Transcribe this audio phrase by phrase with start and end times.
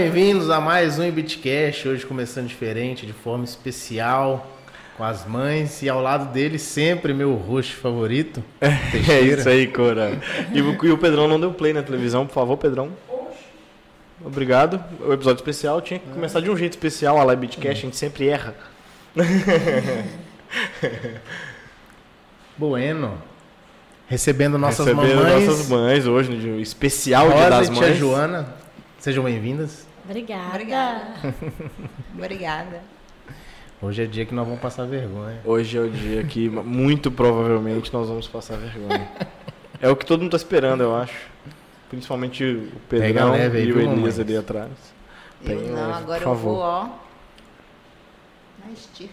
[0.00, 4.46] Bem-vindos a mais um Bitcast, hoje começando diferente, de forma especial,
[4.94, 10.20] com as mães e ao lado dele sempre meu rosto favorito, É isso aí, Cora.
[10.52, 12.90] E, o- e o Pedrão não deu play na televisão, por favor, Pedrão.
[14.22, 14.84] Obrigado.
[15.00, 17.96] O episódio especial tinha que começar de um jeito especial, a Live Bitcast, a gente
[17.96, 18.54] sempre erra.
[22.58, 23.14] Bueno,
[24.08, 27.80] recebendo nossas Recebendo mamães, nossas mães hoje, no dia especial Dia Rosa das e tia
[27.80, 27.98] Mães.
[27.98, 28.46] Joana,
[28.98, 29.85] sejam bem-vindas.
[30.08, 30.48] Obrigada.
[30.50, 31.34] Obrigada.
[32.14, 32.82] Obrigada.
[33.82, 35.40] Hoje é dia que nós vamos passar vergonha.
[35.44, 39.08] Hoje é o dia que muito provavelmente nós vamos passar vergonha.
[39.80, 41.26] É o que todo mundo tá esperando, eu acho.
[41.90, 44.70] Principalmente o Pedrão leve e o Elias ali atrás.
[45.44, 46.54] Eu não, leve, agora eu favor.
[46.54, 46.88] vou, ó.
[48.64, 49.12] Na estirpe.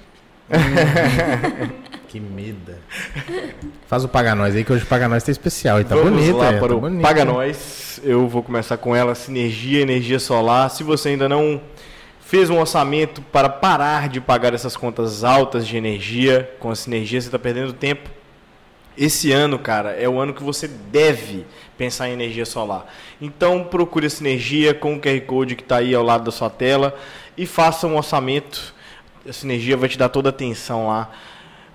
[2.14, 2.76] Que medo.
[3.88, 6.12] Faz o Paga Nós aí, que hoje o Paga Nós tá especial e tá Vamos
[6.12, 6.38] bonito.
[6.38, 7.02] lá é, para tá o bonito.
[7.02, 8.00] Paga Nós.
[8.04, 10.70] Eu vou começar com ela, Sinergia, Energia Solar.
[10.70, 11.60] Se você ainda não
[12.22, 17.20] fez um orçamento para parar de pagar essas contas altas de energia, com a Sinergia
[17.20, 18.12] você está perdendo tempo.
[18.96, 21.48] Esse ano, cara, é o ano que você deve
[21.80, 22.94] pensar em energia solar.
[23.20, 26.52] Então procure a Sinergia com o QR Code que está aí ao lado da sua
[26.52, 26.96] tela
[27.36, 28.72] e faça um orçamento.
[29.28, 31.12] A Sinergia vai te dar toda a atenção lá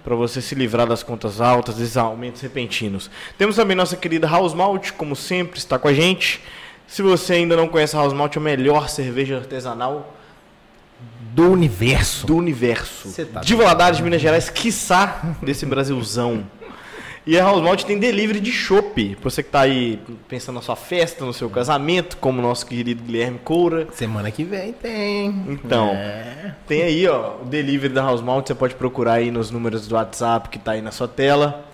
[0.08, 3.10] para você se livrar das contas altas, desses aumentos repentinos.
[3.36, 6.40] Temos também nossa querida House Malt, como sempre, está com a gente.
[6.86, 10.14] Se você ainda não conhece a House Malt, é a melhor cerveja artesanal
[11.34, 12.26] Do universo.
[12.26, 13.12] do universo.
[13.26, 16.42] Tá de Valadares, de Minas Gerais, quiçá desse Brasilzão.
[17.30, 19.14] E a House Malt tem delivery de chopp.
[19.22, 23.02] Você que tá aí pensando na sua festa, no seu casamento, como o nosso querido
[23.04, 23.86] Guilherme Coura.
[23.92, 25.26] Semana que vem tem.
[25.46, 26.54] Então, É.
[26.66, 29.94] tem aí, ó, o delivery da House Malt, você pode procurar aí nos números do
[29.94, 31.66] WhatsApp que tá aí na sua tela.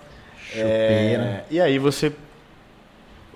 [0.53, 2.11] É, e aí você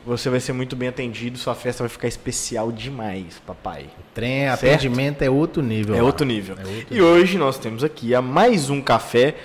[0.05, 3.85] você vai ser muito bem atendido, sua festa vai ficar especial demais, papai.
[4.13, 4.65] Trem, Certo?
[4.65, 5.95] atendimento é outro nível.
[5.95, 6.05] É lá.
[6.05, 6.57] outro nível.
[6.59, 9.35] É outro E hoje nós temos aqui a mais um café,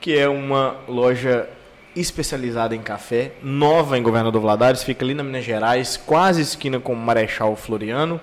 [0.00, 1.48] que é uma loja
[1.96, 6.92] especializada em café, nova em Governador Valadares, fica ali na Minas Gerais, quase esquina com
[6.92, 8.20] o Marechal Floriano.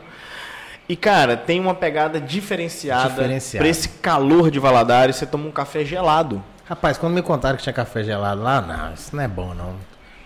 [0.88, 3.24] E cara, tem uma pegada diferenciada,
[3.58, 6.44] para esse calor de Valadares, você toma um café gelado.
[6.66, 9.76] Rapaz, quando me contaram que tinha café gelado lá, não, isso não é bom, não.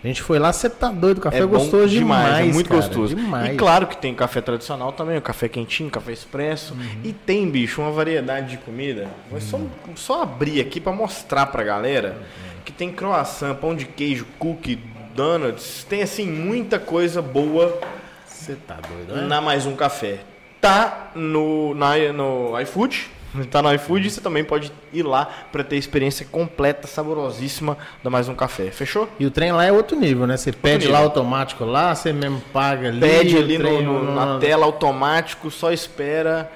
[0.02, 2.68] A gente foi lá, você tá doido, o café é, bom gostoso demais, é muito
[2.68, 3.16] cara, gostoso.
[3.16, 3.54] Demais.
[3.54, 6.74] E claro que tem café tradicional também, o café quentinho, café expresso.
[6.74, 7.00] Uhum.
[7.02, 9.08] E tem, bicho, uma variedade de comida.
[9.28, 9.60] Vou só,
[9.96, 12.57] só abrir aqui pra mostrar pra galera Uhum.
[12.64, 14.76] Que tem croissant, pão de queijo, cookie,
[15.14, 15.84] donuts.
[15.88, 17.78] Tem, assim, muita coisa boa
[18.26, 19.26] Você tá doido, né?
[19.26, 20.20] na Mais Um Café.
[20.60, 23.10] Tá no, na, no iFood.
[23.50, 27.76] Tá no iFood e você também pode ir lá pra ter a experiência completa, saborosíssima
[28.02, 28.70] da Mais Um Café.
[28.70, 29.06] Fechou?
[29.20, 30.34] E o trem lá é outro nível, né?
[30.38, 30.92] Você pede nível.
[30.94, 33.00] lá automático lá, você mesmo paga ali.
[33.00, 36.50] pede ali no- no- na tela automático, só espera.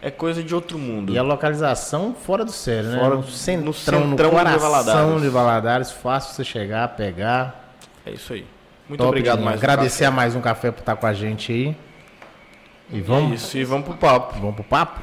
[0.00, 1.12] É coisa de outro mundo.
[1.12, 2.98] E a localização fora do sério, né?
[2.98, 5.22] Fora- no centrão, no no, centrão de coração Valadares.
[5.22, 5.90] de Valadares.
[5.90, 7.74] Fácil você chegar, pegar.
[8.06, 8.46] É isso aí.
[8.88, 10.16] Muito Top obrigado mais um Agradecer a café.
[10.16, 11.76] mais um café por estar com a gente aí.
[12.90, 14.38] E É vamos, isso, e vamos pro papo.
[14.40, 15.00] vamos pro papo?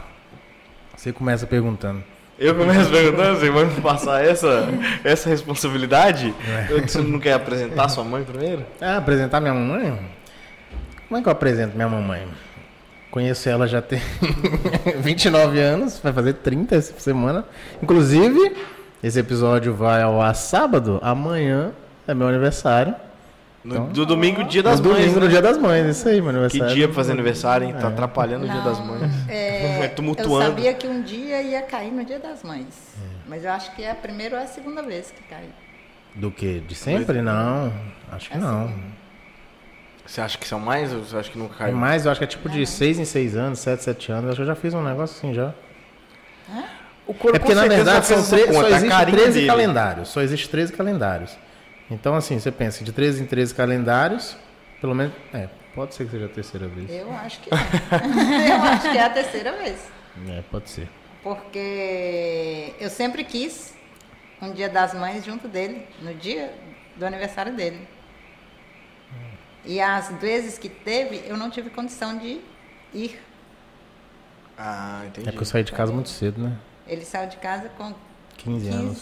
[0.95, 2.01] Você começa perguntando.
[2.39, 4.67] Eu começo perguntando, você vai me passar essa,
[5.03, 6.33] essa responsabilidade?
[6.47, 6.67] É.
[6.71, 8.65] Eu- Você não quer apresentar sua mãe primeiro?
[8.81, 9.99] Ah, apresentar minha mamãe?
[11.07, 12.27] Como é que eu apresento minha mamãe?
[13.15, 14.01] Conheço ela já tem
[14.99, 17.45] 29 anos, vai fazer 30 essa semana.
[17.81, 18.53] Inclusive,
[19.01, 21.71] esse episódio vai ao ar sábado, amanhã
[22.05, 22.93] é meu aniversário.
[23.63, 24.97] No, do domingo, dia das no mães.
[24.99, 25.25] domingo, né?
[25.25, 26.75] no dia das mães, isso aí, meu Que aniversário.
[26.75, 27.73] dia pra fazer aniversário, hein?
[27.79, 29.11] Tá atrapalhando o dia das Não, mães.
[29.29, 30.33] É, Tumultuando.
[30.43, 32.67] Eu sabia que um dia ia cair no dia das mães.
[33.25, 35.45] Mas eu acho que é a primeira ou a segunda vez que cai.
[36.13, 36.59] Do que?
[36.59, 37.21] De sempre?
[37.21, 37.71] Não,
[38.11, 38.69] acho que É não.
[40.05, 41.75] Você acha que são mais ou você acha que nunca É caiu?
[41.75, 44.25] mais, eu acho que é tipo de 6 em 6 anos, 7, 7 anos.
[44.29, 45.53] Acho que eu já fiz um negócio assim já.
[47.07, 49.47] O corpo É porque na verdade são tre- só conta, a existe carinha 13 dele.
[49.47, 50.09] calendários.
[50.09, 51.37] Só existe 13 calendários.
[51.89, 54.35] Então, assim, você pensa, de 13 em 13 calendários,
[54.81, 55.13] pelo menos.
[55.31, 56.89] É, pode ser que seja a terceira vez.
[56.91, 57.57] Eu acho que é.
[58.51, 59.87] eu acho que é a terceira vez.
[60.29, 60.89] É, pode ser.
[61.21, 63.73] Porque eu sempre quis
[64.41, 66.51] um dia das mães junto dele, no dia
[66.95, 67.87] do aniversário dele.
[69.65, 72.41] E as vezes que teve, eu não tive condição de
[72.93, 73.19] ir.
[74.57, 75.27] Ah, entendi.
[75.27, 76.57] É porque eu saí de casa muito cedo, né?
[76.87, 77.93] Ele saiu de casa com
[78.37, 78.69] 15 15.
[78.69, 79.01] anos.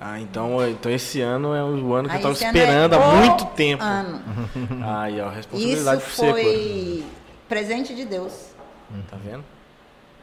[0.00, 2.60] Ah, então, então esse ano é o ano que Aí eu tava esse ano é
[2.60, 3.82] esperando há o muito tempo.
[3.82, 4.22] Ano.
[5.00, 6.32] Aí, ó, Isso responsabilidade você, Cor.
[6.32, 7.04] foi
[7.48, 8.50] presente de Deus.
[9.10, 9.44] Tá vendo?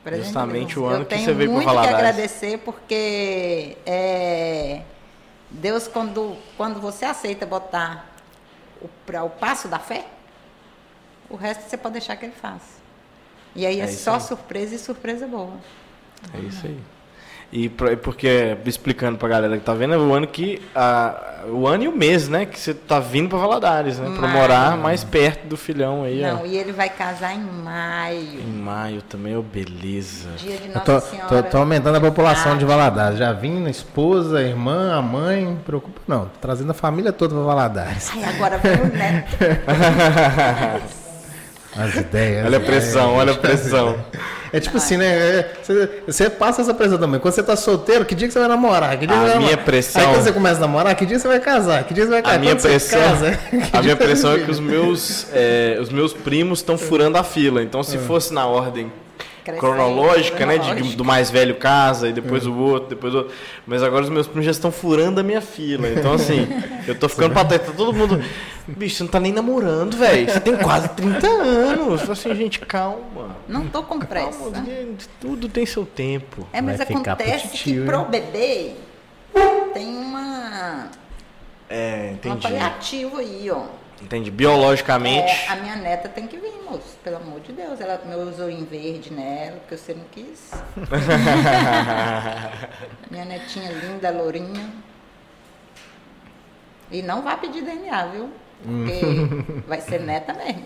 [0.04, 0.86] Presente de Justamente Deus.
[0.86, 2.00] o ano eu que tenho você veio pro muito que Valadares.
[2.00, 4.82] agradecer porque é,
[5.50, 8.15] Deus quando quando você aceita botar
[8.86, 10.06] o, pra, o passo da fé,
[11.30, 12.76] O resto você pode deixar que ele faça.
[13.56, 14.22] E aí é, É só aí.
[14.22, 15.58] surpresa e surpresa boa.
[16.34, 16.80] É isso aí.
[17.52, 20.62] E pra- porque, explicando pra galera que tá vendo, é o ano que.
[20.76, 22.46] A, o ano e o mês, né?
[22.46, 24.10] Que você tá vindo pra Valadares, né?
[24.18, 24.34] Pra Maio.
[24.42, 26.34] morar mais perto do filhão aí, ó.
[26.38, 28.40] Não, e ele vai casar em maio.
[28.42, 30.30] Em maio também, ô beleza.
[30.38, 31.44] Dia de Nossa tô, Senhora.
[31.44, 33.18] tô- tô aumentando a população de Valadares.
[33.20, 36.22] Já vim, a esposa, a irmã, a mãe, não preocupa não.
[36.26, 38.12] Tô trazendo a família toda para Valadares.
[38.16, 39.38] Ai, agora vem o neto.
[41.78, 42.46] As ideias.
[42.46, 42.66] Olha a né?
[42.66, 43.96] pressão, olha a pressão.
[44.54, 45.06] É tipo assim, né?
[45.06, 47.20] é, Você, você passa essa pressão também.
[47.20, 48.98] Quando você tá solteiro, que dia que você vai namorar?
[48.98, 49.58] Que dia A minha namorar?
[49.66, 51.84] pressão- Aí quando você começa a namorar, que dia você vai casar?
[51.84, 52.36] Que dia você vai casar?
[52.38, 53.40] A minha Quando pressão, casa,
[53.74, 57.62] a minha pressão é que os meus, é, os meus primos estão furando a fila.
[57.62, 58.90] Então, se fosse na ordem
[59.54, 60.98] cronológica, né, de- cronológica.
[60.98, 63.34] do mais velho casa e depois o outro, depois o outro.
[63.68, 65.88] Mas agora os meus primos já estão furando a minha fila.
[65.90, 66.48] Então, assim,
[66.88, 67.62] eu tô ficando pra trás.
[67.64, 68.24] Tá todo mundo.
[68.68, 70.30] Bicho, você não tá nem namorando, velho.
[70.32, 72.10] Você tem quase 30 anos.
[72.10, 73.36] Assim, gente, calma.
[73.48, 74.40] Não tô com pressa.
[74.52, 76.48] Calma, gente, tudo tem seu tempo.
[76.52, 78.72] É, mas Vai acontece que pro bebê
[79.74, 80.90] tem uma,
[81.70, 82.42] É, entendi.
[82.42, 83.64] paliativa aí, ó.
[84.02, 84.30] Entendi.
[84.30, 85.32] Biologicamente.
[85.32, 86.98] É, a minha neta tem que vir, moço.
[87.04, 87.80] Pelo amor de Deus.
[87.80, 90.52] Ela meu usou em verde nela, porque você não quis.
[93.10, 94.70] minha netinha linda, lourinha.
[96.92, 98.30] E não vai pedir DNA, viu?
[98.64, 100.64] Porque vai ser neta mesmo.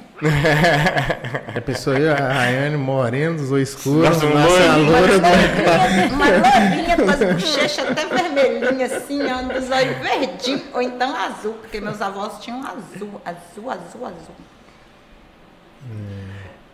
[1.56, 4.92] A pessoa aí, a Rayane morena, dos olhos escuros, Nossa, nasce a loiro.
[4.92, 6.14] loura.
[6.14, 11.54] Uma lourinha com as bochechas até vermelhinhas, assim, ó, dos olhos verdinhos, ou então azul,
[11.56, 14.36] porque meus avós tinham azul, azul, azul, azul.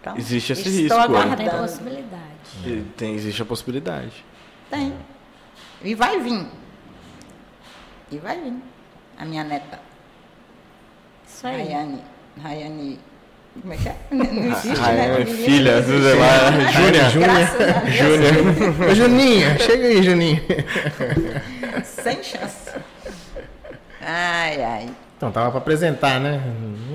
[0.01, 1.17] Então, Existe esse estou risco, é.
[1.17, 1.57] Tem aguardando.
[1.63, 2.23] possibilidade.
[2.65, 4.23] E Tem, existe a possibilidade.
[4.69, 4.93] Tem.
[5.83, 6.45] E vai vir.
[8.11, 8.53] E vai vir.
[9.17, 9.79] A minha neta,
[11.35, 11.63] Isso aí.
[11.67, 12.01] Rayane.
[12.41, 12.99] Rayane.
[13.61, 13.95] Como é que é?
[14.11, 15.21] Não existe, Ah, né?
[15.21, 16.73] é filha, não sei lá, existe.
[16.73, 17.27] Júnia.
[17.27, 17.95] Graças a Deus.
[17.95, 18.89] Júnior.
[18.91, 20.41] Ô, Juninha, chega aí, Juninha.
[21.83, 22.71] Sem chance.
[24.01, 24.89] Ai, ai.
[25.17, 26.41] Então, tava pra apresentar, né?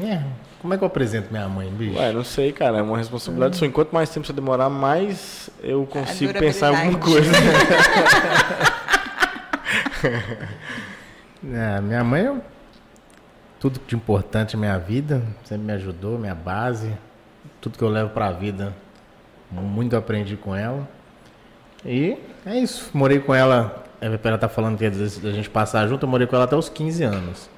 [0.04, 0.20] É,
[0.60, 1.98] Como é que eu apresento minha mãe, bicho?
[1.98, 2.78] Ué, não sei, cara.
[2.78, 3.66] É uma responsabilidade sua.
[3.66, 7.30] Enquanto mais tempo você demorar, mais eu consigo pensar em alguma coisa.
[11.52, 12.34] É, minha mãe é
[13.60, 16.96] tudo de importante na minha vida, sempre me ajudou, minha base,
[17.60, 18.74] tudo que eu levo pra vida,
[19.52, 20.88] muito aprendi com ela.
[21.84, 26.06] E é isso, morei com ela, a ela tá falando que a gente passar junto,
[26.06, 27.50] eu morei com ela até os 15 anos.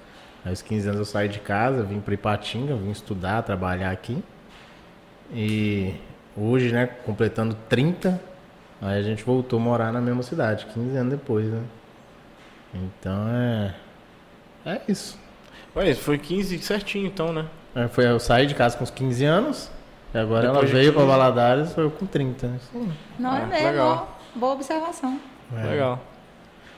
[0.45, 4.23] Aos 15 anos eu saí de casa, vim para Ipatinga, vim estudar, trabalhar aqui.
[5.33, 5.95] E
[6.37, 8.21] hoje, né, completando 30,
[8.81, 11.63] aí a gente voltou a morar na mesma cidade, 15 anos depois, né?
[12.75, 13.75] Então é.
[14.67, 15.22] É isso.
[15.75, 17.47] Ué, foi 15 certinho, então, né?
[17.75, 19.71] Aí Foi, eu saí de casa com uns 15 anos,
[20.15, 20.97] e agora Depois de ela veio 15.
[21.07, 22.51] para Valadares, foi eu com 30.
[22.73, 22.93] Sim.
[23.19, 23.67] Não Ah, é mesmo?
[23.69, 24.09] legal.
[24.37, 24.39] ó.
[24.39, 25.19] Boa observação.
[25.57, 25.63] É.
[25.65, 25.99] Legal.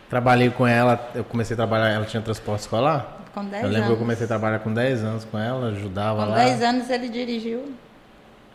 [0.08, 3.18] Trabalhei com ela, eu comecei a trabalhar, ela tinha transporte escolar.
[3.34, 3.86] Com 10 eu lembro anos.
[3.88, 6.36] que eu comecei a trabalhar com 10 anos com ela, ajudava Com lá.
[6.36, 7.72] 10 anos ele dirigiu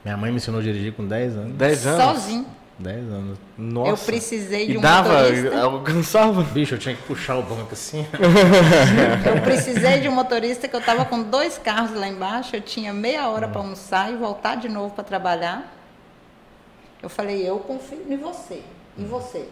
[0.06, 1.54] Minha mãe me ensinou a dirigir com 10 anos.
[1.58, 2.04] 10 anos?
[2.04, 2.46] sozinho.
[2.80, 3.38] 10 anos.
[3.58, 3.92] Nossa.
[3.92, 5.62] Eu precisei de E um dava, motorista.
[5.62, 6.42] alcançava.
[6.44, 8.06] Bicho, eu tinha que puxar o banco assim.
[9.26, 12.94] Eu precisei de um motorista que eu estava com dois carros lá embaixo, eu tinha
[12.94, 15.76] meia hora para almoçar e voltar de novo para trabalhar.
[17.04, 18.62] Eu falei, eu confio em você.
[18.98, 19.46] E você?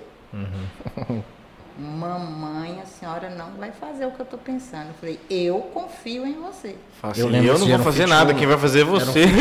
[1.79, 4.87] Mamãe, a senhora não vai fazer o que eu estou pensando.
[4.87, 6.75] Eu falei, eu confio em você.
[7.03, 9.25] Assim, Eu eu, lembro não vou fazer nada, quem vai fazer é você.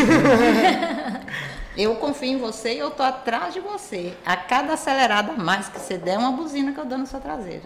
[1.77, 4.15] Eu confio em você e eu tô atrás de você.
[4.25, 7.07] A cada acelerada a mais que você der, é uma buzina que eu dou na
[7.07, 7.65] sua traseira.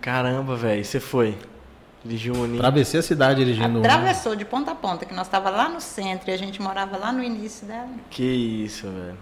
[0.00, 1.36] Caramba, velho, você foi.
[2.04, 2.58] Dirigiu Uninho.
[2.60, 3.80] Atravessei a cidade dirigindo.
[3.80, 6.96] Atravessou de ponta a ponta, que nós estava lá no centro e a gente morava
[6.96, 7.90] lá no início dela.
[8.08, 9.18] Que isso, velho.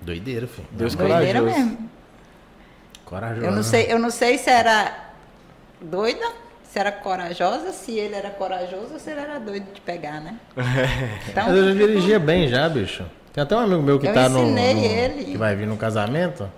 [0.00, 0.66] Doideira, filho.
[0.72, 1.66] Deus Doideira corajoso.
[1.66, 1.90] mesmo.
[3.04, 3.46] Corajoso.
[3.46, 5.10] Eu não sei, eu não sei se era
[5.80, 6.26] doida,
[6.72, 10.36] se era corajosa, se ele era corajoso ou se ele era doido de pegar, né?
[11.28, 13.04] Então, Mas eu já dirigia bem já, bicho.
[13.30, 15.24] Tem até um amigo meu que Eu tá no, no- ele.
[15.24, 16.48] Que vai vir no casamento.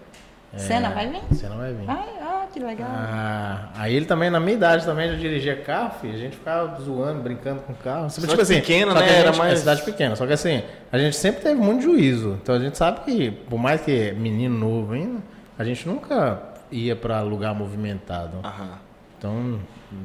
[0.56, 1.20] Cena vai vir?
[1.36, 1.84] Cena vai vir.
[1.88, 2.86] Ai, ah, que legal.
[2.88, 6.14] Ah, aí ele também, na minha idade, também já dirigia carro, filho.
[6.14, 8.06] A gente ficava zoando, brincando com o carro.
[8.08, 9.00] Tipo Cidade pequena, né?
[9.00, 10.14] a Era gente- mais- É cidade pequena.
[10.14, 12.38] Só que assim, a gente sempre teve muito juízo.
[12.40, 15.18] Então a gente sabe que, por mais que é menino novo ainda,
[15.58, 16.40] a gente nunca
[16.70, 18.38] ia pra lugar movimentado.
[18.44, 18.83] Aham.
[19.24, 19.58] Então,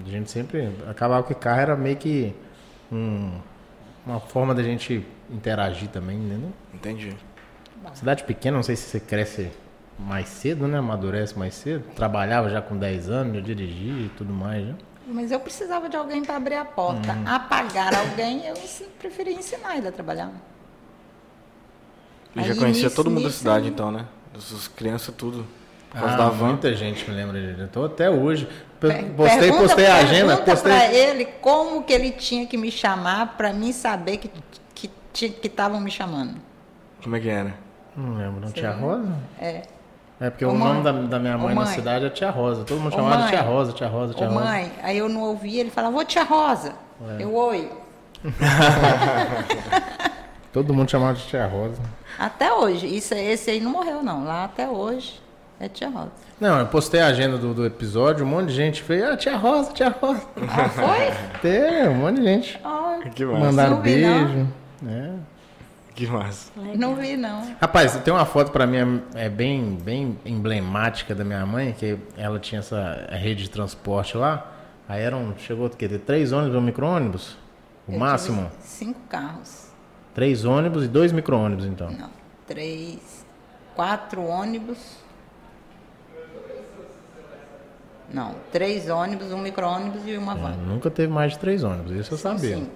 [0.06, 0.72] a gente sempre.
[0.90, 2.34] Acabava que carro era meio que
[2.90, 3.38] um-
[4.06, 6.54] uma forma da gente interagir também, entendeu?
[6.74, 7.18] Entendi.
[7.94, 9.52] Cidade pequena, não sei se você cresce
[9.98, 10.78] mais cedo, né?
[10.78, 11.84] Amadurece mais cedo.
[11.96, 14.76] Trabalhava já com 10 anos, já dirigia e tudo mais, né?
[15.06, 17.12] Mas eu precisava de alguém para abrir a porta.
[17.12, 17.28] Uhum.
[17.28, 18.54] Apagar alguém, eu
[19.00, 20.32] preferia ensinar ele a trabalhar.
[22.34, 24.06] Eu já conhecia todo mundo da cidade, então, né?
[24.34, 25.46] As crianças, tudo.
[25.90, 26.48] Por causa Ah, da van.
[26.50, 27.68] muita gente me lembra dele.
[27.72, 28.48] Tô até hoje.
[28.80, 29.02] Postei,
[29.40, 30.72] pergunta- postei a agenda, pergunta postei.
[30.72, 34.30] pra ele como que ele tinha que me chamar para mim saber que
[35.12, 36.36] que estavam me chamando.
[37.04, 37.54] Como é que era?
[37.98, 38.52] Não lembro, não.
[38.52, 38.86] Tia lembra?
[38.88, 39.14] Rosa?
[39.42, 39.62] É.
[40.22, 40.68] É porque Ô, o mãe.
[40.74, 41.74] nome da, da minha Ô, mãe, na mãe.
[41.74, 42.64] cidade é Tia Rosa.
[42.64, 43.30] Todo mundo Ô, chamava de mãe.
[43.32, 44.46] Tia Rosa, Tia Rosa, Tia Ô, Rosa.
[44.46, 46.74] mãe, aí eu não ouvia, ele falava, ô tia Rosa.
[47.20, 47.24] É.
[47.24, 47.70] Eu, oi.
[50.52, 51.82] Todo mundo chamava de Tia Rosa.
[52.18, 52.88] Até hoje.
[52.88, 54.24] Isso, esse aí não morreu, não.
[54.26, 55.22] Lá até hoje
[55.60, 56.12] é tia Rosa.
[56.40, 59.36] Não, eu postei a agenda do, do episódio, um monte de gente fez, ah, Tia
[59.36, 60.22] Rosa, Tia Rosa.
[60.48, 61.40] Ah, foi?
[61.42, 62.60] Teve, um monte de gente.
[62.64, 63.40] Ai, Que massa.
[63.46, 64.26] Mandaram Não vi, não.
[64.26, 64.48] beijo.
[64.88, 65.12] É.
[65.94, 66.52] Que massa.
[66.76, 67.56] não vi, não.
[67.60, 72.40] Rapaz, tem uma foto pra mim é bem, bem emblemática da minha mãe, que ela
[72.40, 74.50] tinha essa rede de transporte lá.
[74.88, 75.90] Aí eram, chegou o quê?
[75.90, 77.36] Três ônibus ou micro-ônibus?
[77.86, 78.44] O Eu máximo?
[78.44, 79.68] tive Cinco carros.
[80.16, 81.92] Três ônibus e dois micro-ônibus, então.
[81.92, 82.10] Não,
[82.48, 83.26] três,
[83.76, 84.78] quatro ônibus.
[88.14, 90.52] Não, três ônibus, um micro-ônibus e uma van.
[90.66, 92.58] Nunca teve mais de três ônibus, isso eu sabia.
[92.58, 92.72] cinco.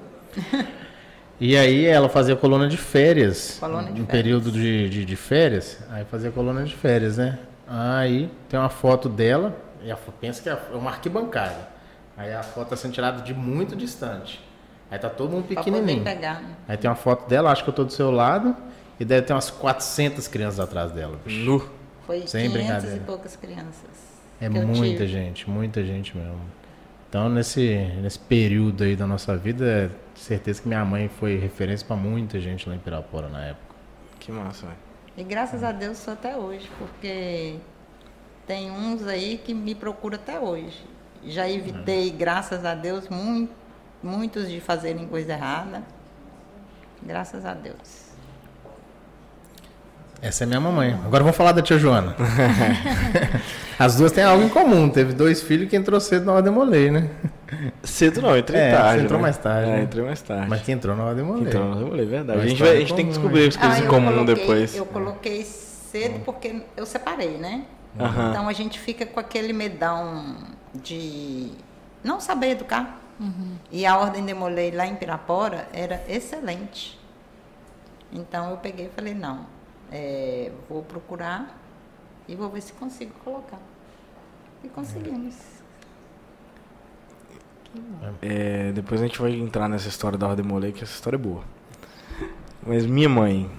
[1.40, 3.58] E aí ela fazia coluna de férias.
[3.60, 4.08] Coluna de em férias.
[4.12, 5.80] período de, de, de férias.
[5.90, 7.40] Aí fazia coluna de férias, né?
[7.68, 9.56] Aí tem uma foto dela.
[9.84, 11.68] E a, pensa que é uma arquibancada.
[12.16, 14.40] Aí a foto está sendo tirada de muito distante.
[14.90, 16.04] Aí tá todo mundo pequenininho.
[16.04, 16.40] pegar.
[16.42, 16.56] né?
[16.68, 18.56] Aí tem uma foto dela, acho que eu tô do seu lado.
[19.00, 21.18] E deve ter umas 400 crianças atrás dela.
[21.26, 21.40] bicho.
[21.44, 21.68] Nu.
[22.06, 22.96] Foi Sem 500 brincadeira.
[22.98, 23.74] e poucas crianças.
[24.42, 25.08] É muita tive.
[25.08, 26.40] gente, muita gente mesmo.
[27.10, 31.86] Então, nesse, nesse período aí da nossa vida, é certeza que minha mãe foi referência
[31.86, 33.76] para muita gente lá em Pirapora na época.
[34.20, 34.78] Que massa, velho.
[35.16, 37.58] E graças a Deus sou até hoje, porque
[38.48, 40.84] tem uns aí que me procuram até hoje.
[41.26, 43.48] Já evitei, graças a Deus, mui-
[44.02, 45.84] muitos de fazerem coisa errada.
[47.02, 48.03] Graças a Deus.
[50.24, 50.94] Essa é minha mamãe.
[51.06, 52.16] Agora vamos falar da tia Joana.
[53.78, 54.90] As duas têm algo em comum.
[54.90, 57.10] Teve dois filhos que entrou cedo na Ordem Molei, né?
[57.84, 59.00] Cedo não, entrei É, tarde.
[59.00, 59.22] você entrou né?
[59.24, 59.84] mais tarde, É, né?
[59.84, 60.48] entrei mais tarde.
[60.50, 61.48] Mas que entrou na Ordem Molei.
[61.50, 62.38] Então, eu falei, verdade.
[62.40, 64.36] Uma A gente, vai, a gente tem que descobrir as coisas Ah, em comum coloquei-
[64.36, 64.76] depois.
[64.78, 67.64] Eu coloquei cedo porque eu separei, né?
[67.96, 70.36] Então a gente fica com aquele medão
[70.74, 71.52] de
[72.04, 73.00] não saber educar.
[73.72, 76.98] E a ordem de Molei lá em Pirapora era excelente.
[78.12, 79.40] Então eu peguei e falei, não,
[79.94, 81.56] é, vou procurar
[82.28, 83.60] e vou ver se consigo colocar.
[84.64, 85.36] E conseguimos.
[88.22, 91.20] É, depois a gente vai entrar nessa história da Ordem Molei, que essa história é
[91.20, 91.44] boa.
[92.66, 93.50] Mas minha mãe,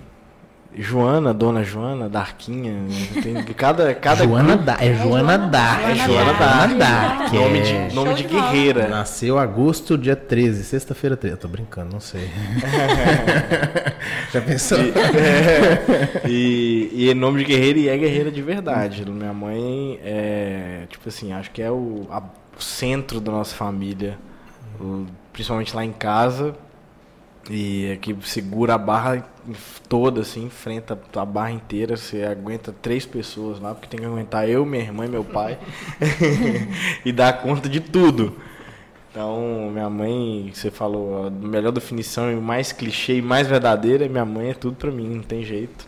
[0.76, 2.74] Joana, Dona Joana, Darquinha,
[3.22, 4.76] tem cada, cada Joana grupo- Dá.
[4.80, 5.80] É Joana Dá.
[5.82, 6.74] É Joana Joana.
[6.76, 7.26] Dá.
[7.30, 8.88] que nome é- de, nome Show de guerreira.
[8.88, 11.34] Nasceu agosto, dia 13, sexta-feira 13.
[11.36, 12.28] Eu tô brincando, não sei.
[14.32, 14.78] Já pensou?
[14.78, 19.08] É, e, e é nome de guerreira e é guerreira de verdade.
[19.08, 22.22] Minha mãe é, tipo assim, acho que é o, a-
[22.58, 24.18] o centro da nossa família,
[24.80, 26.54] o- principalmente lá em casa.
[27.50, 29.22] E é que segura a barra
[29.88, 31.96] toda, assim, enfrenta a barra inteira.
[31.96, 35.58] Você aguenta três pessoas lá, porque tem que aguentar eu, minha irmã e meu pai.
[37.04, 38.34] e dar conta de tudo.
[39.10, 44.24] Então, minha mãe, você falou, a melhor definição e mais clichê e mais verdadeira, minha
[44.24, 45.86] mãe é tudo pra mim, não tem jeito.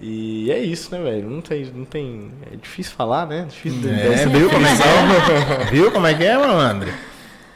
[0.00, 1.30] E é isso, né, velho?
[1.30, 2.32] Não tem, não tem.
[2.52, 3.46] É difícil falar, né?
[3.48, 5.64] Difícil É, viu como é que é?
[5.70, 6.92] Viu como é que é, malandro?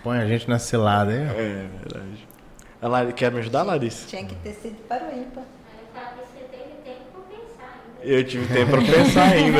[0.04, 1.26] Põe a gente na aí.
[1.26, 1.40] ó.
[1.40, 2.27] É, verdade.
[2.80, 4.06] A Lari, quer me ajudar, Larissa?
[4.06, 5.44] Tinha que ter sido para o ímpar.
[8.00, 9.58] Eu tive tempo pra pensar ainda.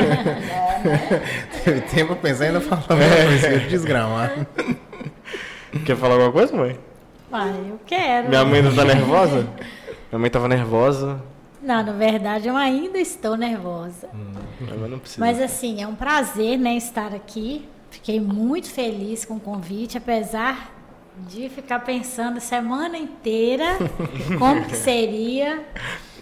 [1.65, 4.47] Teve tempo pra pensar e ainda falar uma coisa desgramado.
[5.85, 6.79] Quer falar alguma coisa, mãe?
[7.29, 8.29] Pai, eu quero.
[8.29, 9.47] Minha mãe não tá nervosa?
[10.11, 11.21] Minha mãe tava nervosa,
[11.61, 14.09] Não, na verdade eu ainda estou nervosa.
[14.61, 15.21] mas não precisa.
[15.21, 17.69] Mas assim, é um prazer, né, estar aqui.
[17.91, 20.71] Fiquei muito feliz com o convite, apesar
[21.27, 23.77] de ficar pensando a semana inteira
[24.39, 25.65] como que seria,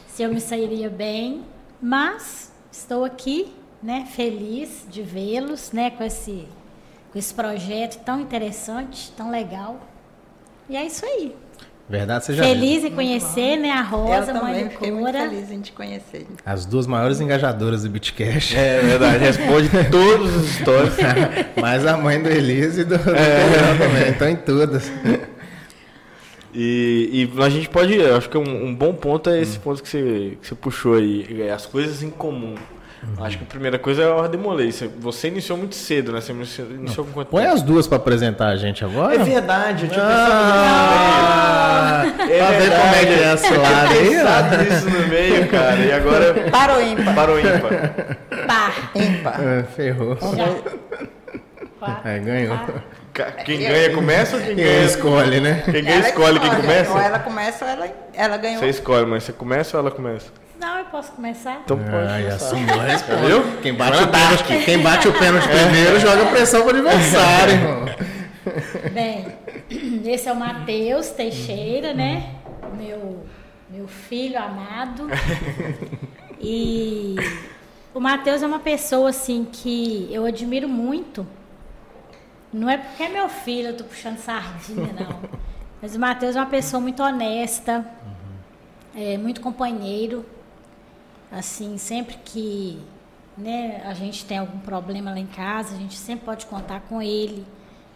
[0.06, 1.44] se eu me sairia bem.
[1.80, 6.48] Mas estou aqui, né, feliz de vê-los, né, com esse,
[7.12, 9.80] com esse projeto tão interessante, tão legal.
[10.68, 11.36] E é isso aí.
[11.88, 15.30] Verdade, você já Feliz em conhecer, né, a Rosa, também mãe do Cora.
[15.30, 16.26] feliz em te conhecer.
[16.28, 16.36] viu.
[16.44, 18.54] As duas maiores engajadoras do Bitcash.
[18.56, 20.96] É verdade, responde todas as histórias.
[21.60, 24.10] Mais a mãe do Elise e do, do Pedrão também.
[24.10, 24.90] Estão em todas.
[26.52, 29.80] E, e a gente pode, eu acho que um, um bom ponto é esse ponto
[29.82, 32.54] que você, que você puxou aí, é as coisas em comum.
[33.20, 34.70] Acho que a primeira coisa é a ordem molei.
[34.72, 36.20] Você- Você iniciou muito cedo, né?
[36.20, 37.54] Você iniciou, iniciou com quanto Põe tempo?
[37.54, 39.14] as duas pra apresentar a gente agora.
[39.14, 42.38] É verdade, eu tinha Ah, pensado no meio.
[42.44, 44.08] tá vendo como é que é esse lado aí?
[44.10, 45.76] pensado nisso no meio, cara.
[45.76, 47.14] E agora Para o ímpar.
[47.14, 48.06] parou ímpar.
[48.46, 48.90] Par.
[48.94, 49.34] Ímpar.
[49.40, 50.16] Ah, ferrou.
[50.16, 52.08] Quatro.
[52.08, 52.58] É, ganhou.
[53.12, 54.84] Ca- Quem ganha começa ou quem Quem ganha?
[54.84, 55.62] escolhe, né?
[55.64, 56.98] Quem ganha Ela escolhe quem Ou começa?
[56.98, 58.58] ela começa ou ela, ela ganhou.
[58.60, 60.26] Você escolhe, mas você começa ou ela começa?
[60.58, 61.60] Não, eu posso começar?
[61.64, 62.46] Então pode Ai, começar.
[62.46, 63.26] assumiu a resposta.
[63.26, 63.60] Viu?
[63.62, 67.86] Quem bate, o pênalti, quem bate o pênalti primeiro joga pressão pro adversário, irmão.
[68.92, 69.26] Bem,
[70.04, 72.30] esse é o Matheus Teixeira, né?
[72.78, 73.26] Meu,
[73.68, 75.08] meu filho amado.
[76.40, 77.16] E
[77.92, 81.26] o Matheus é uma pessoa assim que eu admiro muito.
[82.52, 85.20] Não é porque é meu filho, eu tô puxando sardinha, não.
[85.82, 87.86] Mas o Matheus é uma pessoa muito honesta,
[88.94, 90.24] é, muito companheiro.
[91.30, 92.80] Assim, sempre que
[93.36, 97.02] né, a gente tem algum problema lá em casa, a gente sempre pode contar com
[97.02, 97.44] ele.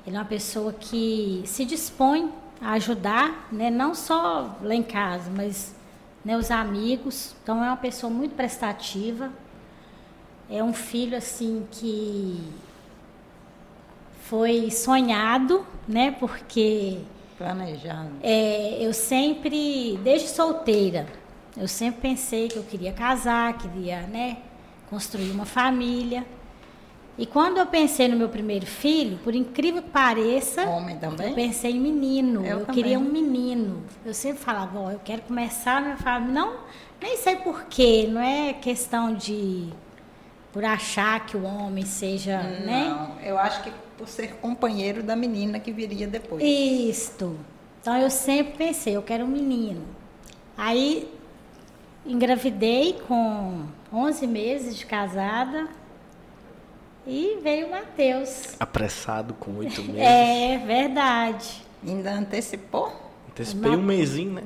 [0.06, 5.30] Ele é uma pessoa que se dispõe a ajudar, né, não só lá em casa,
[5.34, 5.74] mas
[6.24, 7.34] né, os amigos.
[7.42, 9.30] Então é uma pessoa muito prestativa.
[10.48, 12.42] É um filho assim que
[14.22, 16.10] foi sonhado, né?
[16.12, 16.98] Porque
[17.38, 18.10] Planejado.
[18.22, 21.06] é, eu sempre, desde solteira,
[21.56, 24.38] eu sempre pensei que eu queria casar, queria, né,
[24.88, 26.24] construir uma família.
[27.18, 31.28] E quando eu pensei no meu primeiro filho, por incrível que pareça, Homem também?
[31.28, 32.44] eu pensei em menino.
[32.46, 33.82] Eu Eu, queria um menino.
[34.06, 36.32] Eu sempre falava, ó, eu quero começar a minha família.
[36.32, 36.56] Não,
[37.00, 39.68] nem sei porquê, não é questão de
[40.52, 42.88] por achar que o homem seja, né?
[42.88, 46.42] Não, eu acho que por ser companheiro da menina que viria depois.
[46.42, 47.36] Isto.
[47.82, 49.82] Então eu sempre pensei, eu quero um menino.
[50.56, 51.06] Aí
[52.06, 55.66] engravidei com 11 meses de casada
[57.06, 58.54] e veio o Matheus.
[58.58, 60.00] Apressado com oito meses.
[60.02, 61.62] É verdade.
[61.86, 62.92] Ainda antecipou.
[63.30, 64.42] Antecipei um mêsinho, né?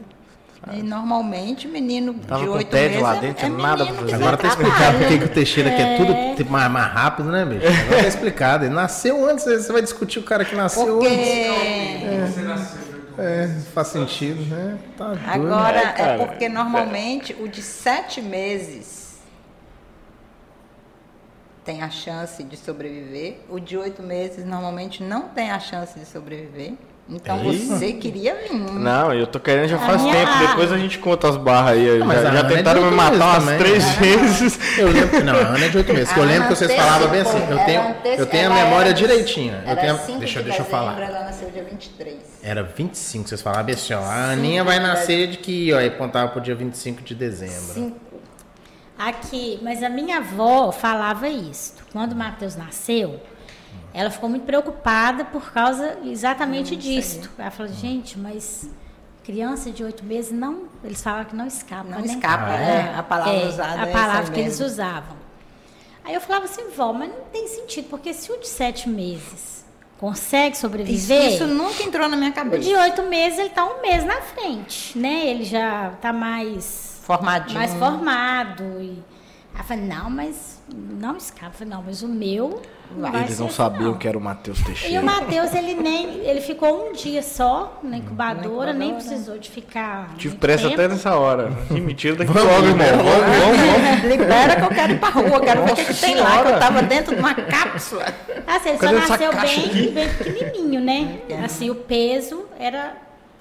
[0.73, 3.85] E normalmente menino Tava de com oito tédio meses lá é- dentro, é tinha nada
[3.85, 4.14] pra que fazer.
[4.14, 6.35] Agora tá explicado por que o Teixeira quer tudo É.
[6.37, 7.67] tipo, mais, mais rápido, né, bicho?
[7.67, 8.64] Agora tá explicado.
[8.64, 11.19] Ele nasceu antes, você vai discutir o cara que nasceu Porque antes.
[11.29, 12.84] É,
[13.72, 14.79] faz sentido, né?
[14.96, 15.31] Tá doido.
[15.31, 16.12] agora É, cara.
[16.12, 19.18] é porque normalmente o de sete meses
[21.64, 26.05] tem a chance de sobreviver, o de oito meses normalmente não tem a chance de
[26.05, 26.74] sobreviver.
[27.07, 27.59] Então Ei.
[27.59, 28.55] você queria vir.
[28.55, 30.38] Não, eu tô querendo já A faz tempo.
[30.49, 31.99] Depois a gente conta as barras aí.
[31.99, 33.59] mas já a já é tentaram me matar umas também.
[33.59, 34.59] três vezes.
[34.79, 36.11] Eu lembro, não, a Ana é de oito meses.
[36.11, 37.38] que eu A lembro que vocês falavam bem assim.
[37.51, 39.62] Eu tenho, anteci- eu tenho a memória era- direitinha.
[39.67, 40.99] Eu Era tenho, 5 deixa, de deixa eu falar.
[40.99, 42.17] Ela nasceu dia 23.
[42.43, 44.01] Era 25, vocês falavam bem assim, ó.
[44.01, 47.75] A Aninha vai nascer de que, ó, e apontava pro dia 25 de dezembro.
[47.75, 47.99] Cinco.
[48.99, 51.75] Aqui, mas a minha avó falava isso.
[51.93, 53.21] Quando o Matheus nasceu,
[53.94, 57.30] ela ficou muito preocupada por causa exatamente disto.
[57.38, 58.68] Ela falou, gente, mas
[59.24, 60.64] criança de oito meses não.
[60.83, 61.88] Eles falavam que não escapa.
[61.88, 62.07] Não né?
[62.07, 62.94] escapa, Ah, né?
[62.98, 64.66] A palavra É, usada A é palavra essa que eles mesmo.
[64.66, 65.16] usavam.
[66.04, 69.64] Aí eu falava assim, vó, mas não tem sentido, porque se o de sete meses
[69.96, 71.33] consegue Isso, sobreviver.
[71.33, 72.62] isso nunca entrou na minha O cabeça.
[72.62, 75.28] de oito meses ele tá um mês na frente, né?
[75.28, 77.59] Ele já tá mais Formadinho.
[77.59, 78.64] mais formado.
[78.83, 79.02] E...
[79.54, 81.46] Aí eu falei, não, mas não escapa.
[81.48, 82.62] Eu falei, não, mas o meu.
[82.96, 83.98] Não Eles não assim, sabiam não.
[83.98, 85.03] que era o Matheus E o Teixeira.
[85.03, 86.18] Matheus, ele nem.
[86.20, 89.11] Ele ficou um dia só na incubadora, Na nem incubadora.
[89.11, 90.14] precisou de ficar.
[90.16, 90.74] Tive pressa tempo.
[90.74, 91.50] até nessa hora.
[91.68, 92.87] Que mentira daqui Vamos, logo, irmão.
[92.87, 94.05] Vamos, vamos, vamos.
[94.05, 96.48] Libera que eu quero ir pra rua, quero ver o que, que tem lá, que
[96.53, 98.05] eu tava dentro de uma cápsula.
[98.46, 99.88] Assim, ele Cadê só nasceu bem, aqui?
[99.90, 101.18] bem pequenininho, né?
[101.44, 102.94] Assim, o peso era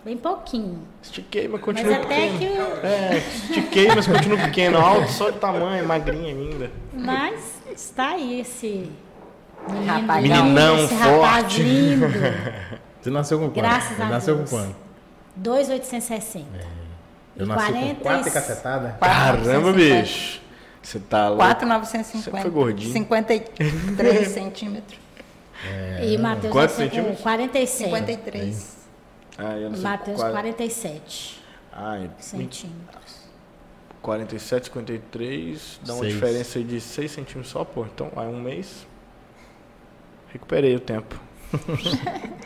[0.04, 0.80] bem pouquinho.
[1.02, 2.38] Estiquei, mas Mas continua até pequeno.
[2.82, 2.86] que.
[2.88, 4.78] É, estiquei, mas continua pequeno.
[4.78, 6.72] Alto, só de tamanho, magrinha ainda.
[6.94, 7.42] Mas
[7.76, 8.92] está aí esse.
[9.70, 11.62] Menino, Rapaz, Meninão esse rapaz forte.
[11.64, 12.06] lindo.
[13.02, 13.56] Você nasceu com quanto?
[13.56, 14.50] Graças Você a nasceu Deus.
[14.50, 14.76] com quanto?
[15.36, 16.46] 2,860.
[17.36, 18.98] Eu nasci com 40 quatro e e- cacetada.
[19.00, 20.02] Caramba, 4,950.
[20.02, 20.42] bicho.
[20.82, 21.44] Você tá louco.
[21.44, 22.24] 4,950.
[22.32, 22.94] Você foi gordinho.
[22.94, 25.00] 53 centímetros.
[26.04, 27.22] E o Matheus Quantos nasceu com centímetros?
[27.22, 27.84] 47.
[27.90, 28.83] 53.
[29.38, 29.84] Ah, eu não sei.
[29.84, 31.42] Matheus, qual- 47
[31.72, 33.24] Ah, é centímetros.
[34.02, 35.80] 47, 53.
[35.86, 36.14] Dá uma Seis.
[36.14, 37.86] diferença aí de 6 centímetros só, pô.
[37.86, 38.86] Então, aí um mês.
[40.32, 41.20] Recuperei o tempo.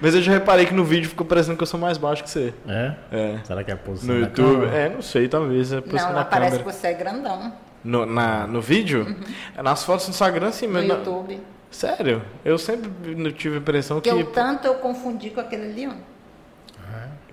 [0.00, 2.30] Mas eu já reparei que no vídeo ficou parecendo que eu sou mais baixo que
[2.30, 2.52] você.
[2.68, 2.94] É?
[3.10, 3.40] É.
[3.44, 4.60] Será que é a posição No da YouTube.
[4.66, 4.76] câmera?
[4.76, 5.72] É, não sei, talvez.
[5.72, 6.70] É a posição Não, lá parece câmera.
[6.72, 7.52] que você é grandão.
[7.82, 9.16] No, na, no vídeo?
[9.62, 11.40] Nas fotos do Instagram, sim, No na- YouTube.
[11.70, 12.22] Sério?
[12.44, 12.90] Eu sempre
[13.32, 14.22] tive a impressão Porque que.
[14.22, 15.92] o tanto eu confundi com aquele ali, ó.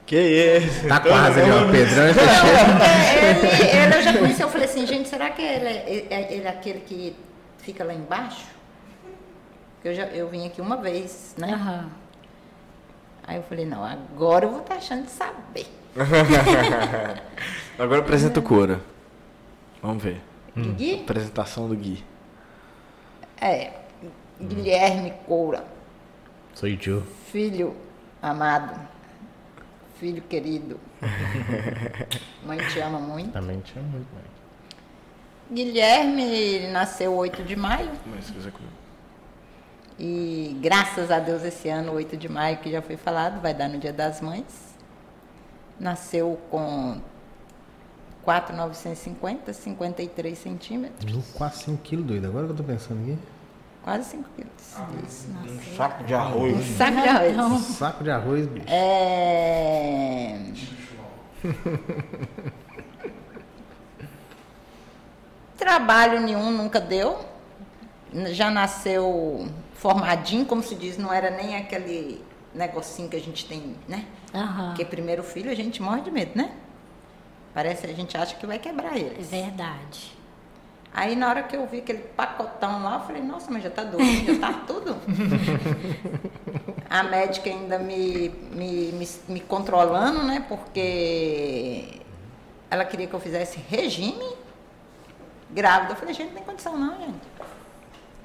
[0.05, 0.87] Que isso?
[0.87, 1.71] Tá quase ali, ó.
[1.71, 3.39] Pedrão e Não, Teixeira.
[3.39, 6.33] porque ele, ele eu já conheci, eu falei assim, gente, será que ele é, é-
[6.33, 7.15] ele é aquele que
[7.59, 8.45] fica lá embaixo?
[9.75, 11.53] Porque Eu, já, eu vim aqui uma vez, né?
[11.53, 11.89] Aham.
[13.25, 15.67] Aí eu falei, não, agora eu vou estar achando de saber.
[17.79, 18.81] Agora apresenta o Cora.
[19.81, 20.21] Vamos ver.
[20.55, 21.01] Gui?
[21.01, 22.03] Apresentação do Gui.
[23.39, 23.71] É,
[24.47, 25.63] Guilherme Coura,
[26.53, 27.01] Sou eu.
[27.31, 27.75] filho
[28.21, 28.79] amado,
[29.99, 30.79] filho querido.
[32.45, 33.31] Mãe te ama muito.
[33.31, 34.21] Também tinha muito, né?
[35.51, 38.71] Guilherme ele nasceu 8 de maio Mas se quiser comigo.
[39.99, 43.67] e graças a Deus esse ano, 8 de maio, que já foi falado, vai dar
[43.69, 44.73] no Dia das Mães.
[45.79, 46.99] Nasceu com
[48.23, 51.31] 4,950, 53 centímetros?
[51.33, 52.25] Quase 5 quilos, doido.
[52.27, 53.17] Agora que eu tô pensando aqui.
[53.83, 54.51] Quase 5 quilos.
[55.07, 55.27] Isso.
[55.29, 56.55] Um saco de arroz.
[56.55, 57.35] Um saco de arroz.
[57.37, 57.57] Não.
[57.59, 58.65] Saco de arroz, bicho.
[58.69, 60.39] É...
[65.57, 67.25] Trabalho nenhum nunca deu.
[68.31, 73.75] Já nasceu formadinho, como se diz, não era nem aquele negocinho que a gente tem,
[73.87, 74.05] né?
[74.33, 74.67] Aham.
[74.67, 76.51] Porque primeiro filho a gente morre de medo, né?
[77.53, 79.23] Parece que a gente acha que vai quebrar É ele.
[79.23, 80.15] verdade.
[80.93, 83.83] Aí na hora que eu vi aquele pacotão lá, eu falei, nossa, mas já tá
[83.83, 84.95] doido, já tá tudo.
[86.87, 90.45] A médica ainda me, me, me, me controlando, né?
[90.47, 91.99] Porque
[92.69, 94.23] ela queria que eu fizesse regime
[95.49, 95.93] grávida.
[95.93, 97.27] Eu falei, gente, não tem condição não, gente.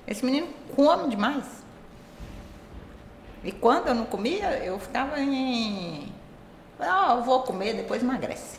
[0.07, 1.45] Esse menino come demais.
[3.43, 6.13] E quando eu não comia, eu ficava em.
[6.79, 8.58] Ah, eu vou comer, depois emagrece.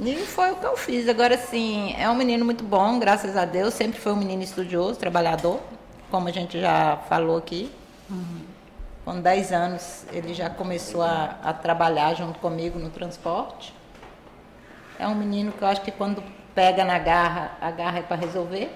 [0.00, 1.08] E foi o que eu fiz.
[1.08, 3.74] Agora, assim, é um menino muito bom, graças a Deus.
[3.74, 5.60] Sempre foi um menino estudioso, trabalhador,
[6.10, 7.70] como a gente já falou aqui.
[9.04, 13.74] Com 10 anos, ele já começou a, a trabalhar junto comigo no transporte.
[14.98, 16.22] É um menino que eu acho que quando
[16.54, 18.74] pega na garra, a garra é para resolver.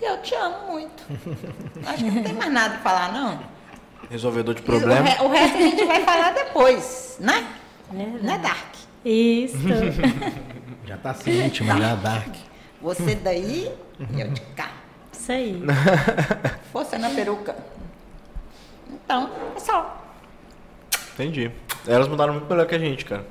[0.00, 1.02] Eu te amo muito.
[1.86, 3.38] Acho que não tem mais nada para falar, não.
[4.10, 5.08] Resolvedor de O, problema.
[5.08, 7.46] re- o resto a gente vai falar depois, né?
[7.90, 8.24] Verdade.
[8.24, 8.74] Né, Dark?
[9.04, 9.56] Isso.
[10.86, 12.34] Já tá assim, íntimo, já dark.
[12.80, 13.70] Você daí
[14.14, 14.70] e eu de cá.
[15.12, 15.62] Isso aí.
[16.72, 17.54] Força na peruca.
[18.90, 20.02] Então, é só.
[21.14, 21.50] Entendi.
[21.86, 23.26] Elas mudaram muito melhor que a gente, cara.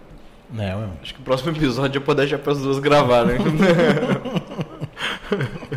[0.60, 0.72] É.
[1.02, 3.38] Acho que o próximo episódio eu vou deixar para as duas gravarem.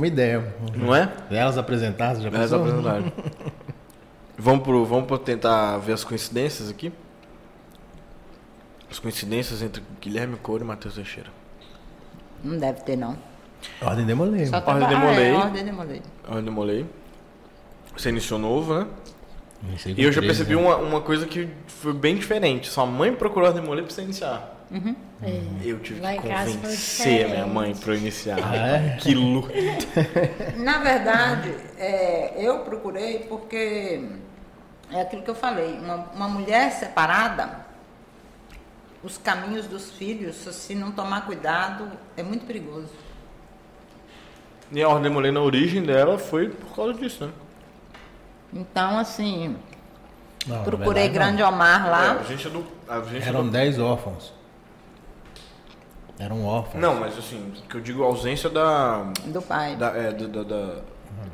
[0.00, 0.54] Uma ideia.
[0.74, 1.12] Não é?
[1.30, 2.60] Elas apresentadas, já Elas pensou?
[2.64, 3.12] apresentaram.
[4.42, 6.90] Vamos, pro, vamos pro tentar ver as coincidências aqui?
[8.90, 11.28] As coincidências entre Guilherme Couro e Matheus Teixeira.
[12.42, 13.18] Não deve ter, não.
[13.82, 14.46] Ordem demolei.
[14.46, 15.30] Só Ordem traba- demolei.
[15.34, 16.86] Ah, é, ordem demolei.
[17.94, 18.86] Você iniciou novo, né?
[19.68, 20.66] Iniciei E eu já 13, percebi né?
[20.66, 22.66] uma, uma coisa que foi bem diferente.
[22.70, 24.56] Sua mãe procurou a demolei pra você iniciar.
[25.22, 25.42] É.
[25.64, 28.38] Eu tive Lá que convencer a minha mãe pra eu iniciar.
[28.42, 28.96] Ah, é?
[29.00, 29.52] Que luta.
[30.56, 34.00] Na verdade, é, eu procurei porque
[34.92, 37.66] é aquilo que eu falei, uma, uma mulher separada,
[39.02, 42.90] os caminhos dos filhos, se não tomar cuidado, é muito perigoso.
[44.70, 47.32] E a Ordem Demolei na origem dela foi por causa disso, né?
[48.52, 49.56] Então, assim,
[50.46, 52.12] Não, procurei verdade, Grande Omar É, lá.
[52.20, 52.64] a gente é do.
[52.88, 54.32] A gente é Eram do- 10 órfãos.
[56.20, 56.80] Eram órfãos.
[56.80, 59.04] Não, mas assim, que eu digo ausência da.
[59.24, 59.74] Do pai.
[59.76, 60.82] da, é, da- da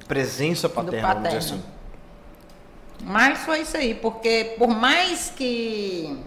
[0.06, 1.38] presença paterna, vamos dizer paterno.
[1.38, 1.76] assim.
[3.04, 6.22] Mas foi isso aí, porque por mais que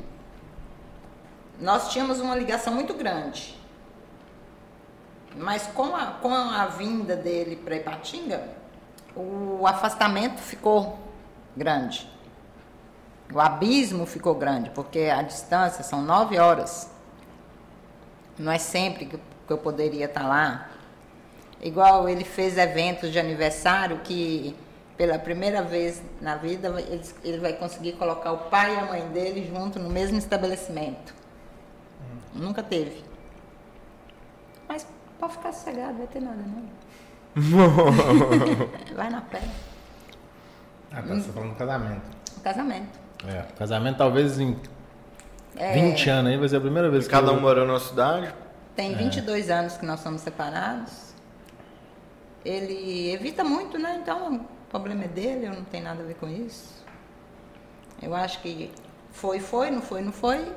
[1.60, 3.58] nós tínhamos uma ligação muito grande,
[5.36, 8.44] mas com a, com a vinda dele para Ipatinga,
[9.16, 11.00] o afastamento ficou
[11.56, 12.08] grande.
[13.34, 16.90] O abismo ficou grande, porque a distância são nove horas.
[18.40, 20.70] Não é sempre que eu poderia estar lá.
[21.62, 24.56] Igual ele fez eventos de aniversário que
[24.96, 26.74] pela primeira vez na vida
[27.24, 31.14] ele, vai conseguir colocar o pai e a mãe dele junto no mesmo estabelecimento.
[32.34, 33.04] Nunca teve.
[34.68, 34.88] Mas
[35.20, 36.70] pode ficar sossegado, não vai ter nada não.
[38.96, 39.42] vai na pé.
[40.92, 42.18] Ah, tá, você tá falando do casamento.
[42.42, 43.00] Casamento.
[43.28, 44.58] É, casamento talvez em
[45.60, 47.80] É, 20 anos aí vai ser a primeira vez que Cada eu- um morando numa
[47.80, 48.34] cidade.
[48.76, 51.14] Tem 22 anos que nós somos separados.
[52.46, 54.00] Ele evita muito, né?
[54.02, 56.74] Então, o problema é dele, eu não tenho nada a ver com isso.
[58.02, 58.72] Eu acho que
[59.12, 60.50] foi, foi, não foi, não foi.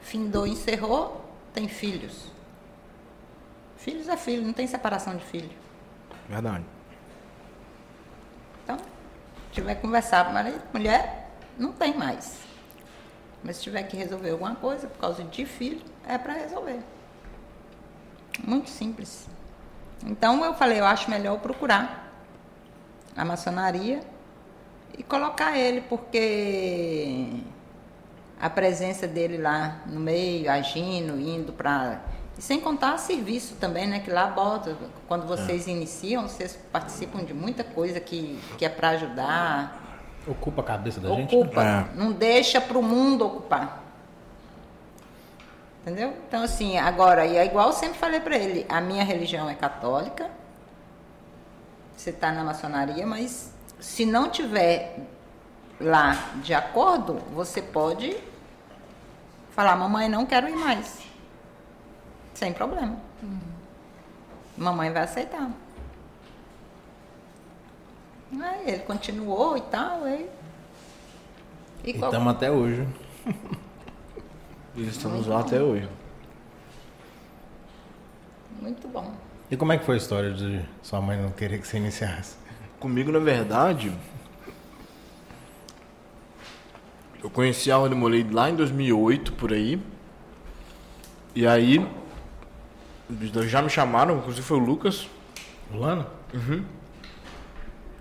[0.00, 2.32] Findou, encerrou, tem filhos.
[3.76, 5.50] Filhos é filho, não tem separação de filho.
[6.26, 6.64] Verdade.
[8.64, 8.78] Então,
[9.52, 12.38] tiver que conversar com marido, mulher, não tem mais.
[13.48, 16.80] Mas se tiver que resolver alguma coisa por causa de filho, é para resolver.
[18.46, 19.26] Muito simples.
[20.04, 22.12] Então eu falei, eu acho melhor procurar
[23.16, 24.02] a maçonaria
[24.98, 27.42] e colocar ele, porque
[28.38, 32.02] a presença dele lá no meio, agindo, indo para.
[32.36, 34.00] E sem contar serviço também, né?
[34.00, 34.76] Que lá bota.
[35.08, 39.87] Quando vocês iniciam, vocês participam de muita coisa que, que é para ajudar.
[40.28, 41.34] Ocupa a cabeça da gente.
[41.34, 41.42] né?
[41.42, 41.64] Ocupa.
[41.64, 41.88] né?
[41.94, 43.82] Não deixa para o mundo ocupar.
[45.82, 46.12] Entendeu?
[46.28, 49.54] Então, assim, agora, e é igual eu sempre falei para ele: a minha religião é
[49.54, 50.30] católica.
[51.96, 54.98] Você está na maçonaria, mas se não tiver
[55.80, 56.12] lá
[56.42, 58.16] de acordo, você pode
[59.52, 60.98] falar: mamãe, não quero ir mais.
[62.34, 62.96] Sem problema.
[64.56, 65.48] Mamãe vai aceitar.
[68.40, 70.04] Aí ele continuou e tal.
[70.04, 70.28] Aí...
[71.84, 72.86] E E qual- estamos até hoje.
[74.76, 75.88] E estamos lá até hoje.
[78.60, 79.12] Muito bom.
[79.50, 82.36] E como é que foi a história de sua mãe não querer que você iniciasse?
[82.78, 83.92] Comigo, na verdade,
[87.22, 89.82] eu conheci a Ordem Molei lá em 2008, por aí.
[91.34, 91.84] E aí,
[93.46, 95.08] já me chamaram, inclusive foi o Lucas.
[95.72, 96.06] Lana?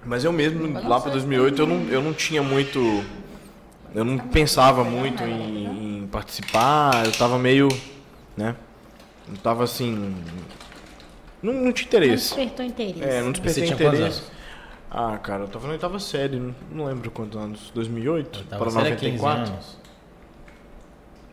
[0.07, 1.11] Mas eu mesmo, lá não para sei.
[1.11, 2.79] 2008, eu não, eu não tinha muito...
[3.93, 7.67] Eu não pensava muito em, em participar, eu tava meio,
[8.35, 8.55] né?
[9.27, 10.15] Não tava assim...
[11.41, 12.35] Não, não tinha Não interesse.
[12.35, 13.03] despertou interesse.
[13.03, 14.19] É, não Você despertei tinha quantos interesse.
[14.19, 14.31] anos?
[14.89, 17.71] Ah, cara, eu tava falando oitava série, não, não lembro quantos anos.
[17.75, 18.39] 2008?
[18.39, 19.53] Oitava para série é 15 94?
[19.53, 19.77] anos.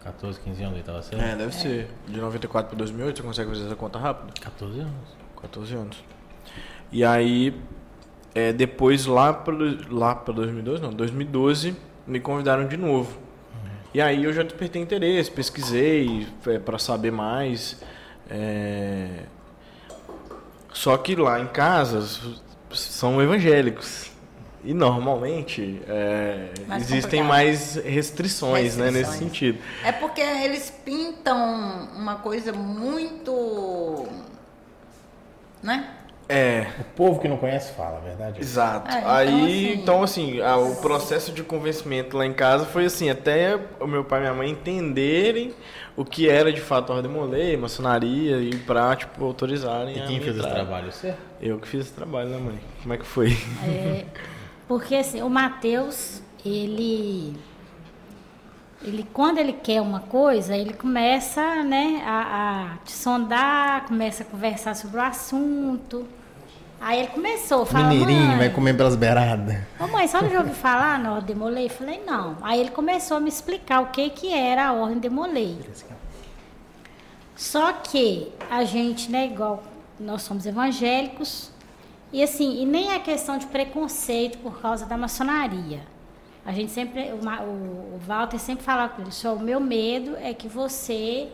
[0.02, 1.22] 14, 15 anos, oitava série?
[1.22, 1.88] É, deve ser.
[2.06, 4.32] De 94 para 2008, você consegue fazer essa conta rápida?
[4.40, 4.92] 14 anos.
[5.40, 6.04] 14 anos.
[6.92, 7.54] E aí,
[8.34, 9.54] é, depois lá para
[9.90, 13.18] lá pra 2012, não, 2012, me convidaram de novo.
[13.92, 17.80] E aí eu já despertei interesse, pesquisei é, para saber mais.
[18.28, 19.08] é,
[20.72, 22.04] Só que lá em casa
[22.72, 24.10] são evangélicos.
[24.64, 27.26] E normalmente é, Mais existem complicado.
[27.28, 29.18] mais restrições, né, nesse Restrições.
[29.30, 29.58] sentido.
[29.84, 34.06] É porque eles pintam uma coisa muito.
[35.62, 35.88] Né?
[36.28, 38.38] É, O povo que não conhece fala, a verdade.
[38.38, 38.50] é essa.
[38.50, 38.90] Exato.
[38.90, 42.86] É, então, Aí, assim- então assim, a- o processo de convencimento lá em casa foi
[42.86, 45.52] assim, até o meu pai e minha mãe entenderem
[45.96, 50.18] o que era de fato a ordem molei, maçonaria e pra, tipo, autorizarem E quem
[50.20, 50.90] fez esse trabalho?
[50.90, 51.14] Você?
[51.42, 52.58] Eu que fiz esse trabalho, né, mãe?
[52.82, 53.36] Como é que foi?
[53.62, 54.04] É,
[54.66, 57.36] porque assim, o Mateus, ele,
[58.84, 64.26] ele quando ele quer uma coisa, ele começa né, a, a te sondar, começa a
[64.26, 66.06] conversar sobre o assunto.
[66.80, 69.56] Aí ele começou, fala, Mineirinho, vai comer pelas beiradas.
[69.80, 71.68] Ô mãe, só já ouviu falar na Ordem Demolei?
[71.70, 72.36] Falei, não.
[72.42, 75.58] Aí ele começou a me explicar o que, que era a Ordem Demolei.
[77.34, 79.62] Só que a gente, né, igual
[79.98, 81.50] nós somos evangélicos,
[82.12, 85.93] e assim, e nem é questão de preconceito por causa da maçonaria.
[86.46, 90.34] A gente sempre, o, o, Walter sempre fala com ele, só o meu medo é
[90.34, 91.28] que você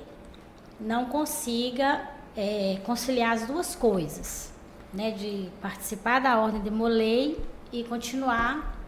[0.79, 4.53] não consiga é, conciliar as duas coisas,
[4.95, 5.11] né?
[5.11, 7.39] De participar da Ordem de Molei
[7.73, 8.79] e continuar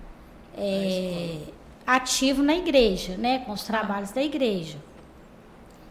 [0.56, 1.38] é,
[1.84, 3.40] ativo na igreja, né?
[3.40, 4.78] Com os trabalhos da igreja.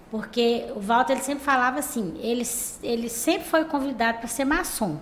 [0.10, 2.44] Porque o Walter ele sempre falava assim, ele,
[2.84, 4.98] ele sempre foi convidado para ser maçom.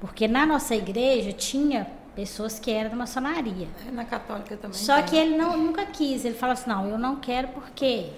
[0.00, 1.86] Porque na nossa igreja tinha
[2.18, 3.68] pessoas que eram da maçonaria.
[3.86, 4.76] É, Na católica também.
[4.76, 5.04] Só tem.
[5.04, 6.24] que ele não, nunca quis.
[6.24, 8.10] Ele falou assim, não, eu não quero porque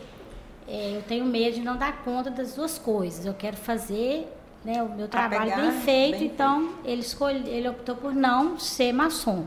[0.67, 3.27] é, eu tenho medo de não dar conta das duas coisas.
[3.27, 4.27] Eu quero fazer
[4.65, 6.19] né, o meu trabalho pegar, bem feito.
[6.19, 9.47] bem então, ele, escolhe, ele optou por não ser maçom.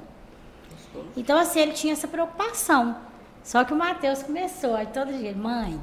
[1.17, 2.95] Então, assim, ele tinha essa preocupação.
[3.43, 5.81] Só que o Matheus começou, aí todo dia, mãe,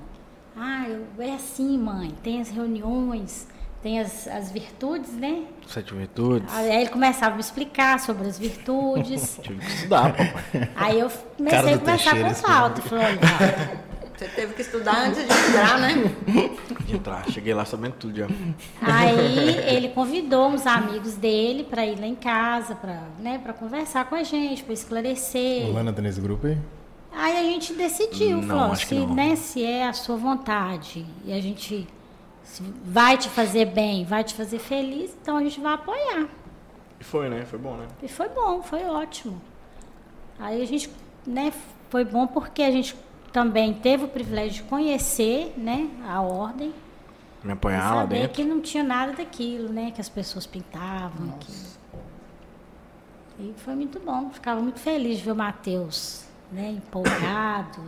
[0.56, 3.48] ah, eu, é assim, mãe, tem as reuniões,
[3.83, 5.45] tem as, as virtudes, né?
[5.66, 6.53] Sete virtudes.
[6.53, 9.38] Aí ele começava a me explicar sobre as virtudes.
[9.43, 10.71] Tive que estudar, papai.
[10.77, 13.81] Aí eu comecei a conversar com o olha,
[14.16, 15.95] Você teve que estudar antes de entrar, né?
[16.85, 17.31] De entrar.
[17.31, 18.27] Cheguei lá sabendo tudo já.
[18.83, 24.05] Aí ele convidou uns amigos dele para ir lá em casa, para né, pra conversar
[24.07, 25.69] com a gente, para esclarecer.
[25.69, 26.59] O Lana tá nesse grupo aí?
[27.12, 29.14] Aí a gente decidiu, Não, falou, acho que se, não.
[29.14, 31.87] né, se é a sua vontade e a gente
[32.42, 36.29] se vai te fazer bem, vai te fazer feliz, então a gente vai apoiar.
[36.98, 37.44] E foi, né?
[37.44, 37.87] Foi bom, né?
[38.03, 39.40] E foi bom, foi ótimo.
[40.38, 40.90] Aí a gente,
[41.26, 41.53] né,
[41.88, 42.96] foi bom porque a gente
[43.33, 46.74] também teve o privilégio de conhecer, né, a ordem.
[47.42, 48.35] Me apanhar lá saber dentro.
[48.35, 49.90] que não tinha nada daquilo, né?
[49.90, 51.31] Que as pessoas pintavam.
[51.40, 51.53] Que...
[53.38, 54.31] E foi muito bom.
[54.31, 56.70] Ficava muito feliz de ver o Matheus, né?
[56.70, 57.83] Empolgado,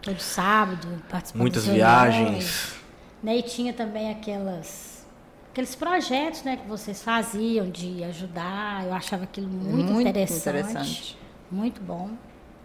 [0.00, 2.83] todo sábado, participando Muitas dos reuniões, viagens.
[3.24, 3.38] Né?
[3.38, 5.06] E tinha também aquelas,
[5.50, 8.84] aqueles projetos né, que vocês faziam de ajudar.
[8.84, 11.18] Eu achava aquilo muito, Muito interessante, interessante.
[11.50, 12.10] Muito bom.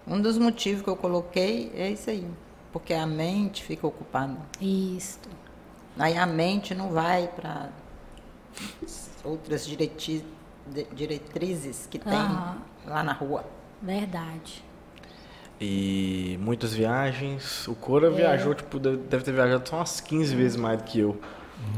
[0.06, 2.28] Um dos motivos que eu coloquei é isso aí.
[2.74, 4.38] Porque a mente fica ocupada.
[4.60, 5.20] Isso.
[5.98, 7.70] Aí a mente não vai para
[9.24, 9.66] outras
[10.94, 12.58] diretrizes que tem Aham.
[12.86, 13.46] lá na rua.
[13.82, 14.62] Verdade.
[15.60, 17.68] E muitas viagens.
[17.68, 18.10] O Cora É.
[18.10, 21.20] viajou, tipo, deve ter viajado só umas 15 vezes mais do que eu.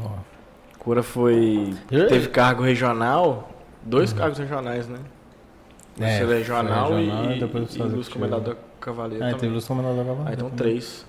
[0.00, 1.74] O Cora foi.
[1.88, 3.50] Teve cargo regional,
[3.82, 4.98] dois cargos regionais, né?
[4.98, 6.04] Uhum.
[6.04, 8.08] É, Conselho regional, foi regional e, e depois e, Luz.
[8.08, 9.24] Comendador Cavaleiro.
[9.24, 11.04] Ah, teve o Comendador Ah, então três.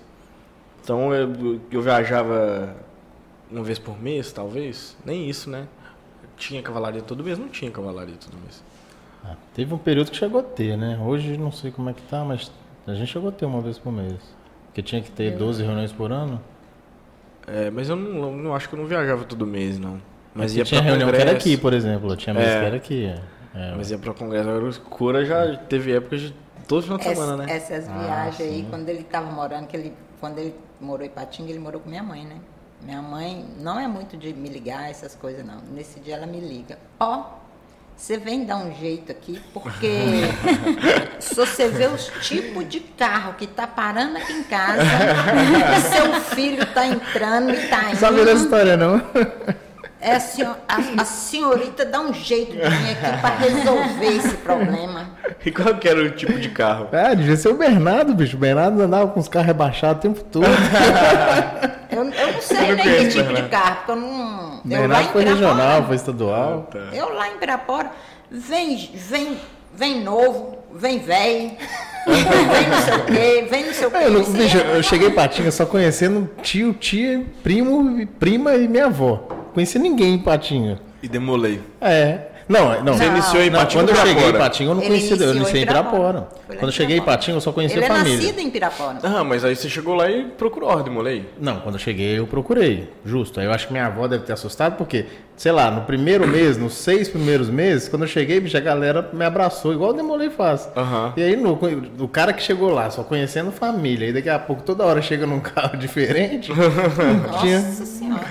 [0.83, 2.75] Então eu, eu viajava
[3.49, 4.97] uma vez por mês, talvez.
[5.05, 5.67] Nem isso, né?
[6.35, 7.37] Tinha cavalaria todo mês?
[7.39, 8.61] Não tinha cavalaria todo mês.
[9.23, 10.99] Ah, teve um período que chegou a ter, né?
[11.01, 12.51] Hoje não sei como é que tá, mas
[12.87, 14.15] a gente chegou a ter uma vez por mês.
[14.67, 16.41] Porque tinha que ter 12 reuniões por ano.
[17.45, 20.01] É, mas eu não, não acho que eu não viajava todo mês, não.
[20.33, 21.25] Mas ia tinha pra reunião congresso.
[21.25, 22.15] que era aqui, por exemplo.
[22.15, 22.59] Tinha mês É.
[22.59, 23.05] que era aqui.
[23.05, 23.19] é.
[23.55, 24.49] É, Mas ia pra congresso.
[24.49, 26.33] Agora o Cura já teve época de
[26.67, 27.45] todo final de semana, né?
[27.49, 31.59] Essas viagens aí, quando ele estava morando, que ele, quando ele morou em Patinga, ele
[31.59, 32.37] morou com minha mãe, né?
[32.81, 35.59] Minha mãe não é muito de me ligar, essas coisas, não.
[35.71, 36.79] Nesse dia ela me liga.
[36.99, 37.25] Ó,
[38.03, 39.87] você vem dar um jeito aqui, porque
[41.21, 44.83] se você vê os tipos de carro que tá parando aqui em casa,
[45.89, 47.95] seu filho tá entrando e tá indo.
[47.95, 49.01] Sabe dessa história, não?
[50.05, 54.35] É a, senhor- a- a senhorita dá um jeito de vir aqui para resolver esse
[54.37, 55.11] problema.
[55.45, 56.89] E qual que era o tipo de carro?
[56.91, 58.35] É, devia ser o Bernardo, bicho.
[58.35, 60.45] O Bernardo andava com os carros rebaixados o tempo todo.
[61.93, 64.61] Eu, eu não sei Eu nem que penso, tipo de carro, porque eu não.
[64.67, 66.67] Eu lá Bernardo em foi regional, foi estadual.
[66.71, 66.79] Tá.
[66.91, 67.91] eu lá em Pirapora,
[68.31, 69.37] vem, vem,
[69.75, 71.51] vem novo, vem velho,
[72.07, 73.97] vem não sei o quê, vem não sei o quê.
[73.97, 78.55] É, eu, não- bicho, é- eu cheguei em Patinga só conhecendo tio, tia, primo, prima
[78.55, 79.27] e minha avó.
[79.53, 80.79] Conheci ninguém em Patinga.
[81.01, 81.59] E demolei.
[81.79, 82.27] É.
[82.47, 82.93] Não, não.
[82.97, 84.33] Você iniciou em Não, Patinga Quando eu cheguei em?
[84.33, 85.25] Patinga, eu não Ele conhecia.
[85.25, 86.27] Eu iniciei em Pirapora.
[86.47, 87.01] Quando eu cheguei em.
[87.01, 88.17] Patinga, eu só conhecia Ele a é família.
[88.17, 88.99] nascido em Pirapora.
[89.03, 91.25] Ah, mas aí você chegou lá e procurou, demolei.
[91.39, 93.39] Não, quando eu cheguei eu procurei, justo.
[93.39, 95.05] Aí eu acho que minha avó deve ter assustado, porque,
[95.37, 99.09] sei lá, no primeiro mês, nos seis primeiros meses, quando eu cheguei, bicho, a galera
[99.13, 100.69] me abraçou, igual o Demolei faz.
[100.75, 101.13] Aham.
[101.15, 101.57] E aí, no,
[101.99, 105.25] o cara que chegou lá, só conhecendo família, e daqui a pouco toda hora chega
[105.25, 107.61] num carro diferente, não tinha.
[107.61, 108.23] Nossa Senhora.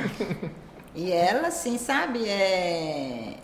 [0.94, 3.35] E ela, assim, sabe, é...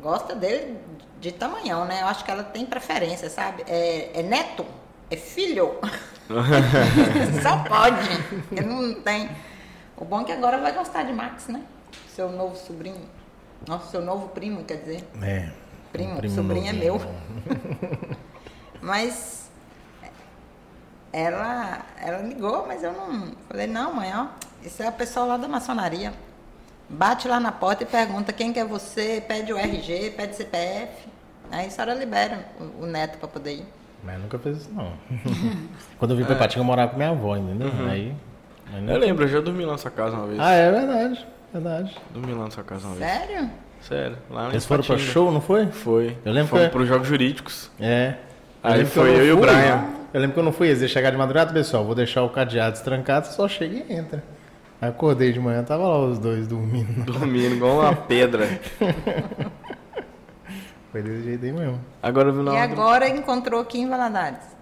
[0.00, 0.78] Gosta dele
[1.20, 2.02] de tamanhão, né?
[2.02, 3.64] Eu acho que ela tem preferência, sabe?
[3.66, 4.64] É, é neto,
[5.10, 5.76] é filho.
[7.42, 8.08] Só pode.
[8.52, 9.28] Ele não tem.
[9.96, 11.62] O bom é que agora vai gostar de Max, né?
[12.14, 13.08] Seu novo sobrinho.
[13.66, 15.04] Nossa, seu novo primo, quer dizer.
[15.20, 15.50] É.
[15.92, 17.00] Primo, um primo sobrinho é meu.
[18.80, 19.50] Mas
[21.12, 23.32] ela, ela ligou, mas eu não.
[23.48, 24.28] Falei, não, mãe, ó,
[24.64, 26.12] isso é o pessoal lá da maçonaria.
[26.88, 31.06] Bate lá na porta e pergunta quem que é você, pede o RG, pede CPF.
[31.50, 33.66] Aí a senhora libera o, o neto para poder ir.
[34.02, 34.92] Mas nunca fez isso, não.
[35.98, 37.70] Quando eu vim pra Patinga, eu morava com minha avó, entendeu?
[37.90, 38.14] Aí.
[38.72, 40.38] aí não- Eu lembro, eu já dormi lá na sua casa uma vez.
[40.40, 41.26] Ah, é verdade.
[41.52, 41.96] Verdade.
[42.10, 43.10] Dormi lá na sua casa uma vez.
[43.10, 43.50] Sério?
[43.82, 45.12] Sério, lá Eles foram pra Patinga.
[45.12, 45.66] show, não foi?
[45.66, 46.16] Foi.
[46.24, 47.70] Eu lembro Fomos que- pros jogos jurídicos.
[47.80, 48.14] É.
[48.62, 49.36] Aí lembro que foi não eu e o.
[49.40, 49.84] Brian.
[50.12, 52.30] Eu lembro que eu não fui, eles iam chegar de madrugada, pessoal, vou deixar o
[52.30, 54.22] cadeado destrancado, você só chega e entra.
[54.80, 57.02] Aí acordei de manhã, tava lá os dois dormindo.
[57.04, 58.46] Dormindo igual uma pedra.
[60.92, 61.80] Foi desse jeito aí mesmo.
[62.02, 64.56] Agora eu E hora do- agora encontrou aqui em Valadares.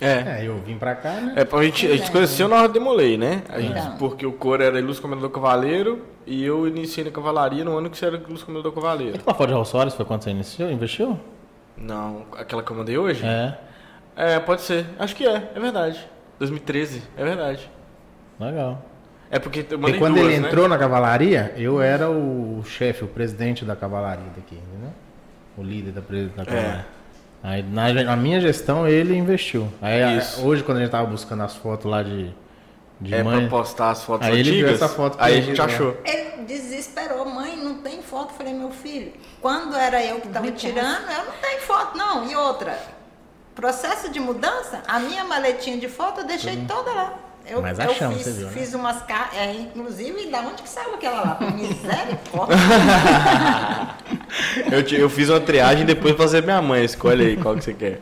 [0.00, 0.40] É.
[0.40, 1.34] É, eu vim pra cá, né?
[1.36, 3.42] É, a gente, a gente conheceu na hora do Demolei, né?
[3.48, 3.96] A gente, Então.
[3.96, 7.96] Porque o Coro era Ilustre Comendador Cavaleiro e eu iniciei na cavalaria no ano que
[7.96, 9.16] você era Ilustre Comendador Cavaleiro.
[9.20, 11.18] Aquela foto de Rolls Royce foi quando você iniciou, investiu?
[11.76, 13.24] Não, aquela que eu mandei hoje?
[13.24, 13.56] É,
[14.16, 14.84] É, pode ser.
[14.98, 16.04] Acho que é, é verdade.
[16.40, 17.70] 2013, é verdade.
[18.40, 18.82] legal.
[19.30, 20.48] É porque eu Porque mandei quando duas, ele né?
[20.48, 24.92] entrou na cavalaria, eu era o chefe, o presidente da cavalaria daqui, entendeu?
[25.56, 26.86] O líder da, da cavalaria.
[27.42, 29.68] Aí na, na minha gestão ele investiu.
[29.82, 30.40] Aí Isso.
[30.46, 32.32] hoje quando a gente tava buscando as fotos lá de,
[33.00, 34.82] de É mãe, pra postar as fotos Aí ele viu antigas.
[34.82, 35.64] essa foto aí a gente lá.
[35.66, 35.96] achou.
[36.04, 38.30] Ele desesperou, mãe, não tem foto.
[38.32, 39.12] Eu falei, meu filho,
[39.42, 42.30] quando era eu que estava tirando, eu não tenho foto, não.
[42.30, 42.78] E outra,
[43.54, 47.14] processo de mudança, a minha maletinha de foto eu deixei toda lá.
[47.46, 48.52] Eu, Mas eu achamos, fiz, você viu, né?
[48.54, 51.38] fiz umas cartas, é, inclusive, da onde que saiu aquela lá?
[51.52, 52.56] Misericórdia.
[54.72, 56.84] Eu, te- eu fiz uma triagem e depois fazer minha mãe.
[56.84, 58.00] Escolhe aí qual que você quer.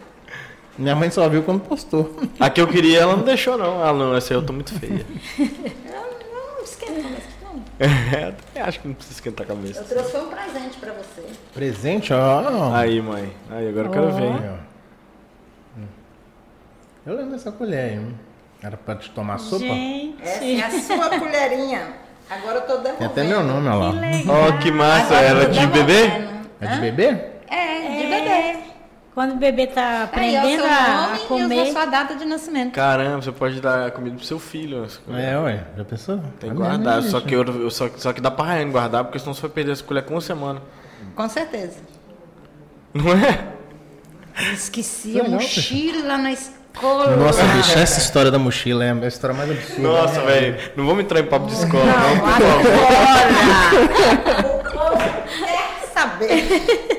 [0.78, 2.16] Minha mãe só viu quando postou.
[2.40, 3.80] A que eu queria, ela não deixou, não.
[3.80, 5.05] Ela não, essa aí eu tô muito feia.
[5.93, 7.62] Não, esquenta a cabeça, não.
[7.80, 9.84] É, eu acho que não precisa esquentar a Eu cabeça.
[9.84, 11.22] trouxe um presente pra você.
[11.53, 12.74] Presente, ó.
[12.74, 13.30] Aí, mãe.
[13.51, 14.40] Aí, agora eu quero ver, hein?
[15.78, 15.82] ó.
[17.11, 17.95] Eu lembro dessa colher aí.
[17.97, 18.14] hein?
[18.63, 19.65] Era pra te tomar sopa?
[19.65, 21.89] Gente, Essa é a sua colherinha.
[22.31, 22.99] Agora eu tô devolvendo.
[22.99, 24.01] Tem até meu nome, olha que lá.
[24.11, 24.37] legal.
[24.49, 25.15] Ó, que massa.
[25.19, 25.93] Agora eu Ela tô de bebê?
[26.09, 26.49] devolvendo.
[26.61, 26.81] É de Hã?
[26.81, 27.05] bebê?
[27.49, 28.21] É, de É.
[28.21, 28.59] bebê.
[29.15, 29.83] Quando o bebê tá
[30.13, 32.73] Aí é o aprendendo seu a nome e comer, a sua data de nascimento.
[32.73, 34.85] Caramba, você pode dar comida pro seu filho.
[34.85, 35.23] as coisas.
[35.23, 35.65] É, ué.
[35.77, 36.19] Já pensou?
[36.41, 37.03] Tem A que guardar.
[37.03, 39.51] Só que, eu, eu- só, só que dá pra Raiane guardar, porque senão você vai
[39.51, 40.63] perder essa colher com uma semana.
[41.15, 41.81] Com certeza.
[42.95, 43.53] Não é?
[44.55, 46.62] Esqueci Foi a legal, mochila na escola.
[47.18, 49.83] Nossa, bicho, essa história da mochila é a história mais absurda.
[49.83, 50.57] Nossa, velho.
[50.77, 52.16] Não vamos entrar em papo de escola, não.
[52.16, 53.29] Não, agora!
[54.57, 54.99] o povo
[55.45, 56.99] quer saber.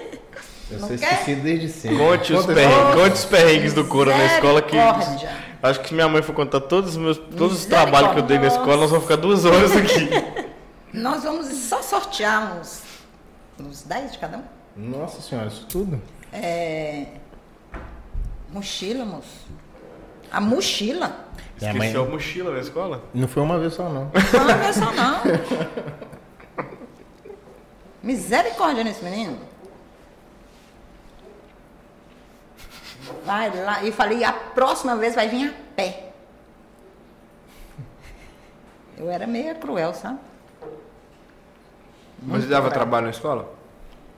[0.71, 0.95] Eu Não quer?
[0.95, 1.97] esquecido desde sempre.
[1.97, 4.77] Conte os, perrengues, conte os perrengues do Cura na escola que.
[5.61, 8.23] Acho que se minha mãe for contar todos os meus todos os trabalhos que eu
[8.23, 10.09] dei na escola, nós vamos ficar duas horas aqui.
[10.93, 12.83] Nós vamos só sortear uns,
[13.59, 14.43] uns 10 de cada um.
[14.75, 16.01] Nossa senhora, isso tudo?
[16.31, 17.05] É,
[18.51, 19.47] mochila, moço.
[20.33, 21.27] A mochila.
[21.61, 21.87] Minha mãe...
[21.87, 23.03] Esqueceu a mochila na escola?
[23.13, 24.11] Não foi uma vez só, não.
[24.11, 25.21] Não é versão, não.
[28.01, 29.37] Misericórdia nesse menino.
[33.23, 33.83] Vai lá.
[33.83, 36.11] E falei, a próxima vez vai vir a pé.
[38.97, 40.17] Eu era meio cruel, sabe?
[42.21, 43.53] Mas dava trabalho na escola?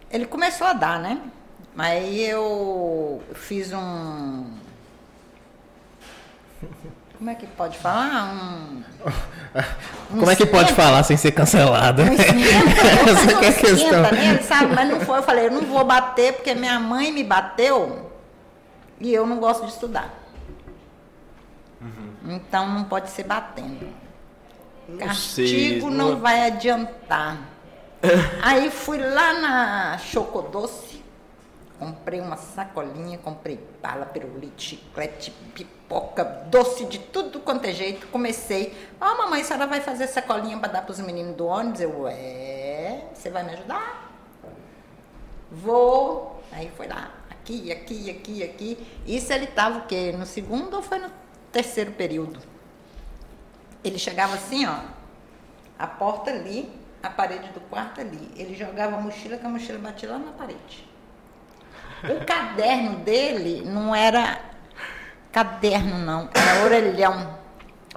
[0.10, 1.22] Ele começou a dar, né?
[1.78, 4.46] Aí eu fiz um.
[7.18, 8.34] Como é que pode falar?
[8.34, 8.84] Um.
[10.10, 12.04] Como é que pode falar sem ser cancelada?
[12.12, 14.12] Essa que é a questão.
[14.12, 14.76] Nele, sabe?
[14.76, 15.20] Mas não foi.
[15.20, 18.12] Eu falei, eu não vou bater porque minha mãe me bateu
[19.00, 20.14] e eu não gosto de estudar.
[22.28, 23.88] Então não pode ser batendo.
[24.90, 27.38] Não sei, Castigo não não- vai adiantar.
[28.42, 30.95] Aí fui lá na Chocodoce,
[31.80, 38.08] comprei uma sacolinha, comprei bala, pirulito, chiclete, pipoca, doce de tudo quanto é jeito.
[38.08, 38.76] Comecei.
[39.00, 41.82] Ó, mamãe, a senhora vai fazer sacolinha para dar para os meninos do ônibus?
[41.82, 44.12] Eu, é, você vai me ajudar?
[45.52, 46.44] Vou.
[46.52, 48.88] Aí foi lá, aqui, aqui, aqui, aqui.
[49.06, 50.12] Isso ele tava o quê?
[50.12, 51.12] No segundo ou foi no
[51.52, 52.40] terceiro período?
[53.84, 54.80] Ele chegava assim, ó,
[55.78, 56.72] a porta ali,
[57.04, 58.32] a parede do quarto ali.
[58.36, 60.95] Ele jogava a mochila, que a mochila batia lá na parede.
[62.10, 64.40] O caderno dele não era
[65.32, 67.38] caderno, não, era orelhão.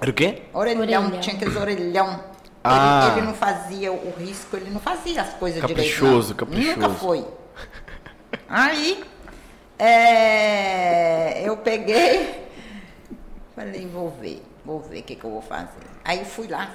[0.01, 0.43] Era o quê?
[0.53, 1.19] Orelhão, Orelhão.
[1.19, 2.23] tinha aqueles orelhão.
[2.63, 3.09] Ah.
[3.11, 6.29] Ele, ele não fazia o risco, ele não fazia as coisas Caprichoso, direito.
[6.29, 6.35] não.
[6.35, 6.75] caprichoso.
[6.75, 7.25] Nunca foi.
[8.47, 9.03] Aí,
[9.77, 12.47] é, eu peguei,
[13.55, 15.69] falei, vou ver, vou ver o que, que eu vou fazer.
[16.03, 16.71] Aí fui lá,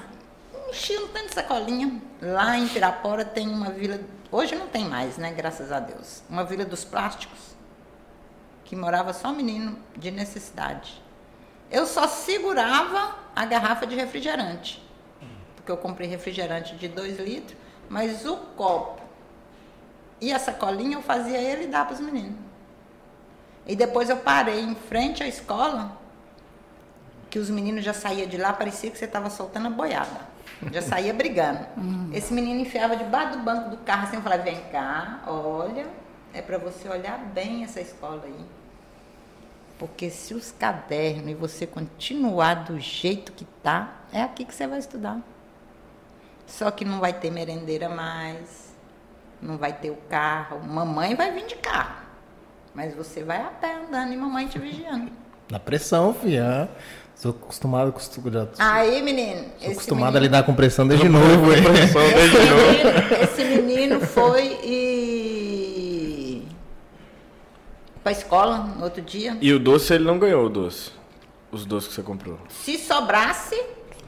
[0.71, 2.01] enchi um tanto de sacolinha.
[2.23, 4.01] Lá em Pirapora tem uma vila,
[4.35, 6.23] hoje não tem mais, né, graças a Deus.
[6.29, 7.55] Uma vila dos plásticos,
[8.65, 11.01] que morava só menino de necessidade.
[11.71, 14.83] Eu só segurava a garrafa de refrigerante,
[15.55, 17.57] porque eu comprei refrigerante de 2 litros,
[17.89, 19.03] mas o copo
[20.21, 22.39] e a sacolinha eu fazia ele dar para os meninos.
[23.67, 25.97] E depois eu parei em frente à escola,
[27.31, 30.34] que os meninos já saíam de lá, parecia que você estava soltando a boiada.
[30.71, 31.67] Já saía brigando.
[32.13, 35.87] Esse menino enfiava debaixo do banco do carro assim, eu falava, vem cá, olha,
[36.33, 38.45] é para você olhar bem essa escola aí.
[39.79, 44.67] Porque se os cadernos e você continuar do jeito que tá, é aqui que você
[44.67, 45.21] vai estudar.
[46.47, 48.75] Só que não vai ter merendeira mais,
[49.41, 50.61] não vai ter o carro.
[50.61, 52.03] Mamãe vai vir de carro,
[52.75, 55.11] mas você vai a pé andando e mamãe te vigiando.
[55.51, 56.69] Na pressão, filha.
[57.15, 61.09] Sou acostumado, costu- já sou Aí, menino, esse acostumado a menino, lidar com pressão desde
[61.09, 61.53] novo.
[61.55, 61.63] hein?
[61.63, 62.67] Pressão desde esse novo.
[62.71, 66.49] menino, esse menino foi e
[68.03, 69.37] para escola no outro dia.
[69.41, 70.91] E o doce ele não ganhou o doce.
[71.51, 72.37] Os doces que você comprou.
[72.51, 73.59] Se sobrasse,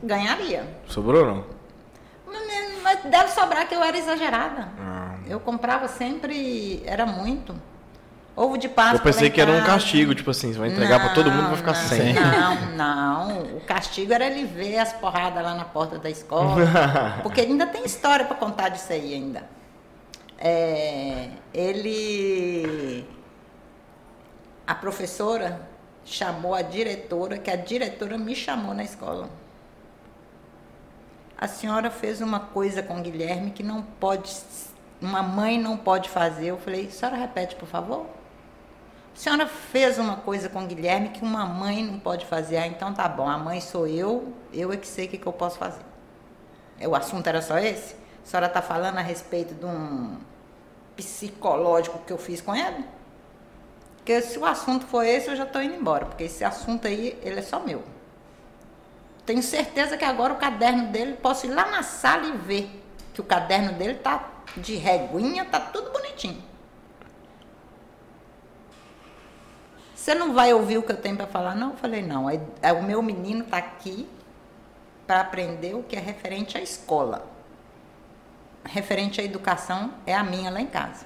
[0.02, 0.66] ganharia.
[0.88, 1.44] Sobrou ou não?
[2.26, 4.68] Mas- Mas deve sobrar que eu era exagerada.
[4.78, 5.14] Ah.
[5.28, 7.54] Eu comprava sempre, era muito.
[8.36, 8.98] Ovo de Páscoa.
[8.98, 11.48] Eu pensei que era um castigo, tipo assim, você vai entregar pra todo mundo e
[11.48, 12.12] vai ficar não, sem.
[12.12, 13.56] Não, não.
[13.56, 16.56] O castigo era ele ver as porradas lá na porta da escola.
[17.22, 19.48] porque ainda tem história para contar disso aí ainda.
[20.38, 23.08] É, ele.
[24.66, 25.66] A professora
[26.04, 29.30] chamou a diretora, que a diretora me chamou na escola.
[31.38, 34.30] A senhora fez uma coisa com o Guilherme que não pode,
[35.00, 36.48] uma mãe não pode fazer.
[36.48, 38.15] Eu falei, senhora repete, por favor?
[39.16, 42.58] A senhora fez uma coisa com o Guilherme que uma mãe não pode fazer.
[42.58, 45.26] Ah, então tá bom, a mãe sou eu, eu é que sei o que, que
[45.26, 45.80] eu posso fazer.
[46.86, 47.94] O assunto era só esse?
[47.94, 50.18] A senhora está falando a respeito de um
[50.94, 52.84] psicológico que eu fiz com ele?
[53.96, 57.18] Porque se o assunto for esse, eu já estou indo embora, porque esse assunto aí,
[57.22, 57.82] ele é só meu.
[59.24, 62.70] Tenho certeza que agora o caderno dele, posso ir lá na sala e ver
[63.14, 66.44] que o caderno dele tá de reguinha, tá tudo bonitinho.
[70.06, 71.56] Você não vai ouvir o que eu tenho para falar?
[71.56, 72.30] Não, eu falei, não.
[72.30, 74.08] É, é, o meu menino está aqui
[75.04, 77.28] para aprender o que é referente à escola.
[78.64, 81.04] Referente à educação é a minha lá em casa.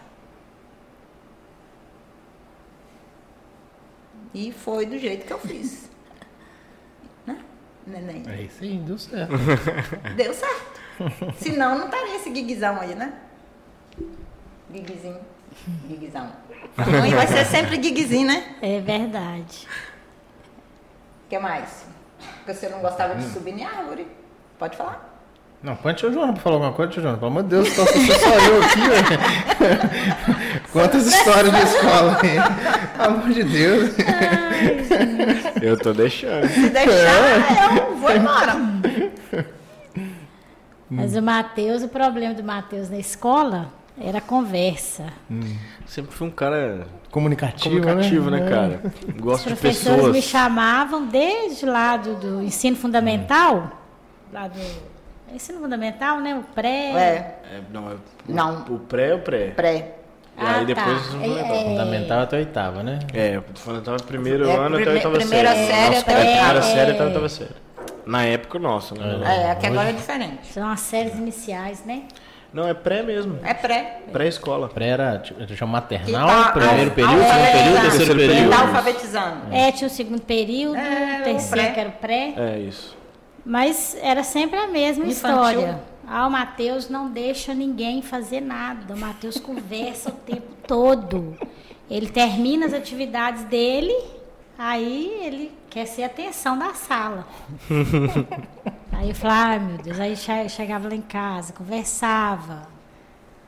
[4.34, 5.88] E foi do jeito que eu fiz.
[7.24, 7.42] né,
[7.86, 8.22] neném?
[8.28, 9.32] É isso aí, deu certo.
[10.14, 10.80] Deu certo.
[11.38, 13.18] Senão não estaria esse guiguizão aí, né?
[14.70, 15.39] Guiguizinho.
[15.86, 16.28] Guiguizão.
[16.76, 18.56] A mãe vai ser sempre guiguizinho, né?
[18.62, 19.66] É verdade.
[21.26, 21.84] O que mais?
[22.36, 24.06] Porque você não gostava de subir em árvore.
[24.58, 25.08] Pode falar?
[25.62, 27.16] Não, põe tio João pra falar alguma coisa, tio João.
[27.16, 30.62] Pelo amor de Deus, só, só eu aqui, velho.
[30.72, 32.96] Quantas histórias de escola aí.
[32.96, 33.94] Pelo amor de Deus.
[35.60, 36.48] Eu tô deixando.
[36.48, 38.56] Se deixar, eu vou embora.
[40.88, 45.04] Mas o Matheus, o problema do Matheus na escola era conversa.
[45.86, 48.48] Sempre fui um cara Comunicativo, comunicativo, né, É.
[48.48, 48.80] cara?
[49.08, 50.12] Os Gosto de professores pessoas.
[50.14, 53.70] me chamavam desde lá do, do ensino fundamental,
[54.32, 54.58] lá do
[55.34, 56.34] ensino fundamental, né?
[56.36, 56.68] O pré.
[56.92, 57.94] É, É, não, é,
[58.28, 58.64] Não.
[58.70, 59.48] O pré é o pré.
[59.50, 59.94] pré.
[60.38, 60.92] E aí Ah, depois tá.
[60.92, 61.56] o fundamental.
[61.56, 62.98] É, Fundamental até a oitava, né?
[63.12, 65.66] É, o fundamental é primeiro É, ano até oitava primeira série.
[65.66, 66.62] série Nossa, até é, a primeira oitava.
[66.62, 67.06] série até a É.
[67.08, 67.50] oitava série.
[68.06, 68.94] Na época, nossa.
[68.94, 69.20] Né?
[69.46, 70.46] É, aqui agora é diferente.
[70.52, 72.04] São as séries iniciais, né?
[72.52, 73.38] Não, é pré mesmo.
[73.44, 74.02] É pré.
[74.12, 74.68] Pré-escola.
[74.68, 78.50] Pré era, tipo, chama maternal, tá- primeiro ah, período, segundo período, terceiro Terceiro período.
[78.50, 79.36] Tá alfabetizando.
[79.52, 81.72] É, tinha o segundo período, É, terceiro pré.
[81.72, 82.34] que era o pré.
[82.36, 82.96] É isso.
[83.44, 85.48] Mas era sempre a mesma Infantil.
[85.60, 85.80] história.
[86.08, 88.94] Ah, o Matheus não deixa ninguém fazer nada.
[88.94, 91.36] O Matheus conversa o tempo todo.
[91.88, 93.94] Ele termina as atividades dele,
[94.58, 97.26] aí ele quer ser a atenção da sala.
[99.00, 102.68] aí eu falava, ah, meu Deus, aí che- chegava lá em casa, conversava.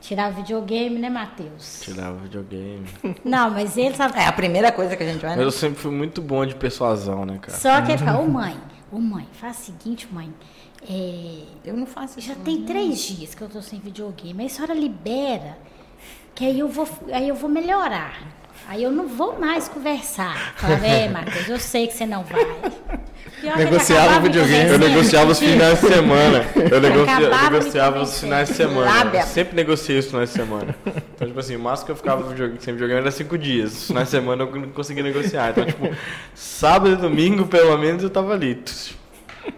[0.01, 1.79] Tirava videogame, né, Matheus?
[1.81, 2.85] Tirava videogame.
[3.23, 4.17] Não, mas ele sabe.
[4.19, 5.31] É a primeira coisa que a gente vai.
[5.35, 7.57] Mas eu sempre fui muito bom de persuasão, né, cara?
[7.57, 8.57] Só que ele fala, ô mãe,
[8.91, 10.33] ô mãe, faz o seguinte, mãe.
[10.89, 12.27] É, Eu não faço isso.
[12.27, 12.43] Já não.
[12.43, 14.41] tem três dias que eu tô sem videogame.
[14.41, 15.57] Aí a senhora libera,
[16.35, 18.21] que aí eu vou, aí eu vou melhorar.
[18.67, 20.53] Aí eu não vou mais conversar.
[20.57, 22.43] Falava, é, Matheus, eu sei que você não vai.
[23.43, 24.69] Pior Negociava videogame.
[24.69, 26.45] Eu negociava os finais de semana.
[26.71, 28.85] Eu, negocia, eu negociava os finais de semana.
[28.89, 29.19] Lábia.
[29.19, 30.73] Eu sempre negociei os finais de semana.
[30.85, 33.73] Então, tipo assim, o máximo que eu ficava videogame- sem videogame era cinco dias.
[33.73, 35.49] Os finais de semana eu não conseguia negociar.
[35.49, 35.89] Então, tipo,
[36.33, 38.63] sábado e domingo, pelo menos, eu tava ali.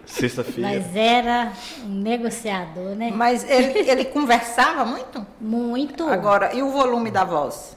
[0.04, 0.68] Sexta-feira.
[0.68, 1.52] Mas era
[1.84, 3.12] um negociador, né?
[3.14, 5.24] Mas ele, ele conversava muito?
[5.40, 6.08] Muito.
[6.08, 7.76] Agora, e o volume da voz?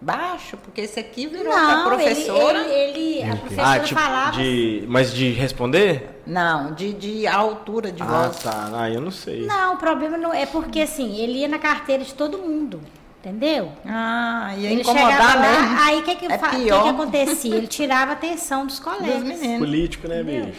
[0.00, 2.58] Baixo, porque esse aqui virou não, pra professora.
[2.60, 4.30] Ele, ele, ele- a professora Ah, tipo, falava.
[4.40, 4.84] de.
[4.86, 6.22] Mas de responder?
[6.24, 8.38] Não, de, de altura de Ah, voz.
[8.38, 8.70] tá.
[8.74, 9.44] Ah, eu não sei.
[9.46, 12.80] Não, o problema não é porque assim, ele ia na carteira de todo mundo.
[13.20, 13.72] Entendeu?
[13.84, 15.80] Ah, ia Ele incomodar lá, mesmo.
[15.80, 17.56] aí o que que, É que que acontecia?
[17.56, 19.24] Ele tirava a atenção dos Dos colegas.
[19.24, 19.58] meninos.
[19.58, 20.52] Político, né, bicho?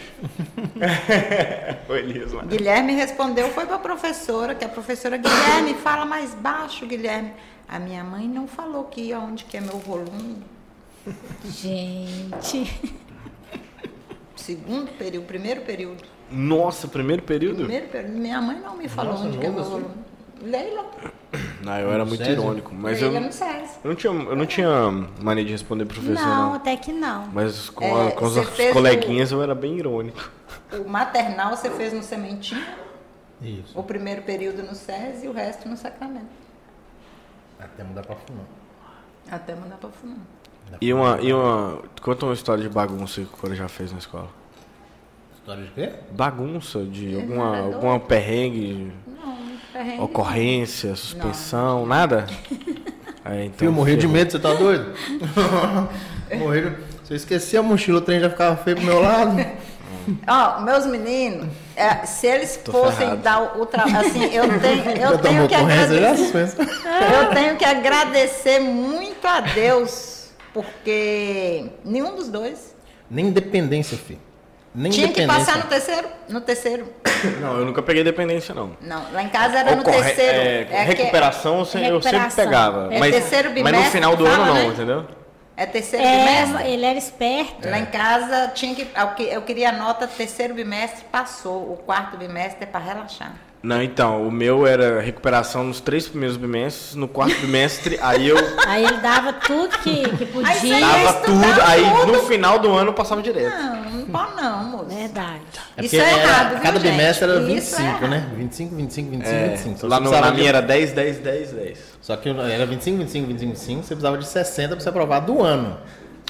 [1.86, 2.42] Foi Elias lá.
[2.44, 7.32] Guilherme respondeu, foi pra professora, que a professora, Guilherme, fala mais baixo, Guilherme.
[7.70, 10.42] A minha mãe não falou que onde que é meu volume.
[11.44, 12.80] Gente,
[14.34, 16.02] Segundo período, primeiro período.
[16.30, 17.58] Nossa, primeiro período?
[17.58, 18.12] Primeiro período.
[18.16, 19.70] Minha mãe não me falou Nossa, onde que é meu assim?
[19.70, 19.94] volume.
[20.42, 20.86] Leila.
[21.62, 22.42] Não, eu era muito Césio?
[22.42, 22.74] irônico.
[22.74, 23.78] Mas eu, Leila eu SESI.
[23.84, 24.90] não tinha, eu não tinha
[25.20, 26.54] mania de responder professor, não, não.
[26.54, 27.26] até que não.
[27.28, 28.34] Mas com, É, a- com os
[28.72, 30.30] coleguinhas eu era bem irônico.
[30.72, 32.64] O maternal você fez no Sementinho,
[33.42, 33.78] Isso.
[33.78, 36.39] o primeiro período no SESI e o resto no Sacramento.
[37.60, 38.46] Até mudar pra fumar.
[39.30, 40.18] Até mandar pra fumar.
[40.80, 41.82] E uma, e uma.
[42.00, 44.28] Conta uma história de bagunça que o cara já fez na escola.
[45.34, 45.92] História de quê?
[46.12, 49.36] Bagunça, de não alguma, é alguma perrengue, Não,
[49.72, 50.02] perrengue.
[50.02, 52.26] ocorrência, suspensão, nada?
[53.22, 54.94] É, então, Filho, morri de medo, você tá doido?
[56.38, 56.76] morri de...
[57.04, 59.36] Se eu esquecer a mochila, o trem já ficava feio pro meu lado.
[60.28, 63.16] Ó, meus meninos, é, se eles Tô fossem ferrado.
[63.22, 66.54] dar o trabalho, assim, eu tenho, eu Já tenho que agradecer,
[67.14, 72.74] eu tenho que agradecer muito a Deus, porque nenhum dos dois
[73.10, 74.20] Nem independência, filho.
[74.72, 76.86] Nem tinha que passar no terceiro, no terceiro.
[77.40, 78.70] Não, eu nunca peguei dependência, não.
[78.80, 80.38] Não, lá em casa era no terceiro.
[80.38, 82.44] é, é que- recuperação eu se- eu sempre Recuperação.
[82.44, 82.88] pegava.
[82.94, 84.66] É mas, terceiro mas no bimestre final do que ano fala, não, né?
[84.68, 85.04] entendeu?
[85.60, 86.70] É terceiro É, bimestre.
[86.72, 87.68] ele era esperto.
[87.68, 88.88] Lá em casa tinha que.
[88.96, 91.70] Eu que- eu queria a nota terceiro bimestre, passou.
[91.72, 93.32] O quarto bimestre é para relaxar.
[93.62, 98.36] Não, então, o meu era recuperação nos três primeiros bimestres, no quarto bimestre, aí eu
[98.66, 100.64] Aí ele dava tudo que, que Aí podia.
[100.64, 101.20] ia dava estudar
[101.54, 102.12] tudo, aí tudo.
[102.12, 103.54] no final do ano eu passava direto.
[103.54, 104.84] Não, não pode não, moço.
[104.86, 105.40] Verdade.
[105.76, 106.90] É Isso é era- errado, viu, Cada gente?
[106.92, 108.08] bimestre era Isso é 25, errado.
[108.08, 108.30] né?
[108.36, 109.78] 25, 25, 25, É, 25.
[109.78, 111.78] Só lá no, na de- minha era 10, 10, 10, 10.
[112.00, 115.42] Só que era 25, 25, 25, 25, você precisava de 60 para você aprovar do
[115.42, 115.78] ano.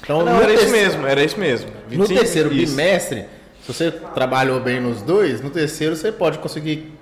[0.03, 1.69] Então, Não, no era isso terceiro- mesmo, era isso mesmo.
[1.69, 2.71] No 25, terceiro isso.
[2.75, 3.25] bimestre,
[3.63, 6.97] se você trabalhou bem nos dois, no terceiro você pode conseguir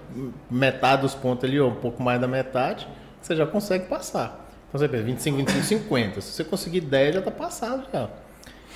[0.52, 2.88] metade dos pontos ali, ou um pouco mais da metade,
[3.22, 4.48] você já consegue passar.
[4.68, 6.22] Então você pensa, 25, 25, 50.
[6.22, 8.10] Se você conseguir 10, já tá passado já.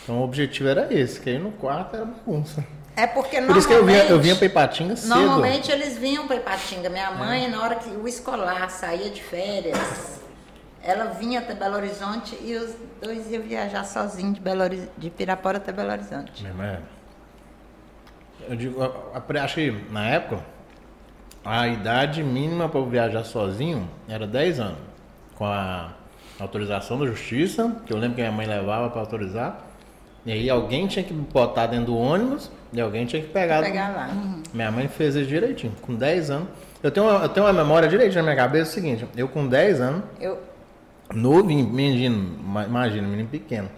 [0.04, 2.64] Então o objetivo era esse, que aí no quarto era bagunça.
[2.96, 5.10] É porque Por isso que eu vinha, eu vinha normalmente- Ipatinga cedo.
[5.16, 6.90] Normalmente eles vinham para Ipatinga.
[6.90, 10.22] Minha mãe, na hora que o escolar saía de férias,
[10.84, 15.10] ela vinha até Belo Horizonte e os dois iam viajar sozinhos de, Belo, Horiz- de
[15.10, 16.44] Pirapora até Belo Horizonte.
[16.44, 16.80] Minha irmã,
[18.48, 18.78] Eu digo,
[19.42, 20.44] acho que na época
[21.46, 24.78] a idade mínima para eu viajar sozinho era 10 anos.
[25.36, 25.94] Com a
[26.40, 29.66] autorização da justiça, que eu lembro que minha mãe levava para autorizar.
[30.26, 33.60] E aí alguém tinha que botar dentro do ônibus e alguém tinha que pegar.
[33.60, 34.10] do- Pegar lá.
[34.54, 36.48] Minha mãe fez isso direitinho, com 10 anos.
[36.82, 39.28] Eu tenho, uma, eu tenho uma memória direitinho na minha cabeça, é o seguinte, eu
[39.28, 40.38] com 10 anos, Eu,
[41.14, 43.70] novinho, menino, ma- imagina, menino pequeno.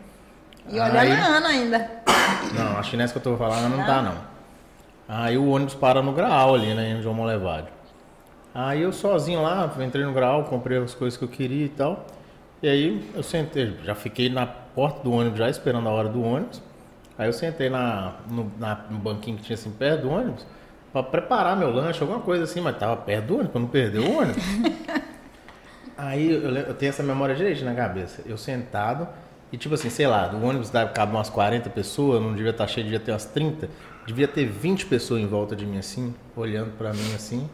[0.69, 1.91] e olhando Aí- a Ana ainda.
[2.55, 4.15] não, a chinesa que eu tô falando não tá, não.
[5.07, 7.67] Aí o ônibus para no Graal ali, né, em João Molevade.
[8.53, 12.05] Aí eu sozinho lá, entrei no Graal, comprei as coisas que eu queria e tal.
[12.65, 16.19] E aí eu sentei, já fiquei na porta do ônibus já esperando a hora do
[16.23, 16.59] ônibus.
[17.15, 20.43] Aí eu sentei na, no, na- no banquinho que tinha assim perto do ônibus
[20.91, 23.99] pra preparar meu lanche, alguma coisa assim, mas tava perto do ônibus pra não perder
[23.99, 24.43] o ônibus.
[25.95, 28.23] Aí eu, eu tenho essa memória direito na cabeça.
[28.25, 29.07] Eu sentado
[29.51, 32.65] e tipo assim, sei lá, do ônibus dava cabe umas 40 pessoas, não devia estar
[32.65, 33.69] cheio, devia ter umas 30.
[34.07, 37.47] Devia ter 20 pessoas em volta de mim assim, olhando pra mim assim.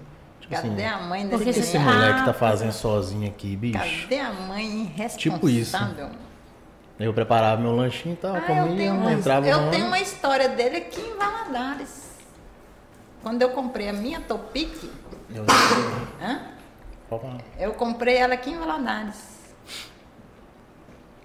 [0.51, 3.77] Tipo assim, Cadê a mãe desse que, que esse moleque tá fazendo sozinho aqui, bicho?
[4.03, 5.17] Cadê a mãe irresponsável?
[5.17, 5.77] Tipo isso.
[6.99, 9.99] Eu preparava meu lanchinho e tal, Ah, eu comia, tenho, uma, entrava eu tenho uma
[9.99, 12.11] história dele aqui em Valadares.
[13.23, 14.71] Quando eu comprei a minha Topic,
[15.33, 15.45] Eu-
[17.09, 17.37] falar.
[17.57, 19.31] eu comprei ela aqui em Valadares.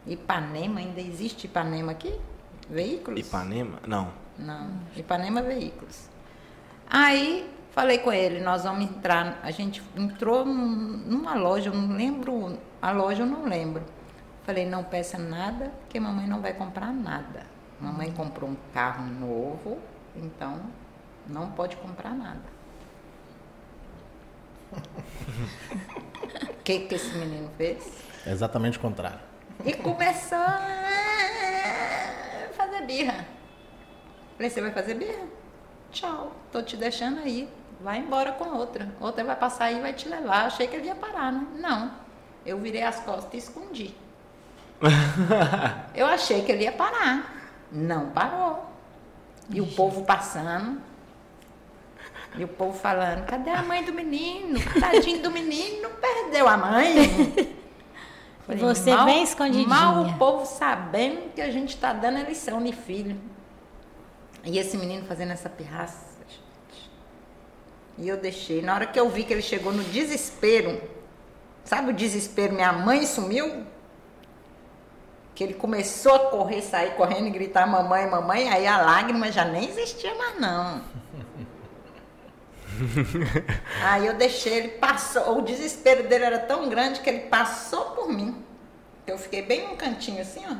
[0.07, 2.15] Ipanema, ainda existe Ipanema aqui?
[2.71, 3.21] Veículos?
[3.21, 3.79] Ipanema?
[3.87, 4.09] Não.
[4.39, 6.09] Não, Ipanema Veículos.
[6.89, 9.39] Aí falei com ele, nós vamos entrar.
[9.43, 13.85] A gente entrou num- numa loja, eu não lembro, a loja eu não lembro.
[14.45, 17.45] Falei, não peça nada, que mamãe não vai comprar nada.
[17.81, 19.79] Mamãe comprou um carro novo,
[20.17, 20.59] então
[21.29, 22.57] não pode comprar nada.
[26.51, 28.03] O que, que esse menino fez?
[28.27, 29.21] É exatamente o contrário.
[29.65, 30.61] E começou a
[32.53, 33.25] fazer birra.
[34.37, 35.25] Falei, você vai fazer birra?
[35.93, 37.49] Tchau, tô te deixando aí.
[37.81, 38.89] Vai embora com outra.
[39.01, 40.47] Outra vai passar aí e vai te levar.
[40.47, 41.47] Achei que ele ia parar, né?
[41.59, 41.91] Não.
[42.45, 43.95] Eu virei as costas e escondi.
[45.95, 47.35] Eu achei que ele ia parar.
[47.71, 48.65] Não parou.
[49.51, 50.81] E o povo passando.
[52.37, 54.59] E o povo falando, cadê a mãe do menino?
[54.79, 56.95] Tadinho do menino, perdeu a mãe.
[58.47, 59.67] Falei, Você bem escondidinha.
[59.67, 63.19] Mal o povo sabendo que a gente está dando a lição de filho.
[64.45, 66.16] E esse menino fazendo essa pirraça.
[67.99, 68.61] E eu deixei.
[68.61, 70.81] Na hora que eu vi que ele chegou no desespero,
[71.65, 72.53] sabe o desespero?
[72.53, 73.65] Minha mãe sumiu.
[75.35, 78.49] Que ele começou a correr, sair correndo e gritar mamãe, mamãe.
[78.49, 80.83] Aí a lágrima já nem existia mais, não.
[83.83, 85.39] Aí eu deixei, ele passou.
[85.39, 88.43] O desespero dele era tão grande que ele passou por mim.
[89.07, 90.57] Eu fiquei bem num cantinho assim, ó.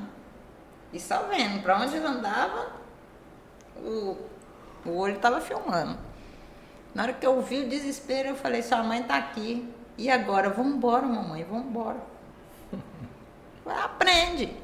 [0.93, 2.69] E só vendo pra onde ele andava,
[3.77, 4.17] o,
[4.85, 5.99] o olho tava filmando.
[6.97, 9.69] Na hora que eu vi o desespero, eu falei, sua mãe tá aqui.
[9.99, 10.49] E agora?
[10.49, 11.99] Vamos embora, mamãe, vamos embora.
[13.85, 14.57] Aprende.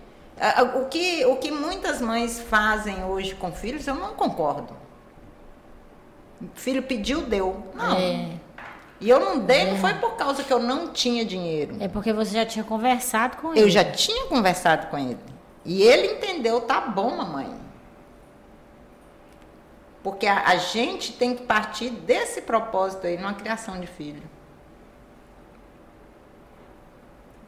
[0.77, 4.75] O que, o que muitas mães fazem hoje com filhos, eu não concordo.
[6.55, 7.67] Filho pediu, deu.
[7.75, 7.97] Não.
[7.99, 8.31] É,
[8.99, 11.77] E eu não dei, não foi por causa que eu não tinha dinheiro.
[11.81, 13.61] é porque você já tinha conversado com ele.
[13.61, 15.19] Eu já tinha conversado com ele.
[15.67, 17.62] E ele entendeu, tá bom, mamãe.
[20.03, 24.23] Porque a, a gente tem que partir desse propósito aí numa criação de filho.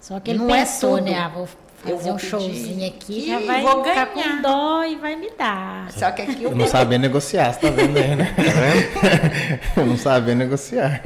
[0.01, 1.11] Só que ele Não é pensou, tudo.
[1.11, 1.19] né?
[1.19, 1.49] Ah, vou
[1.91, 4.37] Eu fazer vou um pedir showzinho aqui, e já vai vou ficar ganhar.
[4.37, 5.91] com dó e vai me dar.
[5.93, 8.35] Só que aqui eu Não sabia negociar, você tá vendo aí, né?
[9.77, 11.01] não sabia negociar.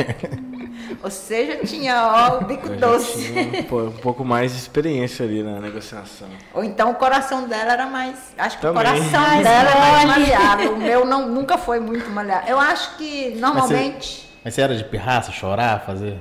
[1.03, 3.25] Ou seja, tinha ó, o bico Eu já doce.
[3.33, 6.29] tinha um, pô, um pouco mais de experiência ali na negociação.
[6.55, 8.17] Ou então o coração dela era mais.
[8.37, 8.83] Acho que Também.
[8.83, 10.73] o coração dela é mais maleável.
[10.75, 12.49] O meu não, nunca foi muito maleável.
[12.49, 14.29] Eu acho que normalmente.
[14.45, 16.17] Mas você era de pirraça, chorar, fazer?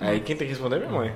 [0.00, 1.14] Aí quem tem que responder é minha mãe.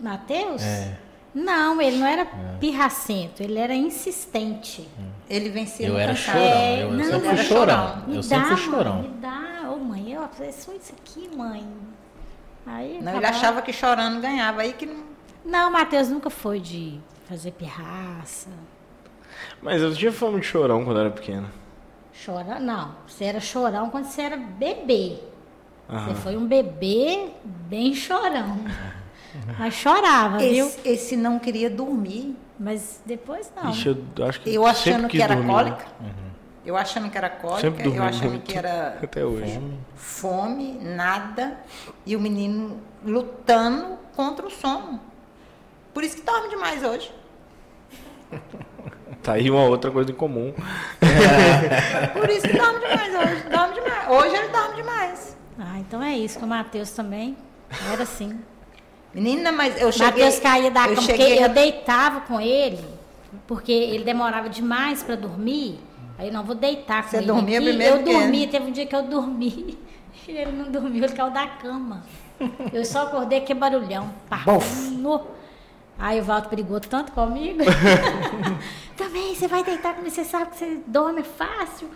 [0.00, 0.62] Matheus?
[0.62, 0.96] É.
[1.34, 2.26] Não, ele não era
[2.60, 4.86] pirracento, ele era insistente.
[5.30, 7.88] Ele vencia Eu no era chorão, É, eu, eu não, sempre fui chorão.
[7.88, 7.96] chorão.
[8.06, 9.02] Me Eu dá, sempre fui mãe, chorão.
[9.02, 9.70] me dá.
[9.70, 11.66] Ô, mãe, eu é só isso aqui, mãe.
[12.66, 14.60] Aí, Não, ele achava que chorando ganhava.
[14.62, 15.02] Aí que não.
[15.44, 18.50] Não, Matheus nunca foi de fazer pirraça.
[19.62, 21.48] Mas eu tinha fama de chorão quando eu era pequeno.
[22.24, 22.94] Chora, não.
[23.08, 25.16] Você era chorão quando você era bebê.
[25.88, 26.08] Aham.
[26.08, 28.58] Você foi um bebê bem chorão.
[29.58, 30.66] Mas chorava, viu?
[30.66, 32.36] Esse, esse não queria dormir.
[32.58, 33.70] Mas depois não.
[33.70, 35.50] Ixi, eu acho que Eu achando que era dormir.
[35.52, 35.84] cólica.
[36.64, 37.60] Eu achando que era cólica.
[37.60, 38.44] Sempre dormi Eu achando muito.
[38.44, 39.60] que era Até hoje.
[39.96, 41.58] fome, nada.
[42.06, 45.00] E o menino lutando contra o sono.
[45.92, 47.12] Por isso que dorme demais hoje.
[49.22, 50.52] Tá aí uma outra coisa em comum.
[52.12, 53.42] Por isso que dorme demais hoje.
[53.48, 54.08] Dorme demais.
[54.10, 55.36] Hoje ele dorme demais.
[55.60, 57.36] Ah, então é isso, que o Matheus também
[57.92, 58.40] era assim.
[59.14, 60.24] Menina, mas eu cheguei.
[60.24, 62.78] Matheus caía da eu cama, porque cheguei eu a- deitava com ele,
[63.46, 65.78] porque ele demorava demais para dormir.
[66.18, 67.68] Aí eu não vou deitar com Você ele dormia aqui.
[67.68, 69.78] primeiro Eu dormi, teve um dia que eu dormi.
[70.28, 72.04] E ele não dormiu, ele caiu da cama.
[72.72, 74.08] Eu só acordei que barulhão.
[74.30, 74.44] Pá,
[74.92, 75.20] no.
[75.98, 77.58] Aí o Walter brigou tanto comigo.
[78.96, 81.88] Também, você vai deitar comigo, você sabe que você dorme fácil.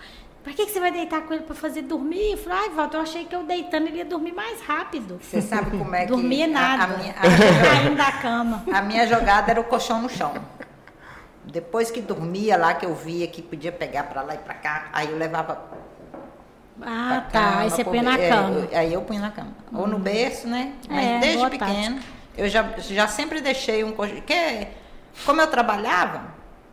[0.47, 2.31] Pra que, que você vai deitar com ele pra fazer dormir?
[2.31, 5.19] Eu falei, ai, Walter, eu achei que eu deitando ele ia dormir mais rápido.
[5.21, 6.07] Você sabe como é que.
[6.13, 6.85] Dormia nada.
[6.85, 7.17] A, minha, a-
[7.75, 8.63] Caindo da cama.
[8.73, 10.33] a minha jogada era o colchão no chão.
[11.45, 14.87] Depois que dormia lá, que eu via que podia pegar pra lá e pra cá,
[14.93, 15.65] aí eu levava
[16.81, 17.41] Ah, tá.
[17.41, 18.51] cama, Aí você põe na é, cama.
[18.71, 19.51] eu- aí eu punho na cama.
[19.73, 20.75] Ou no berço, né?
[20.89, 21.99] Mas É, desde pequeno,
[22.39, 24.15] eu já, já sempre deixei um colchão.
[24.15, 24.69] Porque,
[25.25, 26.23] como eu trabalhava,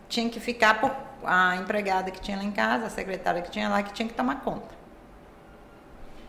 [0.07, 0.91] tinha que ficar por
[1.26, 4.13] a empregada que tinha lá em casa, a secretária que tinha lá, que tinha que
[4.13, 4.74] tomar conta.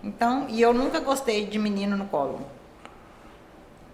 [0.02, 2.46] Então, e eu nunca gostei de menino no colo.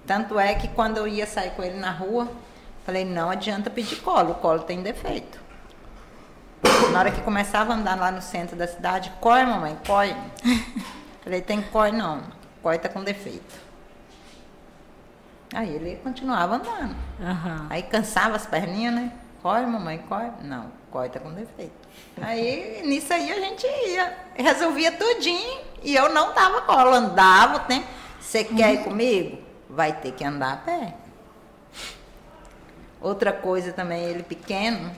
[0.07, 2.28] Tanto é que quando eu ia sair com ele na rua,
[2.84, 5.38] falei, não adianta pedir colo, o colo tem defeito.
[6.92, 10.16] Na hora que começava a andar lá no centro da cidade, coi, mamãe, coi.
[11.22, 12.22] Falei, tem coi não,
[12.62, 13.55] coi tá com defeito.
[15.55, 16.96] Aí ele continuava andando.
[17.20, 17.66] Aham.
[17.70, 19.12] Aí cansava as perninhas, né?
[19.43, 20.30] Coi, mamãe, coi.
[20.43, 21.72] Não, coi tá com defeito.
[22.20, 27.61] Aí nisso aí a gente ia, resolvia tudinho e eu não dava colo, andava o
[27.61, 27.86] tempo.
[28.20, 29.38] Você quer ir comigo?
[29.68, 30.95] Vai ter que andar a pé.
[33.01, 34.91] Outra coisa também, ele pequeno,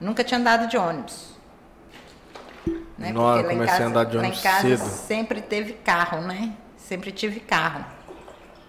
[0.00, 1.32] nunca tinha andado de ônibus.
[2.98, 3.12] Né?
[3.12, 4.88] Nossa, Porque comecei a casa- andar de lá em ônibus casa cedo.
[4.88, 6.52] sempre teve carro, né?
[6.76, 7.84] Sempre tive carro.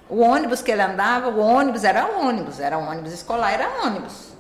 [0.08, 4.35] O ônibus que ele andava, o ônibus era ônibus, era um ônibus escolar, era ônibus.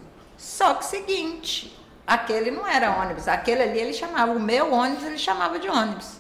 [0.45, 1.75] Só que seguinte,
[2.05, 6.17] aquele não era ônibus, aquele ali ele chamava, o meu ônibus ele chamava de ônibus.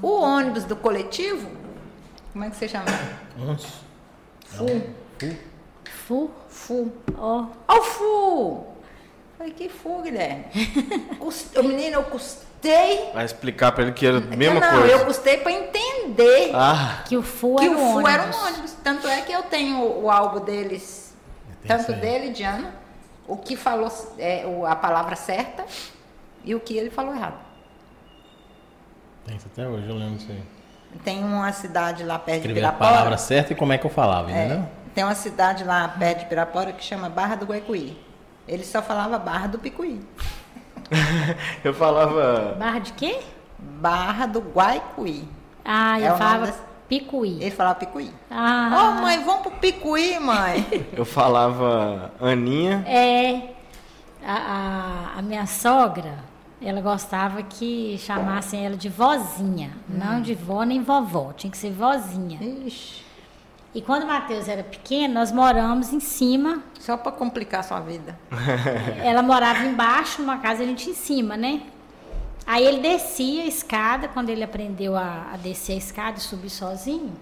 [0.00, 1.50] O ônibus do coletivo,
[2.32, 2.86] como é que você chama?
[3.38, 3.66] Uns.
[4.46, 4.64] Fu.
[5.84, 6.30] Fu.
[6.48, 6.92] Fu.
[7.18, 7.44] Ó.
[7.68, 8.66] Ó o Fu!
[9.36, 10.46] Falei, que Fu, Guilherme?
[11.20, 13.10] Ô, menino, eu custei.
[13.12, 14.86] Vai explicar pra ele que era a mesma não, coisa.
[14.94, 18.10] eu custei para entender Ah, Que o Fu que era o um Fu ônibus.
[18.14, 18.72] era um ônibus.
[18.82, 21.14] Tanto é que eu tenho o álbum deles,
[21.68, 22.82] tanto dele, de Ana,
[23.26, 25.64] o que falou é, a palavra certa
[26.44, 27.36] e o que ele falou errado.
[29.26, 30.42] Tem isso até hoje, eu lembro disso aí.
[31.02, 32.90] Tem uma cidade lá perto Escrever de a Pirapora.
[32.96, 34.68] palavra certa e como é que eu falava, É, entendeu?
[34.94, 37.98] tem uma cidade lá perto de Pirapora que chama Barra do Guaicuí.
[38.46, 40.06] Ele só falava Barra do Picuí.
[41.64, 42.54] eu falava.
[42.58, 43.20] Barra de quê?
[43.58, 45.26] Barra do Guaicuí.
[45.64, 46.58] Ah, É eu o falava desse-
[46.88, 47.38] picuí.
[47.40, 48.06] Ele falava Picuí.
[48.08, 50.64] Ô, Ah, mãe, vamos pro Picuí, mãe.
[50.96, 52.84] Eu falava Aninha.
[52.86, 53.50] é.
[54.26, 54.36] A,
[55.16, 56.14] a, a minha sogra,
[56.62, 59.72] ela gostava que chamassem ela de vozinha.
[59.86, 62.38] Não de vó nem vovó, tinha que ser vozinha.
[62.42, 63.04] Ixi,
[63.74, 66.62] E quando o Matheus era pequeno, nós moramos em cima.
[66.80, 68.18] só pra complicar a sua vida.
[69.02, 71.60] Ela morava embaixo, numa casa, a gente em cima, né?
[72.46, 76.50] Aí ele descia a escada, quando ele aprendeu a, a descer a escada e subir
[76.50, 77.12] sozinho.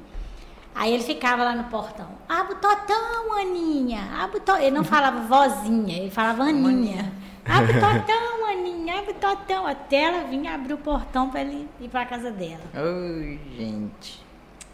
[0.75, 2.09] Aí ele ficava lá no portão.
[2.29, 4.01] Abre o totão, Aninha.
[4.19, 4.53] Abre o to...
[4.57, 7.13] Ele não falava vozinha, ele falava Aninha.
[7.45, 8.99] Abre o totão, Aninha.
[8.99, 9.67] Abre o totão.
[9.67, 12.63] Até ela vinha abrir o portão para ele ir para casa dela.
[12.75, 14.25] Oi, gente.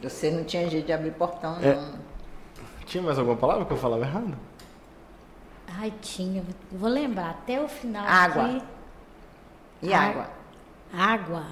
[0.03, 1.69] Você não tinha jeito de abrir portão, não.
[1.69, 1.79] É.
[2.87, 4.35] Tinha mais alguma palavra que eu falava errado?
[5.81, 6.43] Ai, tinha.
[6.73, 8.07] Vou lembrar até o final.
[8.07, 8.45] Água.
[8.45, 8.63] aqui.
[9.83, 10.01] E Ah.
[10.03, 10.38] água.
[10.93, 11.45] Água.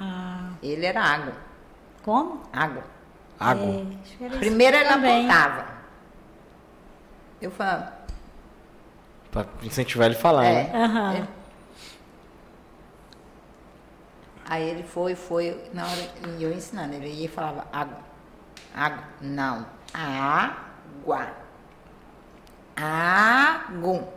[0.00, 1.32] Ah, Ele era água.
[2.04, 2.42] como?
[2.52, 2.84] Água.
[3.40, 3.86] Água.
[4.20, 5.30] É, Primeiro ele também.
[5.30, 5.66] apontava.
[7.40, 7.92] Eu falava,
[9.30, 10.64] Pra incentivar ele a falar, é.
[10.72, 11.16] né?
[11.18, 11.28] Ele-
[14.50, 16.08] Aí ele foi, foi, na hora
[16.38, 17.98] e eu ensinando, ele ia e falava água.
[18.74, 19.04] Água.
[19.20, 19.66] Não.
[19.92, 21.28] Água.
[22.76, 24.08] Água.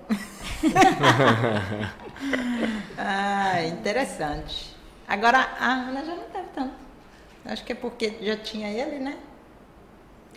[2.98, 4.76] ah, interessante.
[5.08, 6.74] Agora a Ana já não teve tanto.
[7.46, 9.18] Acho que é porque já tinha ele, né?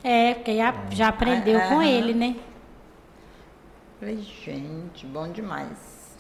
[0.02, 1.82] É, porque já, já aprendeu Ah, com aham.
[1.82, 2.36] ele, né?
[3.98, 6.16] Falei, gente, bom demais.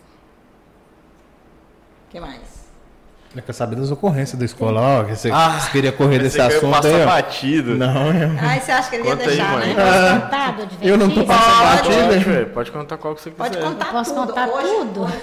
[2.06, 2.63] O que mais?
[3.34, 6.44] Eu quero saber das ocorrências da escola, ó, que você, Ah, queria correr desse eu
[6.48, 7.74] ia assunto passar aí, batido.
[7.74, 9.74] Não, é- Ai, você acha que ele ia Conta aí, deixar, mãe.
[9.74, 10.28] né?
[10.32, 10.86] Adventista?
[10.86, 11.76] Eu não tô passando Pode.
[11.88, 12.06] batido.
[12.06, 13.42] Pode, velho, pode contar qual que você quiser.
[13.42, 14.26] Pode contar Eu posso tudo.
[14.28, 15.02] contar Hoje- tudo?
[15.02, 15.14] hoje.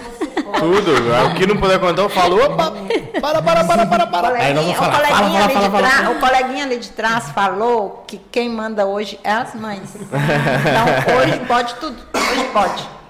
[0.59, 0.91] Tudo.
[1.32, 2.74] O que não puder contar, eu falo, opa,
[3.22, 4.28] para, para, para, para, para.
[4.36, 6.09] Aí nós vamos falar, o, coleguinha fala, ali fala, de fala, trás- fala.
[6.16, 9.95] o coleguinha ali de trás falou que quem manda hoje é as mães.
[10.01, 11.95] Então hoje pode tudo.
[12.14, 13.00] Hoje pode.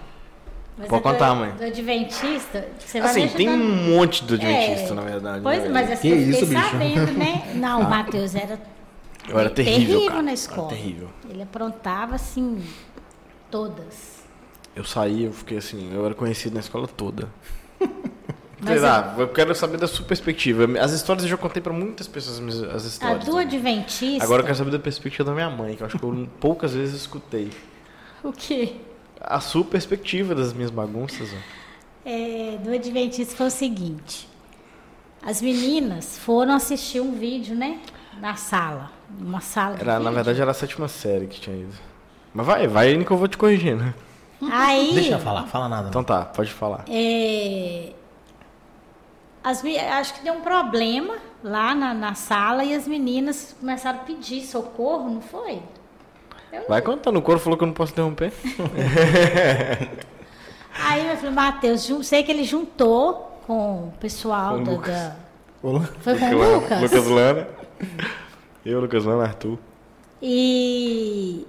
[0.81, 1.51] Mas Pode é do- contar, mãe.
[1.51, 5.43] Do Adventista, você vai Assim, tem um monte do Adventista, É, na verdade.
[5.43, 5.93] Pois, né, mas velho?
[5.93, 6.69] assim, Que eu fiquei isso, bicho?
[6.71, 7.51] sabendo, né?
[7.55, 8.59] Não, o Matheus era
[9.29, 10.21] Eu era terrível, cara.
[10.23, 10.69] na Era escola.
[10.69, 11.07] terrível.
[11.29, 12.63] Ele aprontava, assim,
[13.49, 14.21] todas.
[14.75, 17.29] Eu saí, eu fiquei assim, eu era conhecido na escola toda.
[18.63, 20.65] Mas Sei lá, eu quero saber da sua perspectiva.
[20.79, 23.25] As histórias eu já contei pra muitas pessoas as as A histórias.
[23.25, 23.47] do também.
[23.47, 24.23] Adventista...
[24.23, 26.73] Agora eu quero saber da perspectiva da minha mãe, que eu acho que eu poucas
[26.75, 27.49] vezes escutei.
[28.23, 28.75] O quê?
[29.21, 31.29] A sua perspectiva das minhas bagunças.
[31.33, 31.61] ó.
[32.03, 34.27] É, do Adventista foi o seguinte.
[35.21, 37.79] As meninas foram assistir um vídeo, né?
[38.19, 38.91] Na sala.
[39.19, 41.73] Uma sala Era, na verdade era a sétima série que tinha ido.
[42.33, 43.83] Mas vai, vai indo que eu vou te corrigindo.
[43.83, 43.93] né?
[44.51, 44.93] Aí...
[44.93, 45.89] Deixa eu falar, fala nada.
[45.89, 46.85] Então tá, pode falar.
[46.89, 47.93] É,
[49.43, 54.03] as, acho que deu um problema lá na, na sala e as meninas começaram a
[54.03, 55.61] pedir socorro, não foi?
[56.51, 58.31] Eu Vai contando, o coro falou que eu não posso interromper.
[60.73, 64.93] Aí eu falei, Matheus, sei que ele juntou com o pessoal Com o da, Lucas.
[64.95, 65.15] da-.
[66.01, 66.81] Foi com o Lucas?
[66.81, 67.47] Lucas Lana.
[68.65, 69.57] Eu, Lucas Lana, Arthur.
[70.21, 71.45] E.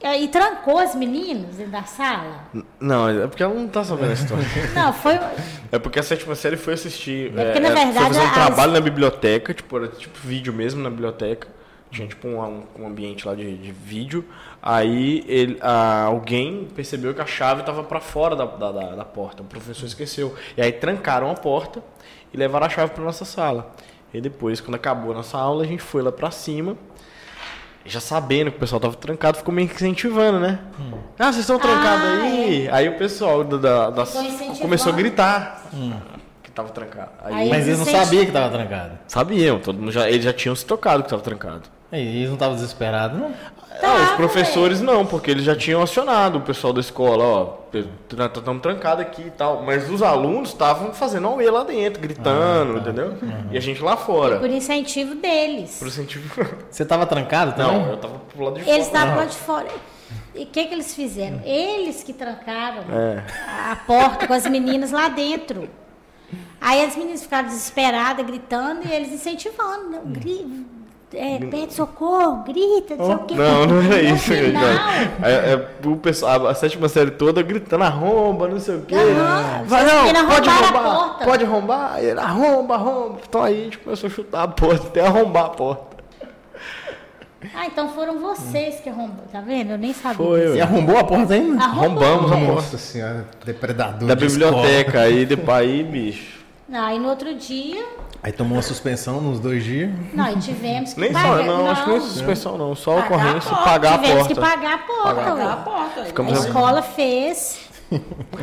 [0.00, 2.44] E aí trancou as meninas dentro da sala?
[2.78, 4.44] Não, é porque ela não tá sabendo a história.
[4.74, 5.18] Não, foi.
[5.70, 7.30] É porque a sétima série foi assistir.
[7.36, 10.50] É porque, na foi verdade, fazer um as- trabalho na biblioteca, tipo, era tipo vídeo
[10.52, 11.46] mesmo na biblioteca.
[11.90, 14.24] Tinha tipo um, um- um ambiente lá de, de vídeo.
[14.62, 19.04] Aí ele, ah, alguém percebeu que a chave estava para fora da, da, da- da
[19.04, 19.42] porta.
[19.42, 20.34] O professor esqueceu.
[20.56, 21.82] E aí trancaram a porta
[22.32, 23.72] e levaram a chave para nossa sala.
[24.12, 26.76] E depois, quando acabou a nossa aula, a gente foi lá para cima.
[27.84, 30.58] Já sabendo que o pessoal tava trancado, ficou meio que incentivando, né?
[31.18, 32.68] Ah, vocês estão trancados Ah, aí?
[32.70, 34.04] Aí o pessoal da, da,
[34.60, 35.62] começou a gritar
[36.42, 37.10] que tava trancado.
[37.24, 38.98] Aí, Aí- Mas eles não sabiam que tava trancado.
[39.06, 41.62] sabiam, todo mundo já, eles já tinham se tocado que tava trancado.
[41.90, 43.32] Eles não estavam desesperados, não?
[43.82, 48.60] Ah, os professores não, porque eles já tinham acionado o pessoal da escola, ó, estamos
[48.60, 49.62] trancados aqui e tal.
[49.62, 53.16] Mas os alunos estavam fazendo auê lá dentro, gritando, entendeu?
[53.52, 54.38] E a gente lá fora.
[54.40, 55.76] Por incentivo deles.
[55.78, 56.28] Por incentivo.
[56.68, 57.80] Você tava trancado também?
[57.80, 58.98] Não, eu tava pro lado de Eles fora.
[58.98, 59.68] estavam lá de fora.
[60.34, 61.40] E o que, que eles fizeram?
[61.44, 63.22] Eles que trancaram É.
[63.70, 65.68] a porta com as meninas lá dentro.
[66.60, 69.90] Aí as meninas ficaram desesperadas, gritando, e eles incentivando.
[69.90, 70.66] Não, gri,
[71.14, 73.34] é, pede socorro, grita, não sei o quê.
[73.34, 74.32] Não, não era No isso.
[74.32, 78.94] É, é, o pessoal, a, a sétima série toda gritando arromba, não sei o quê.
[78.94, 81.24] Aham, Vai, não, pode arrombar, porta.
[81.24, 81.98] pode arrombar.
[82.04, 83.18] Ele, arromba, arromba.
[83.26, 85.88] Então aí a gente começou a chutar a porta até arrombar a porta.
[87.54, 89.70] Ah, então foram vocês que arrombaram, tá vendo?
[89.70, 90.16] Eu nem sabia.
[90.16, 90.52] Foi, disso.
[90.54, 91.64] Você arrombou a porta ainda?
[91.64, 92.52] Arrombamos a porta.
[92.52, 96.38] Nossa senhora, depredador Da de biblioteca, aí depois aí, bicho.
[96.70, 98.07] Aí no outro dia, escola.
[98.22, 99.90] Aí tomou uma suspensão nos dois dias.
[100.12, 101.38] não, aí tivemos que Nem pagar.
[101.38, 103.64] só, não, acho que nem suspensão não, só Pagar a ocorrência e porta.
[103.70, 104.34] pagar a tivemos porta.
[104.34, 105.14] que pagar a porta.
[105.14, 106.00] Pagar a a porta.
[106.00, 107.58] A Ficamos escola fez,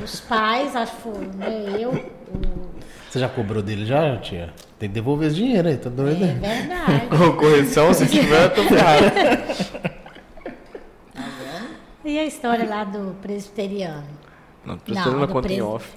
[0.03, 2.69] os pais, acho que foi né, eu, o-
[3.09, 4.53] Você já cobrou dele já, tia?
[4.79, 6.23] Tem que devolver esse dinheiro aí, tá doido?
[6.23, 7.07] é verdade.
[7.17, 9.05] Com correção, se tiver, eu tô ferrado.
[12.03, 14.03] E a história lá do presbiteriano?
[14.63, 15.89] Não, presbiteriano Não, não conta em pres- off.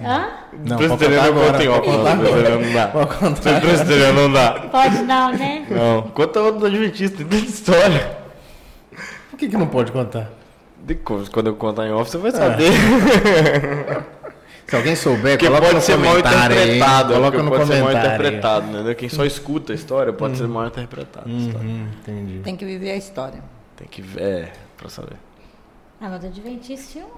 [0.00, 0.28] Hã?
[0.64, 0.84] Não, em
[1.18, 1.66] agora, off.
[1.66, 2.86] pode contar não, dá.
[3.18, 3.60] Contar.
[3.60, 4.52] Presbiteriano não dá.
[4.70, 5.66] Pode não, né?
[5.68, 8.18] Não, conta outro do Adventista, tem tanta história.
[9.30, 10.30] Por que, que não pode contar?
[10.84, 12.70] De co- Quando eu contar em off, você vai saber.
[14.66, 16.62] Se alguém souber, Porque coloca pode no ser mal comentário aí.
[16.76, 17.14] interpretado.
[17.14, 18.14] Coloca no pode ser mal comentário.
[18.14, 18.94] interpretado, né?
[18.94, 21.28] Quem só escuta a história pode ser mal interpretado.
[21.30, 21.66] história.
[21.68, 22.40] Hum, entendi.
[22.40, 23.42] Tem que viver a história.
[23.76, 25.16] Tem que ver, é, pra saber.
[26.00, 27.08] Ah, mas do Adventista eu,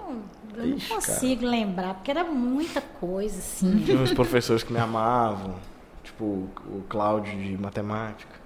[0.57, 3.83] eu não Ixi, consigo lembrar, porque era muita coisa, assim.
[3.85, 5.57] Tinha uns professores que me amavam,
[6.03, 8.41] tipo o Cláudio de matemática.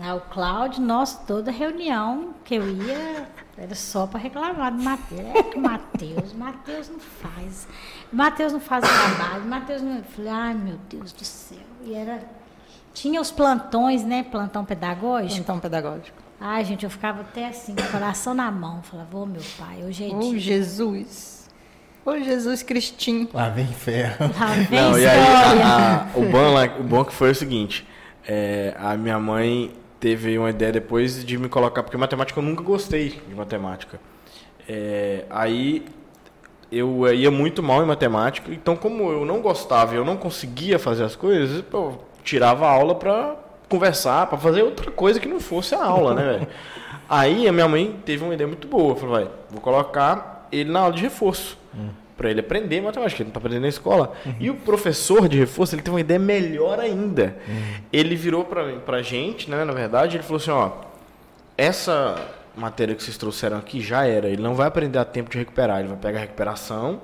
[0.00, 5.34] Ah, o Cláudio, nossa, toda reunião que eu ia era só para reclamar do Matheus.
[5.34, 7.68] É que o Matheus, Matheus não faz.
[8.12, 9.96] Matheus não faz o trabalho, Matheus não.
[9.96, 11.58] Eu falei, ai meu Deus do céu.
[11.82, 12.22] E era.
[12.92, 14.22] Tinha os plantões, né?
[14.24, 15.40] Plantão pedagógico.
[15.40, 16.25] Então, pedagógico.
[16.40, 18.82] Ai, gente, eu ficava até assim, com o coração na mão.
[18.82, 20.38] Falava, ô meu pai, hoje é Ô, dia.
[20.38, 21.48] Jesus.
[22.04, 23.28] Ô, Jesus Cristinho.
[23.32, 24.30] Lá vem ferro.
[24.38, 27.34] Lá vem Não, e aí a- a- o, bom lá, o bom que foi o
[27.34, 27.86] seguinte,
[28.26, 32.62] é, a minha mãe teve uma ideia depois de me colocar, porque matemática eu nunca
[32.62, 33.98] gostei de matemática.
[34.68, 35.84] É, aí
[36.70, 40.78] eu ia muito mal em matemática, então como eu não gostava e eu não conseguia
[40.78, 43.36] fazer as coisas, eu tirava a aula pra
[43.68, 46.48] conversar, pra fazer outra coisa que não fosse a aula, né, velho?
[47.08, 50.80] Aí a minha mãe teve uma ideia muito boa, falou, vai, vou colocar ele na
[50.80, 51.56] aula de reforço.
[52.16, 54.14] Pra ele aprender matemática, ele não tá aprendendo na escola.
[54.40, 57.36] E o professor de reforço, ele teve uma ideia melhor ainda.
[57.92, 60.72] Ele virou pra, pra gente, né, na verdade, ele falou assim, ó,
[61.58, 62.16] essa
[62.56, 64.28] matéria que vocês trouxeram aqui já era.
[64.28, 65.80] Ele não vai aprender a tempo de recuperar.
[65.80, 67.00] Ele vai pegar a recuperação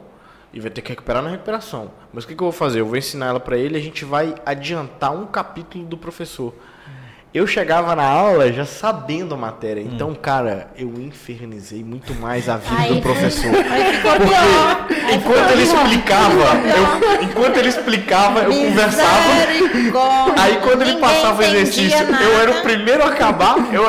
[0.52, 1.90] e vai ter que recuperar na recuperação.
[2.12, 2.80] Mas o que, que eu vou fazer?
[2.80, 6.54] Eu vou ensinar ela para ele e a gente vai adiantar um capítulo do professor.
[7.34, 9.80] Eu chegava na aula já sabendo a matéria.
[9.80, 13.54] Então, cara, eu infernizei muito mais a vida Aí do professor.
[13.54, 13.82] Aí.
[13.82, 14.12] Aí ficou
[15.14, 16.44] Enquanto ele explicava,
[16.76, 19.30] eu, enquanto ele explicava, eu conversava.
[20.38, 22.22] Aí quando ele passava o exercício, nada.
[22.22, 23.88] eu era o primeiro a acabar, eu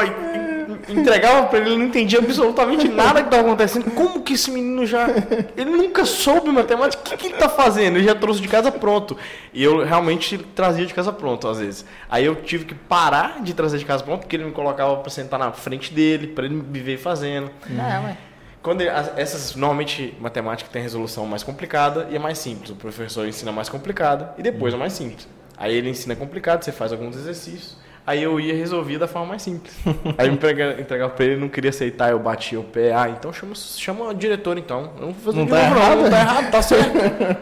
[0.90, 3.92] entregava pra ele, ele não entendia absolutamente nada que estava acontecendo.
[3.92, 5.08] Como que esse menino já.
[5.56, 7.98] Ele nunca soube matemática, o que, que ele tá fazendo?
[7.98, 9.18] Ele já trouxe de casa pronto.
[9.54, 11.86] E eu realmente trazia de casa pronto, às vezes.
[12.10, 15.10] Aí eu tive que parar de trazer de casa pronto, porque ele me colocava pra
[15.10, 17.50] sentar na frente dele, pra ele me ver fazendo.
[17.70, 18.18] Não, é.
[18.62, 22.70] Quando ele- essas normalmente matemática tem resolução mais complicada e é mais simples.
[22.72, 25.28] O professor ensina mais complicada e depois é mais simples.
[25.58, 27.78] Aí ele ensina complicado, você faz alguns exercícios.
[28.06, 29.74] Aí eu ia resolver da forma mais simples.
[30.18, 32.94] Aí eu entrega- entregava pra ele, ele não queria aceitar, eu batia o pé.
[32.94, 34.92] Ah, então chama, chama o diretor então.
[34.98, 35.96] Eu não vou fazer Não tá novo, errado.
[35.96, 36.98] não, não tá errado, tá certo.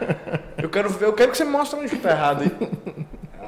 [0.62, 2.68] eu quero ver, eu quero que você mostre onde tá errado aí.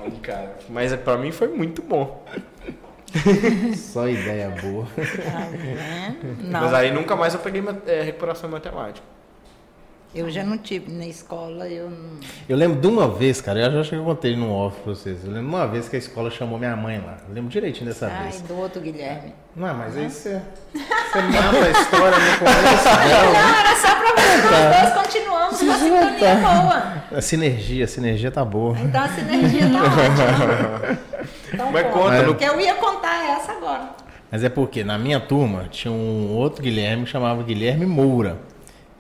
[0.02, 2.24] Aí, cara, mas é, pra mim foi muito bom.
[3.76, 4.86] Só ideia boa.
[6.50, 9.06] Tá Mas aí nunca mais eu peguei é, recuperação em matemática.
[10.14, 12.20] Eu já não tive na escola, eu não...
[12.48, 14.94] Eu lembro de uma vez, cara, eu já acho que eu contei no off pra
[14.94, 15.18] vocês.
[15.24, 17.16] Eu lembro de uma vez que a escola chamou minha mãe lá.
[17.28, 18.40] Eu lembro direitinho dessa Ai, vez.
[18.42, 19.34] do outro Guilherme.
[19.56, 20.40] Não, mas aí você,
[20.72, 23.32] você mata a história no começo dela.
[23.32, 24.50] Não, era só pra ver.
[24.50, 27.18] Nós dois continuamos com a sintonia boa.
[27.18, 28.78] A sinergia, a sinergia tá boa.
[28.78, 31.14] Então a sinergia tá ótima.
[31.54, 33.90] Então, Mas conta, no- porque eu ia contar essa agora.
[34.30, 38.38] Mas é porque na minha turma tinha um outro Guilherme que chamava Guilherme Moura.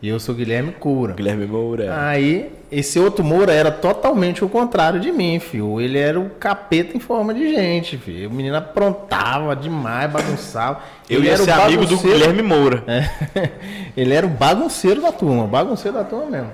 [0.04, 1.14] E eu sou Guilherme Cura.
[1.14, 1.96] Guilherme Moura.
[1.98, 5.80] Aí, esse outro Moura era totalmente o contrário de mim, filho.
[5.80, 8.28] Ele era o capeta em forma de gente, filho.
[8.28, 10.82] O menino aprontava demais, bagunçava.
[11.08, 12.84] Eu Ele ia ser amigo do Guilherme Moura.
[12.86, 13.48] É.
[13.96, 16.52] Ele era o bagunceiro da turma, o bagunceiro da turma mesmo.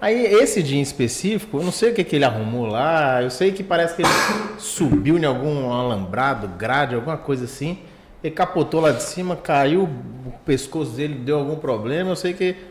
[0.00, 3.30] Aí, esse dia em específico, eu não sei o que, que ele arrumou lá, eu
[3.30, 4.10] sei que parece que ele
[4.58, 7.78] subiu em algum alambrado, grade, alguma coisa assim.
[8.24, 12.69] Ele capotou lá de cima, caiu, o pescoço dele deu algum problema, eu sei que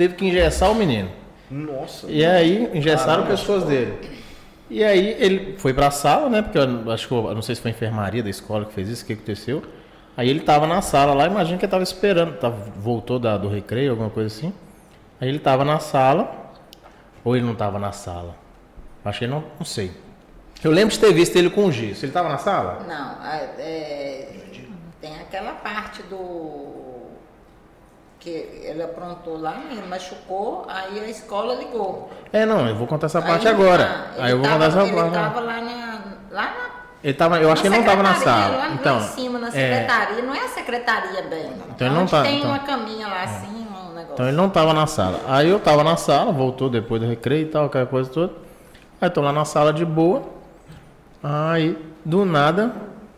[0.00, 1.10] teve que engessar o menino.
[1.50, 2.06] Nossa.
[2.10, 3.98] E aí, engessaram o pescoço dele.
[4.70, 6.40] E aí, ele foi pra sala, né?
[6.40, 8.88] Porque eu acho que, eu, não sei se foi a enfermaria da escola que fez
[8.88, 9.62] isso, o que aconteceu.
[10.16, 13.48] Aí ele tava na sala lá, imagina que ele tava esperando, tava, voltou da- do
[13.48, 14.52] recreio, alguma coisa assim.
[15.20, 16.52] Aí ele tava na sala,
[17.24, 18.34] ou ele não tava na sala?
[19.04, 19.90] Acho que ele não, não sei.
[20.62, 22.02] Eu lembro de ter visto ele com o giz.
[22.02, 22.84] Ele tava na sala?
[22.86, 24.28] Não, a- é,
[25.00, 26.69] tem aquela parte do.
[28.20, 28.28] Que
[28.62, 32.10] ele aprontou lá, ele machucou, aí a escola ligou.
[32.32, 34.10] É, não, eu vou contar essa parte Aí, agora.
[34.14, 35.12] ele Aí eu vou tava- contar essa Ele parte.
[35.14, 36.00] tava lá na.
[36.30, 36.70] Lá na
[37.02, 38.56] Ele tava, eu acho que ele não tava na sala.
[38.58, 40.22] Lá, Então, lá em cima, na é, secretaria.
[40.22, 41.50] Não é a secretaria bem.
[41.74, 44.12] Então ele não Onde tá- Tem então- uma caminha lá assim, um negócio.
[44.12, 45.18] Então ele não tava na sala.
[45.26, 48.34] Aí eu tava na sala, voltou depois do recreio e tal, aquela coisa toda.
[49.00, 50.22] Aí tô lá na sala de boa.
[51.22, 52.72] Aí, do nada,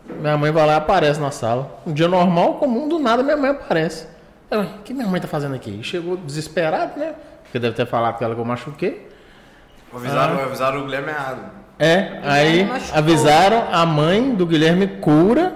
[0.08, 1.68] minha mãe vai lá e aparece na sala.
[1.84, 4.06] Um dia normal, comum, do nada minha mãe aparece.
[4.58, 5.70] "Ué, o que minha mãe tá fazendo aqui?
[5.70, 7.14] E chegou desesperado, né?
[7.42, 9.08] Porque deve ter falado com ela que eu machuquei.
[9.94, 11.50] Avisaram, avisaram o Guilherme errado.
[11.78, 12.98] É, aí machucou.
[12.98, 15.54] avisaram a mãe do Guilherme Cura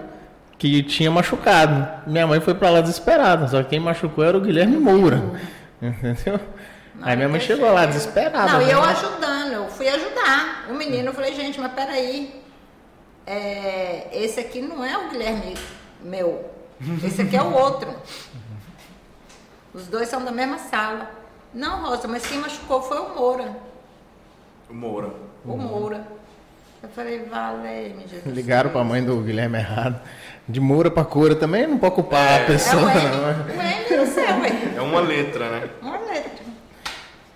[0.58, 1.88] que tinha machucado.
[2.06, 5.22] Minha mãe foi pra lá desesperada, só que quem machucou era o Guilherme Moura.
[5.80, 6.40] Entendeu?
[7.02, 8.52] aí minha mãe chegou lá desesperada.
[8.52, 8.72] Não, e né?
[8.72, 10.66] eu ajudando, eu fui ajudar.
[10.70, 12.42] O menino, eu falei, gente, mas peraí.
[13.26, 15.54] É, esse aqui não é o Guilherme
[16.02, 16.50] meu.
[17.04, 17.90] Esse aqui é o outro.
[19.76, 21.10] Os dois são da mesma sala.
[21.52, 23.56] Não, Rosa, mas quem machucou foi o Moura.
[24.70, 25.10] O Moura.
[25.44, 26.00] O Moura.
[26.82, 28.34] Eu falei, valeu, Jesus.
[28.34, 30.00] Ligaram pra mãe do Guilherme errado.
[30.48, 32.82] De Moura pra Cura também não pode culpar a É pessoa.
[32.82, 32.92] o não.
[32.94, 33.58] M.
[33.58, 34.72] O M do céu, ué.
[34.76, 35.70] É uma letra, né?
[35.82, 36.44] Uma letra.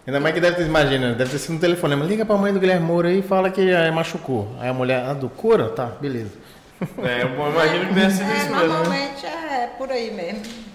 [0.07, 2.05] Ainda mais que deve ter, imagina, deve ter sido um telefonema.
[2.05, 4.49] Liga pra mãe do Guilherme Moura aí e fala que aí machucou.
[4.61, 5.69] Aí a mulher, ah, do Cura?
[5.71, 6.33] Tá, beleza.
[6.99, 8.57] É, eu imagino que tenha sido É, isso mesmo.
[8.57, 8.67] né?
[8.69, 10.70] normalmente é por aí mesmo.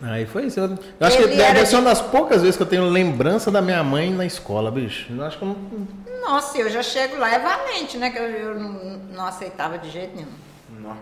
[0.00, 0.60] Aí foi isso.
[0.60, 3.50] Eu, eu acho que deve ser de- uma das poucas vezes que eu tenho lembrança
[3.50, 5.12] da minha mãe na escola, bicho.
[5.12, 6.20] Eu acho que eu não.
[6.20, 8.10] Nossa, eu já chego lá, é valente, né?
[8.10, 8.72] Que eu, eu não,
[9.14, 10.28] não aceitava de jeito nenhum.
[10.80, 10.96] Não.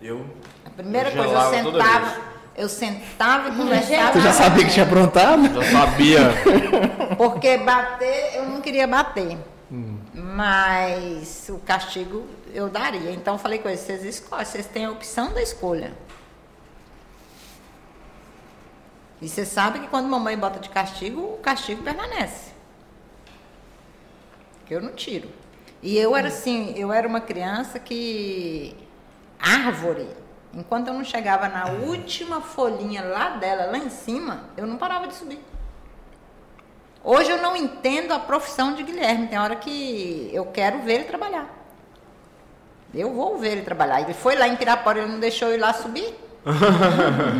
[0.00, 0.24] Eu.
[0.64, 2.16] A primeira Eu coisa, eu sentava,
[2.56, 4.12] eu sentava e conversava.
[4.12, 5.42] Tu já sabia que tinha aprontado?
[5.62, 6.20] Já sabia.
[7.16, 9.36] Porque bater, eu não queria bater.
[9.72, 9.98] Hum.
[10.14, 13.10] Mas o castigo eu daria.
[13.12, 15.92] Então eu falei com eles, vocês escolhem, vocês têm a opção da escolha.
[19.20, 22.52] E você sabe que quando mamãe bota de castigo, o castigo permanece.
[24.66, 25.28] Que eu não tiro.
[25.82, 28.76] E eu era assim, eu era uma criança que.
[29.38, 30.08] árvore.
[30.52, 35.06] Enquanto eu não chegava na última folhinha lá dela, lá em cima, eu não parava
[35.06, 35.38] de subir.
[37.02, 39.28] Hoje eu não entendo a profissão de Guilherme.
[39.28, 41.48] Tem hora que eu quero ver ele trabalhar.
[42.92, 44.00] Eu vou ver ele trabalhar.
[44.00, 46.14] Ele foi lá em Pirapora, ele não deixou eu ir lá subir.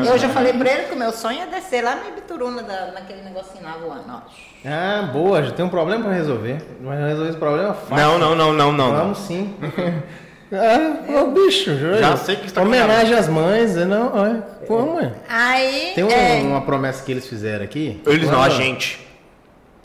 [0.07, 2.93] Eu já falei pra ele que o meu sonho é descer lá no Ibituruna, da,
[2.93, 4.05] naquele negocinho lá voando.
[4.09, 4.21] ó.
[4.65, 6.63] Ah, boa, já tem um problema pra resolver.
[6.83, 7.97] Mas resolver esse problema fácil.
[7.97, 8.89] Não, não, não, não, não.
[8.93, 8.97] não.
[8.99, 9.55] Vamos sim.
[10.53, 14.43] ah, ô bicho, Já sei que você tá Homenagem às mães, é, não, olha.
[14.67, 15.13] Pô, mãe.
[15.29, 15.93] Aí.
[15.95, 18.03] Tem um- é, uma promessa que eles fizeram aqui.
[18.07, 19.07] Eles não, a Quando- gente.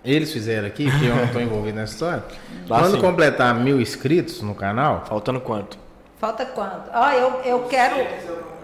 [0.04, 2.24] Eles fizeram aqui, porque eu não estou envolvido nessa história.
[2.70, 3.02] Lá Quando sim.
[3.02, 5.80] completar mil inscritos no canal, Faltando quanto?
[6.26, 6.90] Falta quanto?
[6.92, 7.96] Ó, eu, eu quero.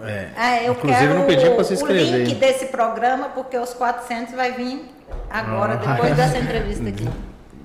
[0.03, 2.25] é, É, eu Inclusive, quero não pedi pra se o inscrever.
[2.25, 4.83] link desse programa, porque os 400 vai vir
[5.29, 5.93] agora, Ah.
[5.93, 7.07] depois dessa entrevista aqui.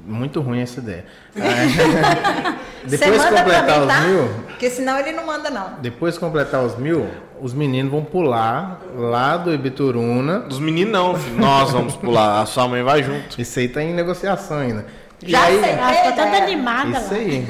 [0.05, 1.07] muito ruim essa ideia.
[2.85, 4.01] Você depois pra completar mim, os tá?
[4.03, 5.71] mil, Porque senão ele não manda, não.
[5.81, 7.09] depois completar os mil,
[7.41, 10.41] os meninos vão pular lá do Ibituruna.
[10.41, 11.39] Dos meninos não, filho.
[11.41, 12.43] Nós vamos pular.
[12.43, 13.41] A sua mãe vai junto.
[13.41, 14.85] Isso aí tá em negociação ainda.
[15.23, 15.71] E Já aí, sei.
[15.73, 17.17] Ela ficou toda animada Isso lá.
[17.19, 17.47] aí.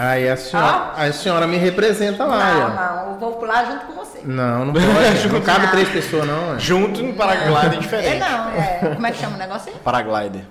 [0.00, 2.68] Aí a senhora, a senhora me representa lá, Não, ó.
[3.04, 4.20] não, eu vou pular junto com você.
[4.24, 5.28] Não, não pode.
[5.32, 5.70] não cabe Não.
[5.72, 6.54] três pessoas, não.
[6.54, 6.58] é.
[6.60, 8.18] Junto no paraglider é É, diferente.
[8.20, 8.92] não, é.
[8.94, 9.78] Como é que chama o negócio aí?
[9.80, 10.42] Paraglider.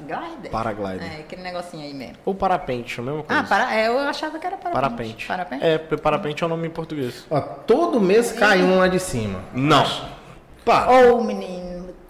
[0.00, 0.50] Glider?
[0.50, 1.02] Paraglider.
[1.02, 2.14] É, aquele negocinho aí mesmo.
[2.24, 3.42] Ou parapente, é a mesma coisa.
[3.42, 4.80] Ah, para, é, eu achava que era parapente.
[4.80, 5.26] Parapente.
[5.26, 5.64] Parapente?
[5.66, 7.26] É, porque parapente é o nome em português.
[7.30, 9.40] Ó, todo mês cai um lá de cima.
[9.52, 9.84] Não.
[10.64, 10.86] Pá.
[10.88, 11.59] Ô, menino,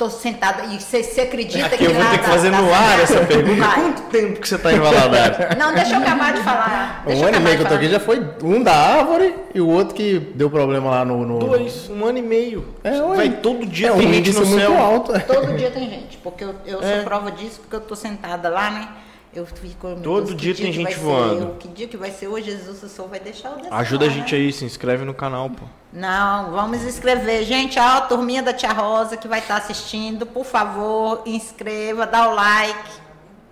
[0.01, 0.65] tô sentada.
[0.65, 3.61] E você, você acredita Aqui que eu vou ter que fazer no ar essa pergunta.
[3.61, 3.75] Vai.
[3.75, 5.59] Quanto tempo que você tá em Valadares?
[5.59, 7.03] Não, deixa eu acabar de falar.
[7.07, 9.61] Deixa Um ano e meio que eu tô aqui já foi um da árvore e
[9.61, 11.27] o outro que deu problema lá no.
[11.27, 11.39] no...
[11.41, 12.67] Dois, um ano e meio.
[12.83, 13.17] É, ué.
[13.17, 14.79] Vai todo dia é, tem gente no muito céu.
[14.83, 15.13] alto.
[15.27, 16.95] Todo dia tem gente, porque eu, eu É.
[16.95, 18.89] sou prova disso, porque eu tô sentada lá, né?
[19.33, 21.43] Eu fico, Todo Deus, dia tem gente voando.
[21.43, 21.55] eu?
[21.55, 22.51] Que dia que vai ser hoje?
[22.51, 25.49] Jesus, o Senhor vai deixar eu descer Ajuda a gente aí, se inscreve no canal,
[25.49, 25.67] pô.
[25.93, 27.45] Não, vamos inscrever.
[27.45, 32.29] Gente, ó, a turminha da Tia Rosa que vai estar assistindo, por favor, inscreva, dá
[32.29, 32.91] o like.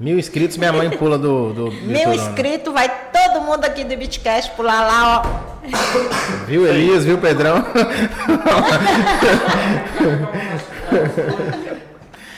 [0.00, 1.52] Mil inscritos, minha mãe pula do.
[1.52, 5.48] do Mil inscritos, vai todo mundo aqui do Bitcast pular lá, ó.
[6.46, 7.04] Viu, Elias?
[7.04, 7.64] Viu, Pedrão?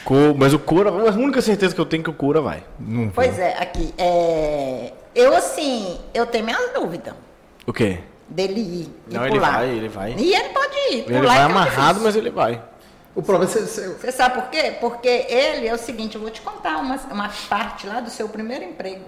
[0.05, 2.63] Co- Mas o Cura, a única certeza que eu tenho é que o Cura vai.
[2.79, 3.95] Não Pois é, aqui.
[3.99, 4.93] É...
[5.15, 7.15] Eu, assim, eu tenho minhas dúvidas
[7.67, 8.01] O quê?
[8.29, 9.53] dele ir e Não, ele pular.
[9.53, 10.15] vai, ele vai.
[10.17, 11.05] E ele pode ir.
[11.11, 12.63] Ele vai é é amarrado, mas ele vai.
[13.15, 13.89] O problema é você.
[13.89, 14.77] Você sabe por quê?
[14.81, 18.29] Porque ele é o seguinte, eu vou te contar uma, uma parte lá do seu
[18.29, 19.05] primeiro emprego.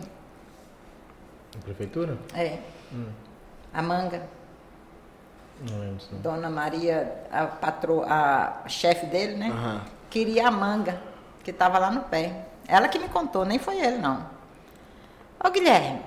[1.64, 2.18] Prefeitura?
[2.34, 2.58] É.
[3.72, 4.22] A manga.
[5.70, 6.18] Não lembro não.
[6.20, 9.50] Dona Maria, a patro, a chefe dele, né?
[9.54, 9.80] Aham.
[10.12, 11.00] Queria a manga,
[11.42, 12.44] que estava lá no pé.
[12.68, 14.26] Ela que me contou, nem foi ele, não.
[15.42, 16.00] Ô Guilherme,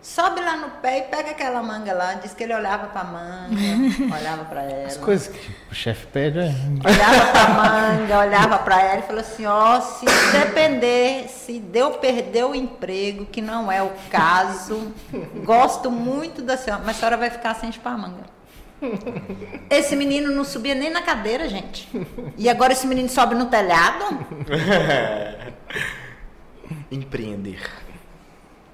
[0.00, 2.14] sobe lá no pé e pega aquela manga lá.
[2.14, 3.56] Diz que ele olhava pra manga,
[4.14, 5.04] olhava pra As ela.
[5.04, 6.52] coisas que o chefe pede é.
[6.88, 12.44] Olhava pra manga, olhava pra ela e falou assim, ó, se depender, se deu perder
[12.44, 14.92] o emprego, que não é o caso,
[15.44, 18.22] gosto muito da senhora, mas a senhora vai ficar sem chupar a manga.
[19.70, 21.88] Esse menino não subia nem na cadeira, gente.
[22.36, 24.04] E agora esse menino sobe no telhado?
[26.90, 27.60] Empreender.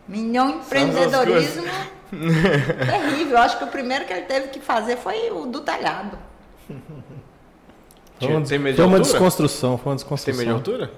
[0.07, 1.63] Minhão empreendedorismo
[2.11, 3.37] terrível.
[3.37, 6.19] Eu acho que o primeiro que ele teve que fazer foi o do telhado.
[8.19, 10.39] Foi uma, Tem medo de foi uma desconstrução, foi uma Tem desconstrução.
[10.39, 10.91] medo de altura?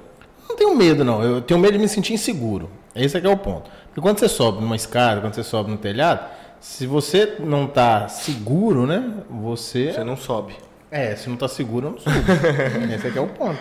[0.48, 1.22] Não tenho medo, não.
[1.22, 2.70] Eu tenho medo de me sentir inseguro.
[2.94, 3.70] Esse é que é o ponto.
[3.86, 6.28] Porque quando você sobe numa escada, quando você sobe no telhado,
[6.60, 9.14] Se você não tá seguro, né?
[9.30, 9.92] Você.
[9.92, 10.56] Você não sobe.
[10.90, 12.16] É, se não tá seguro, eu não subo.
[12.94, 13.60] Esse aqui é o ponto.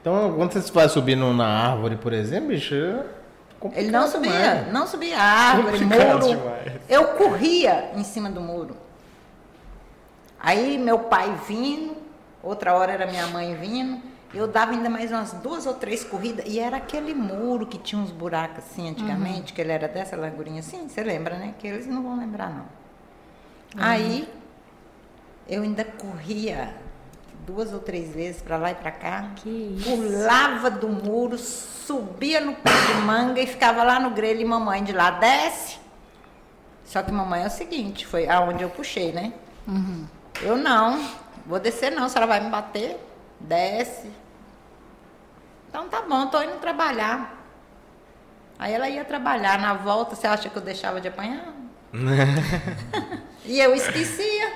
[0.00, 2.74] Então, quando você vai subindo na árvore, por exemplo, bicho.
[2.74, 3.04] é
[3.74, 4.72] Ele não subia, demais.
[4.72, 6.38] não subia árvore, Complicado muro.
[6.38, 6.72] demais.
[6.88, 8.76] Eu corria em cima do muro.
[10.40, 11.96] Aí meu pai vindo,
[12.42, 13.98] outra hora era minha mãe vindo,
[14.34, 18.00] eu dava ainda mais umas duas ou três corridas, e era aquele muro que tinha
[18.00, 21.54] uns buracos assim antigamente, que ele era dessa largurinha assim, você lembra, né?
[21.58, 22.66] Que eles não vão lembrar não.
[23.76, 24.28] Aí
[25.48, 26.74] eu ainda corria
[27.46, 29.90] duas ou três vezes para lá e para cá, Que isso.
[29.90, 34.82] pulava do muro, subia no pé de manga e ficava lá no grelho e mamãe
[34.82, 35.78] de lá desce.
[36.84, 39.32] Só que mamãe é o seguinte, foi aonde eu puxei, né?
[40.42, 41.04] Eu não,
[41.46, 42.96] vou descer não, a senhora vai me bater,
[43.40, 44.10] desce.
[45.74, 47.36] Então tá bom, tô indo trabalhar.
[48.56, 51.52] Aí ela ia trabalhar, na volta você acha que eu deixava de apanhar?
[53.44, 54.52] e eu esquecia.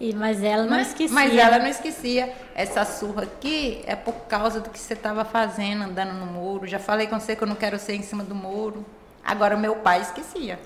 [0.00, 1.14] E, mas ela não Mas, esquecia.
[1.14, 2.34] mas ela não esquecia.
[2.54, 6.66] Essa surra aqui é por causa do que você estava fazendo, andando no muro.
[6.66, 8.86] Já falei com você que eu não quero ser em cima do muro.
[9.22, 10.58] Agora, meu pai esquecia.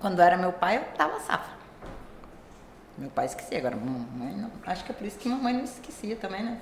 [0.00, 1.56] Quando era meu pai, eu tava safa.
[2.98, 4.50] Meu pai esquecia, agora mamãe não.
[4.66, 6.58] Acho que é por isso que mamãe não esquecia também, né?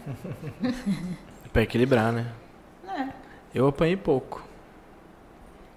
[1.57, 2.27] Pra equilibrar, né?
[2.87, 3.07] É.
[3.55, 4.45] Eu apanhei pouco.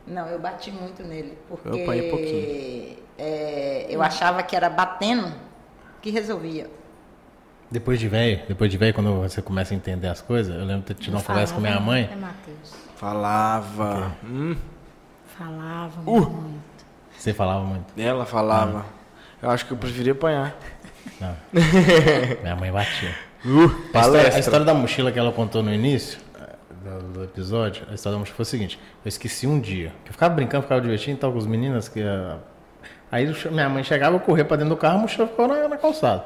[0.06, 1.38] Não, eu bati muito nele.
[1.48, 2.98] Porque Eu apanhei pouquinho.
[3.18, 5.32] é, eu achava que era batendo
[6.02, 6.70] que resolvia.
[7.72, 10.82] Depois de velho, depois de velho, quando você começa a entender as coisas, eu lembro
[10.82, 12.08] de ter tido uma conversa com minha mãe.
[12.08, 12.76] né, Matheus?
[12.98, 14.12] Falava.
[14.26, 14.58] Hum,
[15.38, 16.30] Falava Uh.
[16.30, 16.86] muito.
[17.18, 17.86] Você falava muito.
[17.98, 18.86] ela falava.
[19.42, 20.54] Eu acho que eu preferia apanhar.
[21.22, 21.38] Não.
[22.44, 23.29] minha mãe batia.
[23.46, 24.36] Uh, A história, palestra.
[24.36, 26.20] a história da mochila que ela contou no início
[26.84, 29.94] do, do episódio, a história da mochila foi o seguinte: eu esqueci um dia.
[30.04, 31.88] que Eu ficava brincando, ficava divertindo e tal com os meninos.
[31.88, 32.38] Que, ah,
[33.12, 35.78] aí minha mãe chegava, eu corria pra dentro do carro, a mochila ficou na, na
[35.78, 36.26] calçada.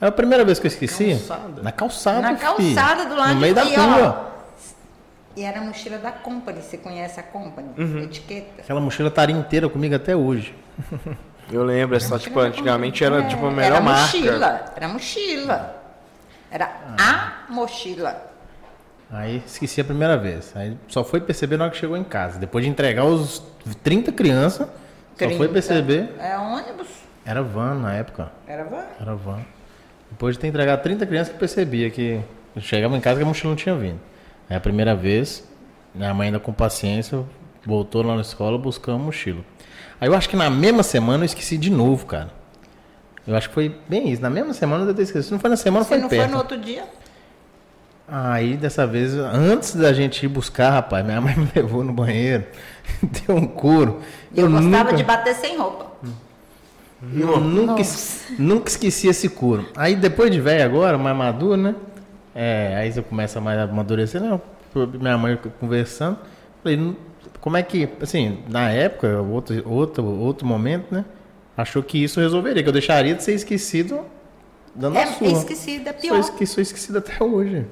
[0.00, 1.10] Aí a primeira vez que eu esqueci.
[1.10, 1.62] Calçada?
[1.62, 2.20] Na calçada.
[2.20, 2.74] Na filho.
[2.74, 4.32] calçada do lado No meio da e, rua.
[5.36, 6.60] E era a mochila da Company.
[6.60, 7.68] Você conhece a Company?
[7.78, 7.98] Uhum.
[8.02, 8.60] Etiqueta.
[8.62, 10.54] Aquela mochila estaria inteira comigo até hoje.
[11.50, 14.02] Eu lembro, essa, tipo, antigamente era É, tipo a melhor era marca.
[14.02, 14.64] mochila.
[14.76, 15.81] Era mochila.
[16.52, 17.32] Era Ah.
[17.48, 18.30] a mochila.
[19.10, 20.52] Aí esqueci a primeira vez.
[20.54, 22.38] Aí só foi perceber na hora que chegou em casa.
[22.38, 23.42] Depois de entregar os
[23.82, 25.52] 30 crianças, só foi 30.
[25.52, 26.14] perceber.
[26.18, 26.86] É ônibus.
[27.24, 28.30] Era van na época.
[28.46, 28.84] Era van.
[29.00, 29.40] Era van.
[30.10, 32.20] Depois de ter entregado 30 crianças que percebia que
[32.54, 34.00] eu chegava em casa que a mochila não tinha vindo.
[34.48, 35.46] Aí a primeira vez,
[35.94, 37.22] minha mãe ainda com paciência,
[37.64, 39.42] voltou lá na escola buscando a mochila.
[40.00, 42.30] Aí eu acho que na mesma semana eu esqueci de novo, cara.
[43.26, 44.20] Eu acho que foi bem isso.
[44.22, 45.22] Na mesma semana eu esquecido.
[45.22, 46.22] Se não foi na semana, Se foi não perto.
[46.24, 46.84] foi no outro dia.
[48.08, 52.44] Aí dessa vez, antes da gente ir buscar, rapaz, minha mãe me levou no banheiro,
[53.26, 54.00] deu um couro.
[54.34, 55.86] E eu, gostava nunca, de bater sem roupa.
[57.14, 59.66] eu nunca, es- nunca esqueci esse couro.
[59.76, 61.74] Aí depois de velho agora, mais maduro, né?
[62.34, 64.40] É, aí você começa mais a amadurecer, não.
[65.00, 66.18] Minha mãe conversando,
[66.62, 66.96] falei, "Não-
[67.40, 71.04] como é que, assim, na época, outro, outro, outro momento, né?
[71.56, 74.06] Achou que isso resolveria, que eu deixaria de ser esquecido
[74.74, 75.28] dando a É, sua.
[75.28, 76.18] esquecido, é Sou, pior.
[76.18, 77.66] esque- sou esquecido até hoje.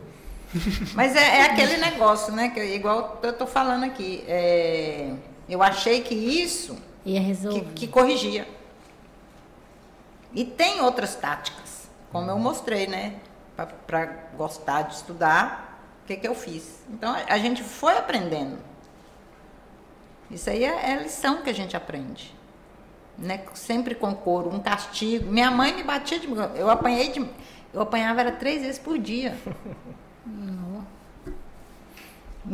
[0.95, 2.51] Mas é, é aquele negócio, né?
[2.51, 4.23] Que igual eu tô falando aqui.
[4.29, 5.15] é,
[5.49, 6.77] eu achei que isso
[7.07, 7.67] Ia que, resolver.
[7.75, 8.47] que corrigia.
[10.33, 13.15] E tem outras táticas, como eu mostrei, né?
[13.87, 16.81] Para gostar de estudar, o que, que eu fiz?
[16.91, 18.59] Então a, a gente foi aprendendo.
[20.31, 22.35] Isso aí é, é a lição que a gente aprende.
[23.21, 23.43] Né?
[23.55, 25.31] Sempre com couro, um castigo.
[25.31, 26.27] Minha mãe me batia de.
[26.57, 27.25] Eu apanhei de.
[27.73, 29.37] Eu apanhava era três vezes por dia.
[30.27, 30.81] Um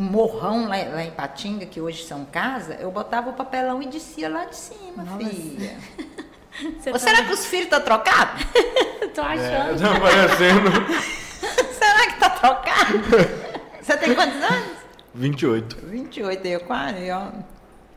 [0.03, 4.29] morrão lá, lá em Patinga, que hoje são casa, eu botava o papelão e descia
[4.29, 5.77] lá de cima, filha.
[6.81, 8.43] Você Ou tá- será que os filhos estão trocados?
[9.15, 9.81] Tô É, achando.
[9.81, 10.71] tá parecendo.
[11.79, 12.99] será que tá trocado?
[13.81, 14.77] Você tem quantos anos?
[15.15, 15.77] 28.
[15.87, 17.07] 28, eu quase.
[17.07, 17.33] Eu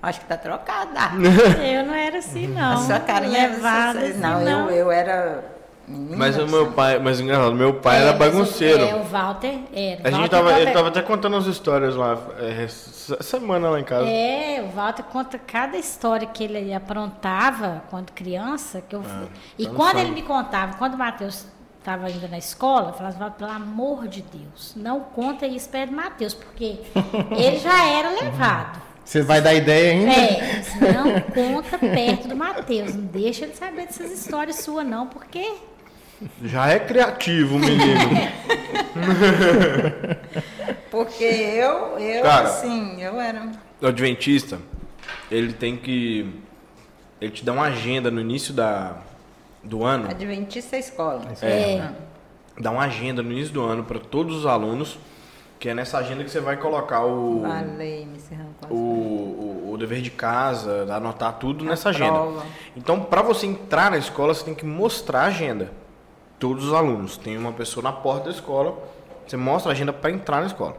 [0.01, 0.91] acho que tá trocado.
[0.95, 1.11] ah.
[1.63, 2.73] Eu não era assim, não.
[2.73, 4.69] A sua carinha é levada assim, não, não.
[4.69, 5.57] Eu, eu era.
[5.87, 6.71] Menina, Mas o meu céu.
[6.73, 8.83] pai, mas engraçado, meu pai É, era mas o- bagunceiro.
[8.83, 10.01] É, o Walter era.
[10.07, 13.83] A gente Walter tava, ele tava até contando as histórias lá, é, semana lá em
[13.83, 14.07] casa.
[14.07, 18.83] É, o Walter conta cada história que ele aprontava quando criança.
[18.87, 19.01] Que eu...
[19.57, 21.47] e tá no quando ele me contava, quando o Matheus
[21.79, 25.91] estava ainda na escola, eu falava, "Walter, pelo amor de Deus, não conta isso do
[25.91, 26.81] Matheus, porque
[27.35, 28.79] ele já era levado.
[29.09, 30.13] Você vai dar ideia ainda?
[30.13, 30.61] É,
[30.93, 35.51] não conta perto do Matheus, não deixa ele saber dessas histórias suas, não, porque
[36.43, 37.89] Já é criativo, menino.
[40.91, 42.49] Porque eu, eu Cara.
[42.49, 43.51] assim, eu era.
[43.81, 44.59] o adventista,
[45.31, 46.31] ele tem que
[47.19, 48.97] ele te dá uma agenda no início da,
[49.63, 50.07] do ano.
[50.07, 51.23] Adventista é escola.
[51.41, 51.89] É.
[52.59, 54.99] Dá uma agenda no início do ano para todos os alunos,
[55.59, 57.43] que é nessa agenda que você vai colocar o,
[58.15, 62.11] encerrando com o, o, o dever de casa, anotar tudo A nessa agenda.
[62.11, 62.45] prova.
[62.75, 65.71] Então, para você entrar na escola, você tem que mostrar a agenda.
[66.37, 67.17] Todos os alunos.
[67.17, 68.77] Tem uma pessoa na porta da escola,
[69.27, 70.77] você mostra a agenda para entrar na escola.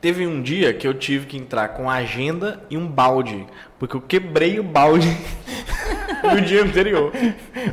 [0.00, 3.46] Teve um dia que eu tive que entrar com a agenda e um balde,
[3.78, 5.06] porque eu quebrei o balde
[6.34, 7.12] no dia anterior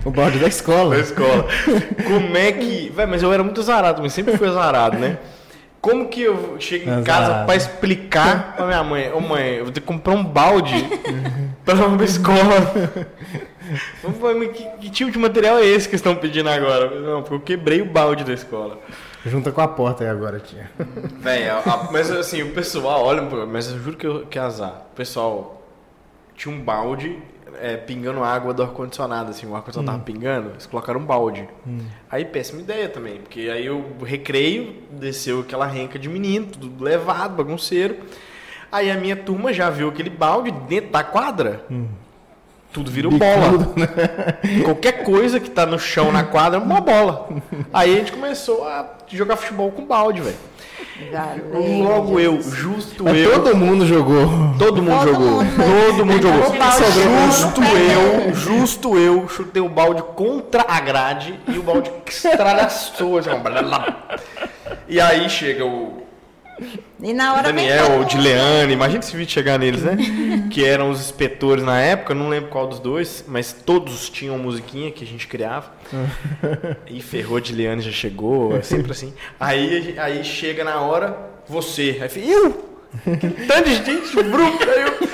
[0.05, 0.95] O balde da escola.
[0.95, 1.47] na escola.
[2.07, 2.89] Como é que.
[2.89, 5.17] Véi, mas eu era muito azarado, mas sempre fui azarado, né?
[5.81, 9.71] Como que eu chego em casa pra explicar pra minha mãe, ô mãe, eu vou
[9.73, 10.75] ter que comprar um balde
[11.63, 12.55] pra pra escola.
[14.53, 16.99] Que, que tipo de material é esse que estão pedindo agora?
[16.99, 18.77] Não, porque eu quebrei o balde da escola.
[19.25, 20.69] Junta com a porta aí agora, tia.
[21.19, 24.41] Véi, a- a- mas assim, o pessoal, olha, mas eu juro que, eu, que é
[24.41, 24.83] azar.
[24.91, 25.61] O pessoal
[26.35, 27.17] tinha um balde
[27.61, 31.47] é, pingando água do ar-condicionado, assim, o ar-condicionado tava pingando, eles colocaram um balde.
[32.09, 37.35] Aí, péssima ideia também, porque aí o recreio desceu aquela renca de menino, tudo levado,
[37.35, 37.97] bagunceiro.
[38.71, 41.65] Aí a minha turma já viu aquele balde dentro da quadra.
[42.71, 43.73] Tudo virou bola.
[44.63, 47.29] Qualquer coisa que tá no chão na quadra é uma bola.
[47.73, 50.37] Aí a gente começou a jogar futebol com balde, velho.
[51.83, 53.31] Logo eu, justo Mas eu.
[53.43, 54.27] todo mundo jogou.
[54.57, 55.43] Todo mundo Todo jogou.
[55.43, 55.55] mundo?
[55.55, 56.51] Todo mundo jogou.
[57.31, 63.17] Justo eu, justo eu, chutei o balde contra a grade e o balde estralhaçou.
[63.17, 63.29] Assim,
[64.87, 66.03] e aí chega o
[67.01, 68.09] E na hora Daniel, todo o mundo.
[68.09, 69.97] Dileane, imagina esse vídeo chegar neles, né?
[70.51, 74.91] que eram os inspetores na época, não lembro qual dos dois, mas todos tinham musiquinha
[74.91, 75.71] que a gente criava.
[76.87, 79.13] e ferrou, a Dileane já chegou, é sempre assim.
[79.39, 81.17] Aí, aí chega na hora,
[81.47, 81.97] você.
[82.01, 82.69] Aí fica, eu?
[83.03, 85.09] Que tanto de gente bruta, eu.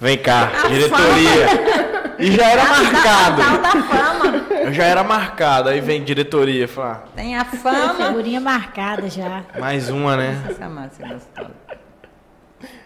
[0.00, 1.92] Vem cá, diretoria.
[2.18, 3.62] E já era Tal marcado.
[3.62, 4.31] da fama.
[4.62, 5.68] Eu já era marcado.
[5.68, 8.06] Aí vem diretoria, fala, Tem a fama.
[8.06, 9.42] Figurinha marcada já.
[9.58, 10.42] mais uma, né?
[10.50, 11.50] Essa massa é gostosa.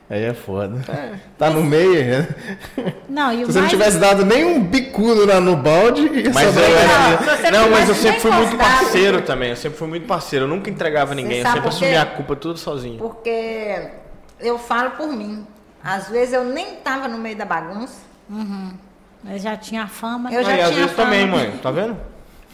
[0.09, 0.85] Aí é foda.
[1.37, 2.05] Tá no meio.
[2.05, 2.29] né?
[3.09, 6.57] Não, e o Se você não tivesse dado nem um bicudo lá no balde, Mas
[6.57, 9.51] eu era- você Não, mas eu sempre fui muito parceiro também.
[9.51, 10.45] Eu sempre fui muito parceiro.
[10.45, 11.41] Eu nunca entregava ninguém.
[11.41, 12.99] Eu sempre assumia a culpa tudo sozinho.
[12.99, 13.91] Porque
[14.39, 15.45] eu falo por mim.
[15.83, 17.99] Às vezes eu nem tava no meio da bagunça.
[19.29, 20.33] Eu já tinha fama.
[20.33, 21.11] Eu já Aí, às tinha vezes fama.
[21.11, 21.59] também, mãe.
[21.59, 21.97] Tá vendo?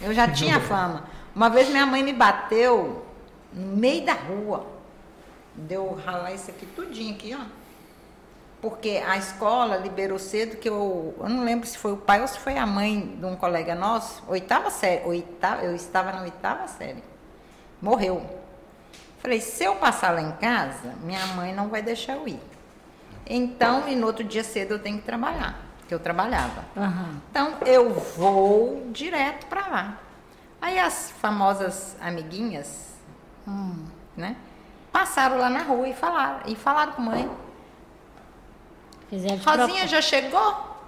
[0.00, 1.04] Eu já tinha fama.
[1.34, 3.04] Uma vez minha mãe me bateu
[3.52, 4.66] no meio da rua.
[5.54, 7.44] Deu ralar isso aqui tudinho aqui, ó.
[8.60, 12.28] Porque a escola liberou cedo que eu, eu não lembro se foi o pai ou
[12.28, 16.68] se foi a mãe de um colega nosso, oitava série, oitava, eu estava na oitava
[16.68, 17.02] série.
[17.80, 18.24] Morreu.
[19.18, 22.38] Falei, se eu passar lá em casa, minha mãe não vai deixar eu ir.
[23.26, 25.60] Então, e no outro dia cedo eu tenho que trabalhar,
[25.92, 26.64] que eu trabalhava.
[26.74, 27.20] Aham.
[27.30, 29.98] Então eu vou direto para lá.
[30.58, 32.94] Aí as famosas amiguinhas,
[34.16, 34.36] né?
[34.90, 37.30] Passaram lá na rua e falaram, e falaram com a mãe.
[39.10, 40.78] Fizeram Rosinha já chegou?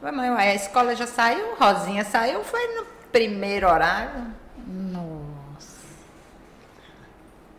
[0.00, 4.32] Falei, mãe, a escola já saiu, Rosinha saiu, foi no primeiro horário.
[4.64, 5.88] Nossa.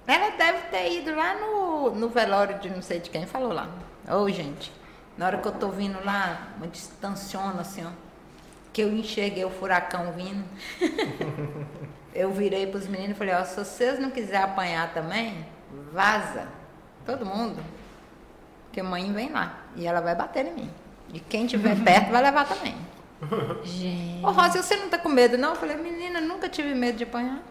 [0.08, 3.68] Ela deve ter ido lá no, no velório de não sei de quem, falou lá.
[4.08, 4.72] Ô, gente,
[5.18, 7.90] na hora que eu tô vindo lá, uma distanciona assim, ó,
[8.72, 10.44] que eu enxerguei o furacão vindo.
[12.14, 15.46] eu virei pros meninos e falei, ó, se vocês não quiserem apanhar também,
[15.92, 16.48] vaza.
[17.06, 17.64] Todo mundo.
[18.66, 20.70] Porque mãe vem lá e ela vai bater em mim.
[21.14, 22.76] E quem tiver perto vai levar também.
[23.64, 24.26] Gente.
[24.26, 25.50] Ô, Rosa, você não tá com medo, não?
[25.50, 27.42] Eu falei, menina, nunca tive medo de apanhar.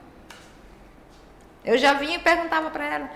[1.64, 3.10] Eu já vinha e perguntava pra ela,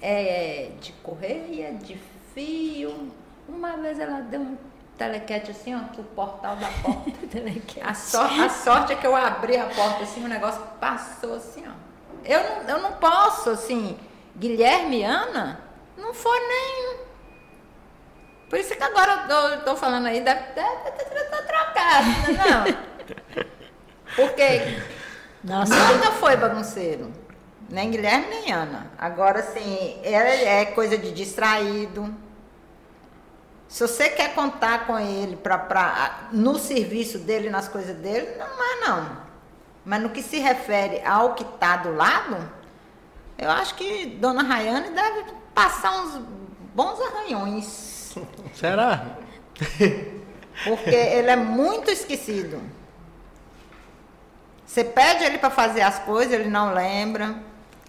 [0.00, 1.98] é de correia, de
[2.32, 3.10] fio.
[3.52, 4.56] Uma vez ela deu um
[4.96, 7.10] telequete assim, ó, que o portal da porta.
[7.82, 11.64] a, so- a sorte é que eu abri a porta assim, o negócio passou assim,
[11.66, 11.72] ó.
[12.24, 13.98] Eu não, eu não posso, assim,
[14.36, 15.60] Guilherme e Ana,
[15.96, 17.00] não foi nem.
[18.48, 23.44] Por isso que agora eu tô, tô falando aí, deve tá trocado, né, não?
[24.16, 24.60] Porque
[25.42, 27.12] Nossa, nunca foi bagunceiro.
[27.68, 28.90] Nem Guilherme, nem Ana.
[28.98, 32.12] Agora, assim, é, é coisa de distraído.
[33.70, 38.46] Se você quer contar com ele pra, pra, no serviço dele, nas coisas dele, não
[38.46, 39.16] é não.
[39.84, 42.50] Mas no que se refere ao que está do lado,
[43.38, 46.20] eu acho que Dona Rayane deve passar uns
[46.74, 48.12] bons arranhões.
[48.54, 49.06] Será?
[50.64, 52.60] Porque ele é muito esquecido.
[54.66, 57.36] Você pede ele para fazer as coisas, ele não lembra.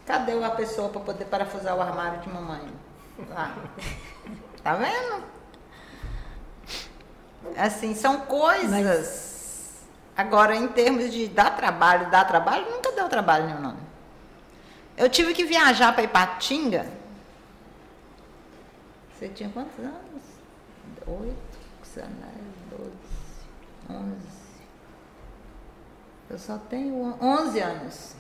[0.05, 2.71] Cadê a pessoa para poder parafusar o armário de mamãe?
[3.29, 3.55] Lá.
[4.63, 5.30] Tá vendo?
[7.57, 9.81] Assim, são coisas.
[10.15, 13.77] Agora, em termos de dar trabalho, dar trabalho, nunca deu trabalho nenhum, não.
[14.97, 16.85] Eu tive que viajar para Ipatinga.
[19.13, 20.23] Você tinha quantos anos?
[21.07, 21.59] Oito,
[22.69, 22.91] doze,
[23.89, 24.31] onze.
[26.29, 28.15] Eu só tenho 11 anos.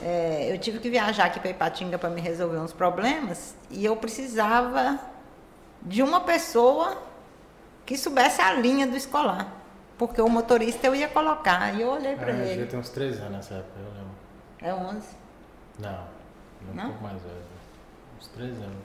[0.00, 3.96] É, eu tive que viajar aqui para Ipatinga para me resolver uns problemas e eu
[3.96, 4.98] precisava
[5.82, 6.96] de uma pessoa
[7.92, 9.46] que soubesse a linha do escolar.
[9.98, 11.74] Porque o motorista eu ia colocar.
[11.74, 12.62] E eu olhei para Ah, ele.
[12.62, 14.12] Eu tenho uns 13 anos nessa época, eu lembro.
[14.60, 15.06] É 11.
[15.78, 16.04] Não,
[16.70, 16.84] um Não?
[16.86, 17.34] pouco mais velho.
[18.18, 18.76] Uns 13 anos.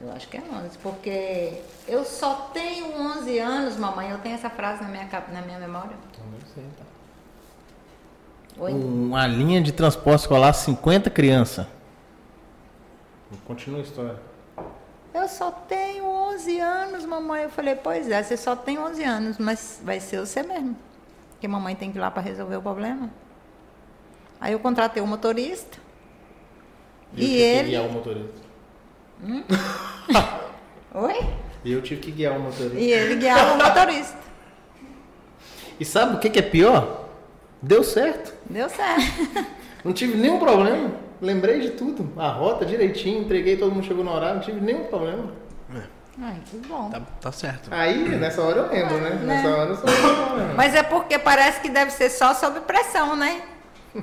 [0.00, 0.78] Eu acho que é 11.
[0.78, 4.10] Porque eu só tenho 11 anos, mamãe.
[4.10, 5.96] Eu tenho essa frase na minha, na minha memória.
[6.12, 6.86] Então deve ser, então.
[8.64, 8.72] Oi?
[8.72, 11.66] Uma linha de transporte escolar, 50 crianças.
[13.46, 14.27] Continua a história.
[15.18, 17.42] Eu só tenho 11 anos, mamãe.
[17.44, 20.76] Eu falei, pois é, você só tem 11 anos, mas vai ser você mesmo.
[21.30, 23.10] Porque mamãe tem que ir lá para resolver o problema.
[24.40, 25.78] Aí eu contratei o motorista.
[27.12, 27.68] eu E tive que ele.
[27.70, 28.48] guiar o motorista.
[30.94, 31.26] Oi?
[31.64, 32.78] E eu tive que guiar o motorista.
[32.78, 34.16] E ele guiava o motorista.
[35.80, 37.08] E sabe o que, que é pior?
[37.60, 38.32] Deu certo.
[38.48, 39.46] Deu certo.
[39.84, 40.92] Não tive nenhum problema.
[41.20, 42.12] Lembrei de tudo.
[42.16, 45.32] A rota direitinho, entreguei, todo mundo chegou no horário, não tive nenhum problema.
[46.20, 46.90] Ai, que bom.
[46.90, 47.68] Tá, tá certo.
[47.72, 49.10] Aí, nessa hora eu lembro, né?
[49.24, 50.56] Nessa hora eu lembro.
[50.56, 53.42] Mas é porque parece que deve ser só sob pressão, né?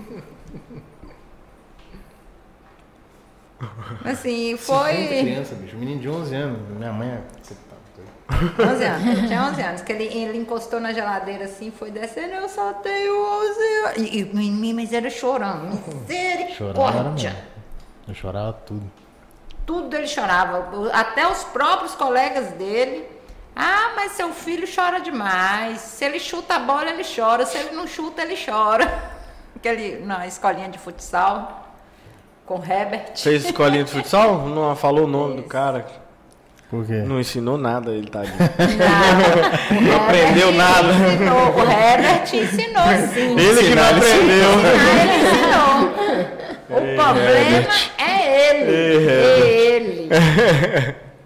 [4.03, 5.07] Assim, 50 foi.
[5.07, 5.75] criança, bicho.
[5.77, 6.59] Menino de 11 anos.
[6.77, 7.21] Minha mãe é...
[8.29, 8.71] Você tá doido.
[8.73, 12.49] 11 anos, tinha 11 anos, que ele, ele encostou na geladeira assim, foi descendo, eu
[12.49, 13.97] só tenho 11 anos.
[13.97, 15.77] E, e, mas era chorando,
[16.55, 17.35] Chorava, misericórdia.
[18.07, 18.91] Eu chorava tudo.
[19.65, 23.15] Tudo ele chorava, até os próprios colegas dele.
[23.55, 25.79] Ah, mas seu filho chora demais.
[25.79, 27.45] Se ele chuta a bola, ele chora.
[27.45, 29.11] Se ele não chuta, ele chora.
[29.55, 31.73] Aquele, na escolinha de futsal,
[32.45, 33.17] com Herbert.
[33.17, 34.45] Fez escolinha de futsal?
[34.47, 36.04] Não falou o nome do cara.
[36.69, 36.93] Por quê?
[36.93, 38.31] Não ensinou nada, ele tá ali.
[39.71, 40.87] Não, Não aprendeu nada.
[40.89, 42.83] Ensinou, o Herbert ensinou
[43.13, 43.39] sim.
[43.39, 44.49] Ele que não aprendeu.
[44.63, 45.95] Ah, ele ensinou.
[46.69, 47.67] O problema
[47.97, 49.09] é ele.
[49.09, 49.39] É
[49.75, 50.09] ele.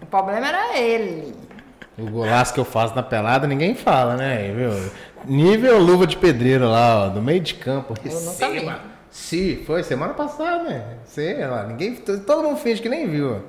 [0.02, 1.34] O problema era ele.
[1.98, 4.52] O golaço que eu faço na pelada, ninguém fala, né?
[4.54, 4.70] Viu?
[5.24, 7.94] Nível luva de pedreiro lá, ó, do meio de campo.
[8.02, 8.78] Receba.
[9.10, 10.84] Sim, foi semana passada, né?
[11.04, 11.94] Sei lá, ninguém.
[11.94, 13.42] Todo mundo finge que nem viu.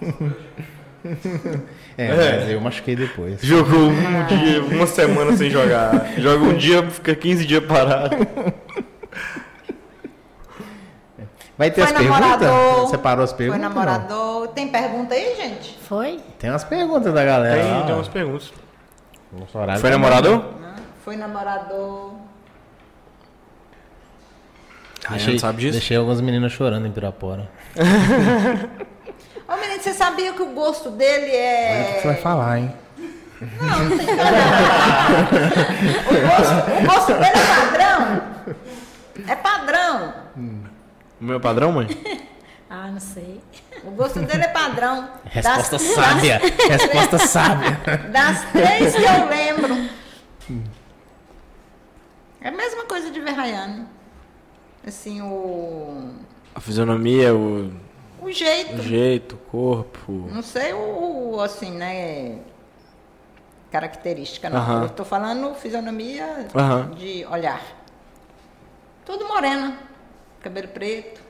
[1.98, 2.08] é,
[2.40, 3.40] mas eu machuquei depois.
[3.42, 6.12] Jogou um dia, uma semana sem jogar.
[6.18, 8.16] Joga um dia, fica 15 dias parado.
[11.56, 12.20] Vai ter Foi as perguntas?
[12.20, 12.80] namorador.
[12.88, 13.62] Você parou as Foi perguntas?
[13.62, 13.68] não?
[13.68, 14.48] namorador.
[14.48, 15.78] Tem pergunta aí, gente?
[15.82, 16.20] Foi?
[16.38, 17.62] Tem umas perguntas da galera.
[17.62, 18.52] Tem, tem umas perguntas.
[19.52, 20.36] Foi tá namorador?
[20.60, 20.74] Não.
[21.04, 22.12] Foi namorador.
[25.06, 25.72] Ah, Deixei, não sabe disso?
[25.72, 27.48] deixei algumas meninas chorando em Pirapora.
[29.48, 31.98] Ô, menino, você sabia que o gosto dele Olha o que é.
[32.00, 32.74] você vai falar, hein?
[36.10, 38.22] O gosto, o gosto dele é padrão?
[39.28, 40.14] É padrão.
[41.20, 41.88] O meu padrão, mãe?
[42.76, 43.40] Ah, não sei.
[43.84, 45.08] O gosto dele é padrão.
[45.26, 46.40] Resposta Das- sábia.
[46.68, 47.78] Resposta sábia.
[48.10, 49.90] Das três que eu lembro.
[52.40, 53.86] É a mesma coisa de Verraiano.
[54.84, 56.14] Assim, o.
[56.52, 57.70] A fisionomia, o,
[58.24, 58.74] O jeito.
[58.76, 60.12] o jeito, o corpo.
[60.32, 62.38] Não sei o, o, assim, né?
[63.70, 64.58] Característica, não.
[64.58, 64.82] Aham.
[64.84, 66.90] Eu tô falando fisionomia Aham.
[66.96, 67.60] de olhar.
[69.04, 69.76] Tudo morena.
[70.40, 71.20] Cabelo preto.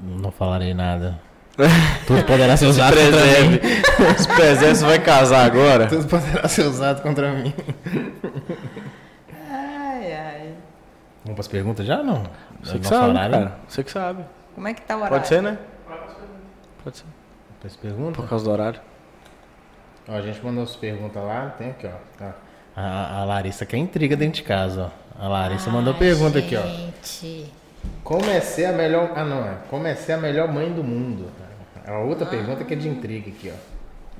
[0.00, 1.20] Não falarei nada.
[2.06, 3.58] Tudo poderá ser usado contra mim.
[4.36, 5.86] Preserve, você vai casar agora?
[5.86, 7.52] Tudo poderá ser usado contra mim.
[9.50, 10.55] Ai, ai.
[11.26, 12.22] Vamos para as perguntas já não?
[12.62, 13.32] Você que sabe, horário?
[13.32, 13.58] cara.
[13.68, 14.24] Você que sabe.
[14.54, 15.16] Como é que tá o horário?
[15.16, 15.58] Pode ser, né?
[16.84, 17.04] Pode ser.
[17.58, 18.16] Para as perguntas?
[18.16, 18.80] Por causa do horário.
[20.08, 22.24] Ó, a gente mandou as perguntas lá, tem aqui, ó.
[22.24, 22.30] Ó,
[22.76, 25.24] A, a Larissa quer intriga dentro de casa, ó.
[25.24, 26.62] A Larissa mandou Ai, pergunta aqui, ó.
[26.62, 27.52] Gente.
[28.04, 29.10] Como é ser a melhor.
[29.16, 29.56] Ah, não, é.
[29.68, 31.28] Como é ser a melhor mãe do mundo?
[31.84, 33.58] A outra pergunta que é de intriga aqui, ó.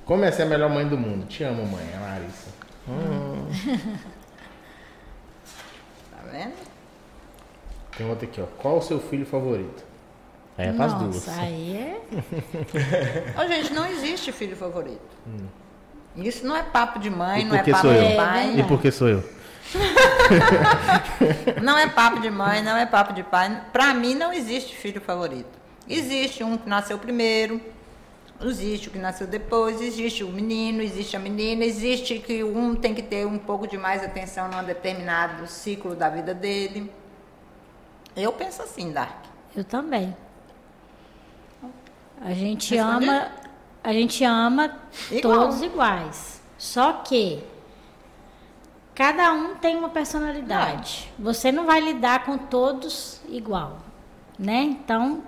[0.05, 1.27] Como é ser a melhor mãe do mundo?
[1.27, 2.51] Te amo, mãe, a Larissa.
[6.11, 6.55] Tá vendo?
[7.97, 8.47] Tem outra aqui, ó.
[8.59, 9.85] Qual o seu filho favorito?
[10.59, 11.29] Aí é pras Nossa, duas.
[11.39, 12.01] aí é.
[13.43, 15.01] Ô, gente, não existe filho favorito.
[16.17, 18.09] Isso não é papo de mãe, não é papo sou eu?
[18.09, 18.59] de pai.
[18.59, 19.37] E por que sou eu?
[21.61, 23.63] Não é papo de mãe, não é papo de pai.
[23.73, 25.49] Pra mim não existe filho favorito.
[25.89, 27.61] Existe um que nasceu primeiro,
[28.41, 32.95] existe o que nasceu depois, existe o menino, existe a menina, existe que um tem
[32.95, 36.91] que ter um pouco de mais atenção num determinado ciclo da vida dele.
[38.17, 39.25] Eu penso assim, Dark.
[39.55, 40.17] Eu também.
[42.21, 43.29] A gente ama,
[43.85, 44.77] a gente ama
[45.11, 45.41] Igual.
[45.41, 46.41] todos iguais.
[46.57, 47.43] Só que
[48.95, 51.13] cada um tem uma personalidade.
[51.19, 53.79] Você não vai lidar com todos igual,
[54.39, 54.63] né?
[54.63, 55.23] Então,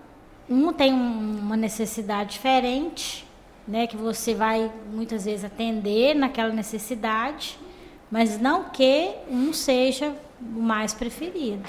[0.48, 3.27] um tem um- uma necessidade diferente,
[3.66, 7.59] né, que você vai muitas vezes atender naquela necessidade,
[8.10, 11.69] mas não que um seja o mais preferido,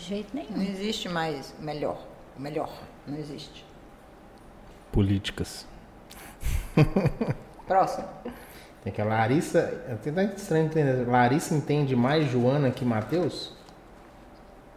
[0.00, 0.62] de jeito Não nenhum.
[0.62, 1.98] existe mais melhor.
[2.36, 2.70] O melhor.
[3.06, 3.64] Não existe.
[4.92, 5.66] Políticas.
[7.66, 8.08] Próximo.
[8.82, 9.58] Tem que a Larissa.
[9.88, 11.06] É até estranho entender.
[11.06, 13.52] Larissa entende mais Joana que Matheus?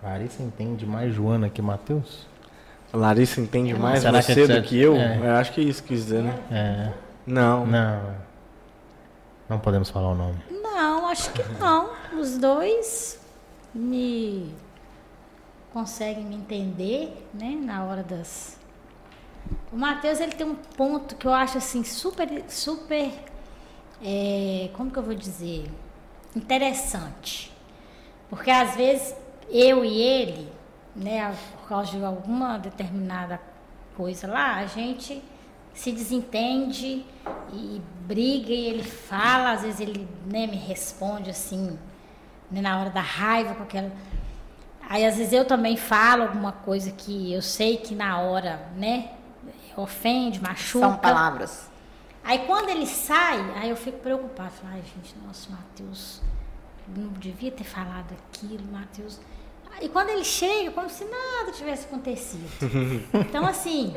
[0.02, 2.28] Larissa entende mais Joana que Matheus?
[2.92, 4.96] Larissa entende mais Será que você é- do que eu?
[4.96, 5.18] é.
[5.20, 6.38] Eu acho que é isso que quis dizer, né?
[6.52, 6.94] É.
[7.26, 7.66] Não.
[7.66, 8.16] Não.
[9.50, 10.38] Não podemos falar o nome.
[10.52, 11.90] Não, acho que não.
[12.20, 13.20] Os dois
[13.74, 14.54] me
[15.74, 18.58] conseguem me entender, né, na hora das
[19.72, 23.12] O Matheus, ele tem um ponto que eu acho assim super super
[24.06, 25.72] é, como que eu vou dizer?
[26.36, 27.54] Interessante.
[28.30, 29.16] Porque às vezes
[29.50, 30.52] eu e ele,
[30.96, 33.40] né, por causa de alguma determinada
[33.96, 35.24] coisa lá, a gente
[35.74, 37.06] se desentende
[37.52, 41.80] e briga e ele fala, às vezes ele né, me responde assim,
[42.52, 43.92] né, na hora da raiva, com aquela.
[44.90, 49.12] Aí às vezes eu também falo alguma coisa que eu sei que na hora, né,
[49.76, 50.88] ofende, machuca.
[50.88, 51.70] São palavras.
[52.24, 54.52] Aí quando ele sai, aí eu fico preocupada.
[54.52, 56.22] Falo, ai gente, nossa, Matheus,
[56.88, 59.20] não devia ter falado aquilo, Matheus.
[59.82, 62.48] E quando ele chega, como se nada tivesse acontecido.
[63.14, 63.94] Então, assim,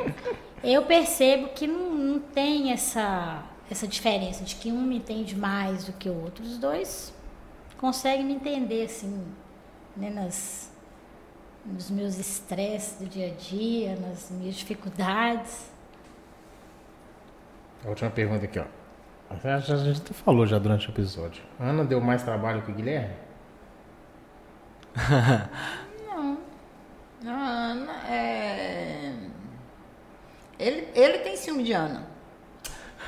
[0.64, 5.84] eu percebo que não, não tem essa, essa diferença de que um me entende mais
[5.84, 6.44] do que o outro.
[6.44, 7.12] Os dois
[7.76, 9.22] conseguem me entender, assim,
[9.96, 10.65] né, nas,
[11.66, 15.70] nos meus estresses do dia a dia, nas minhas dificuldades.
[17.84, 18.64] A última pergunta aqui, ó.
[19.28, 19.76] A gente- a
[20.14, 21.42] falou já durante o episódio.
[21.58, 23.14] Ana deu mais trabalho que o Guilherme?
[27.26, 29.12] A Ana é.
[30.58, 32.06] Ele, ele tem ciúme de Ana.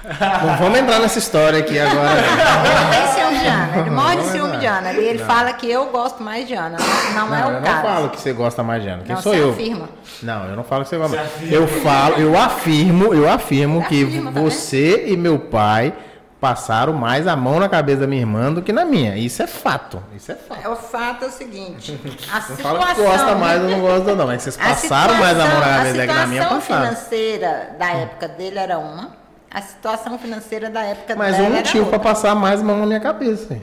[0.04, 2.12] Não vamos entrar nessa história aqui agora.
[2.18, 3.78] Ele tem ciúme de Ana.
[3.78, 4.58] Ele morre de Não, ciúme não.
[4.60, 4.92] de Ana.
[4.92, 6.76] E ele fala que eu gosto mais de Ana.
[7.14, 7.82] Não, não é Não, o eu não caso.
[7.82, 9.02] falo que você gosta mais de Ana.
[9.04, 9.50] Quem Não, sou você eu?
[9.50, 9.88] afirma.
[10.22, 11.52] Não, eu não falo que você gosta mais.
[11.52, 15.92] Eu falo, eu afirmo, eu afirmo Você que afirma, tá você e meu pai
[16.40, 19.16] passaram mais a mão na cabeça da minha irmã do que na minha.
[19.16, 20.00] Isso é fato.
[20.16, 20.68] Isso é fato.
[20.70, 21.98] O fato é o seguinte:
[22.30, 22.80] a Não situação.
[22.80, 25.58] fala que gosta mais ou não gosta não, mas vocês a passaram mais a mão
[25.60, 29.10] na situação- cabeça na minha A situação financeira da época dele era uma,
[29.50, 32.12] a situação financeira da época Mas dela um era motivo pra outra.
[32.14, 33.60] passar mais mão na minha cabeça.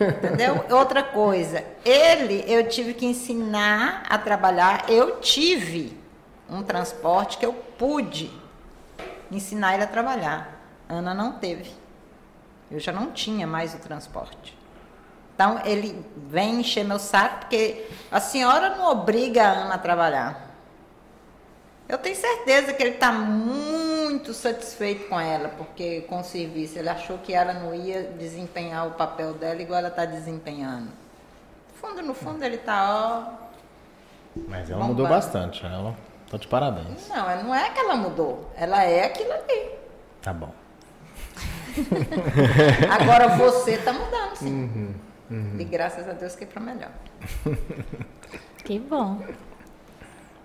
[0.00, 0.64] Entendeu?
[0.70, 4.84] Outra coisa, ele eu tive que ensinar a trabalhar.
[4.88, 5.98] Eu tive
[6.48, 8.30] um transporte que eu pude
[9.30, 10.58] ensinar ele a trabalhar.
[10.88, 11.70] Ana não teve.
[12.70, 14.58] Eu já não tinha mais o transporte.
[15.34, 20.49] Então ele vem encher meu saco porque a senhora não obriga a Ana a trabalhar.
[21.90, 26.88] Eu tenho certeza que ele está muito satisfeito com ela, porque com o serviço ele
[26.88, 30.84] achou que ela não ia desempenhar o papel dela igual ela está desempenhando.
[30.86, 33.32] No fundo, no fundo ele está,
[34.46, 35.66] Mas ela Vamos mudou bastante.
[35.66, 35.96] Ela,
[36.30, 37.10] tô de parabéns.
[37.10, 37.16] ó.
[37.16, 38.48] Não, não é que ela mudou.
[38.56, 39.70] Ela é aquilo ali.
[40.22, 40.54] Tá bom.
[42.88, 44.94] Agora você está mudando, sim.
[45.28, 46.92] Uhum, E graças a Deus que é para melhor.
[48.64, 49.20] Que bom.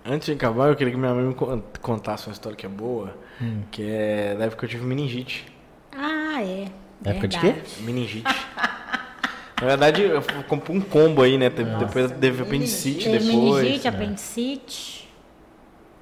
[0.06, 2.70] Antes de acabar, eu queria que minha mãe me con- contasse uma história que é
[2.70, 3.62] boa, Hum.
[3.72, 5.46] que é da época que eu tive meningite.
[5.92, 6.68] Ah, é.
[7.04, 7.70] Época de verdade.
[7.82, 8.24] Meningite.
[9.62, 11.50] Na verdade, eu comprei um combo aí, né?
[11.50, 13.26] Teve- Depois teve apendicite depois.
[13.26, 13.90] meningite, né?
[13.90, 15.05] apendicite.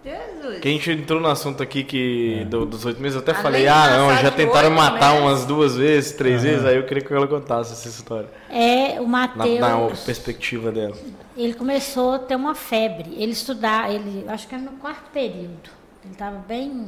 [0.03, 0.59] Jesus.
[0.59, 3.43] Que a gente entrou no assunto aqui que do- dos oito meses, eu até Além
[3.43, 5.21] falei, ah, não, já tentaram matar meses.
[5.25, 8.29] umas duas vezes, três vezes, aí eu queria que ela contasse essa história.
[8.49, 10.95] É, o Na, na Matheus, perspectiva dela.
[11.37, 13.13] ele começou a ter uma febre.
[13.17, 15.69] Ele estudar, ele, acho que era no quarto período.
[16.03, 16.87] Ele estava bem,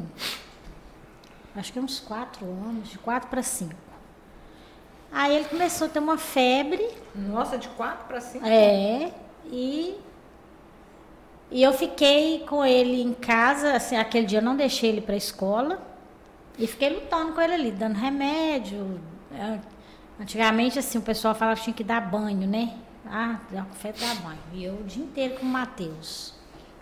[1.56, 3.74] acho que uns quatro anos, de quatro para cinco.
[5.12, 6.86] Aí ele começou a ter uma febre,
[7.16, 8.46] Nossa, de quatro para cinco.
[8.46, 9.12] é,
[9.50, 9.96] e
[11.52, 15.14] e eu fiquei com ele em casa, assim, aquele dia eu não deixei ele para
[15.14, 15.82] a escola
[16.58, 19.00] e fiquei lutando com ele ali, dando remédio.
[19.34, 19.60] É,
[20.20, 22.74] Antigamente, assim, o pessoal falava que tinha que dar banho, né?
[23.06, 24.40] Ah, dá febre, dá banho.
[24.54, 26.34] E eu o dia inteiro com o Matheus.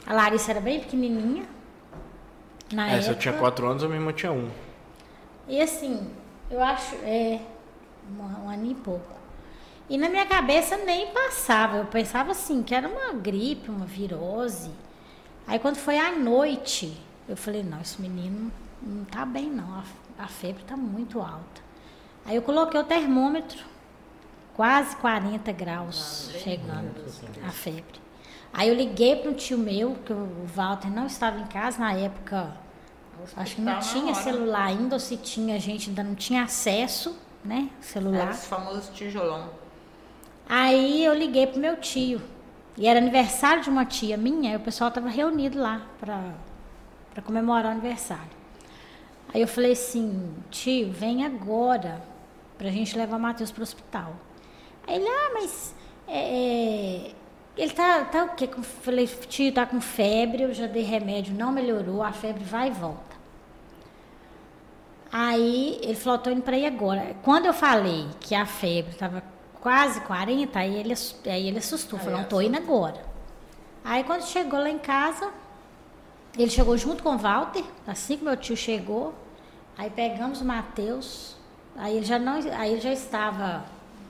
[0.06, 1.44] A Larissa era bem pequenininha,
[2.72, 3.02] Na É, época.
[3.04, 4.50] se eu tinha 4 anos, a minha irmã tinha 1.
[5.48, 6.08] E assim,
[6.50, 7.40] eu acho, é,
[8.20, 9.12] um, um ano e pouco.
[9.90, 11.78] E na minha cabeça nem passava.
[11.78, 14.72] Eu pensava assim, que era uma gripe, uma virose.
[15.46, 16.98] Aí quando foi à noite,
[17.28, 18.52] eu falei, não, esse menino
[18.82, 19.84] não tá bem não, a,
[20.24, 21.62] a febre tá muito alta.
[22.26, 23.64] Aí eu coloquei o termômetro,
[24.56, 26.94] quase 40 graus chegando
[27.46, 28.02] a febre.
[28.54, 31.94] Aí eu liguei para um tio meu, que o Walter não estava em casa na
[31.94, 32.56] época,
[33.36, 37.18] acho que não tinha celular ainda, ou se tinha, a gente ainda não tinha acesso,
[37.44, 38.30] né, Era celular.
[38.32, 39.50] os famosos tijolão.
[40.48, 42.22] Aí eu liguei pro meu tio.
[42.78, 47.66] E era aniversário de uma tia minha, e o pessoal estava reunido lá para comemorar
[47.66, 48.32] o aniversário.
[49.34, 52.02] Aí eu falei assim, tio, vem agora
[52.58, 54.16] pra gente levar o Matheus pro hospital.
[54.88, 55.76] Aí ele, ah, mas
[56.08, 57.12] é, é,
[57.56, 58.50] ele tá, tá o quê?
[58.52, 62.70] Eu falei, tio, tá com febre, eu já dei remédio, não melhorou, a febre vai
[62.70, 63.14] e volta.
[65.12, 67.16] Aí ele falou, tô indo para ir agora.
[67.22, 69.24] Quando eu falei que a febre estava
[69.64, 70.94] quase 40, aí ele,
[71.26, 73.02] aí ele assustou, Aí falou, não, tô indo agora.
[73.82, 75.32] Aí quando chegou lá em casa,
[76.38, 79.14] ele chegou junto com o Walter, assim que meu tio chegou,
[79.78, 81.38] aí pegamos o Matheus,
[81.78, 83.64] aí ele já não, aí ele já estava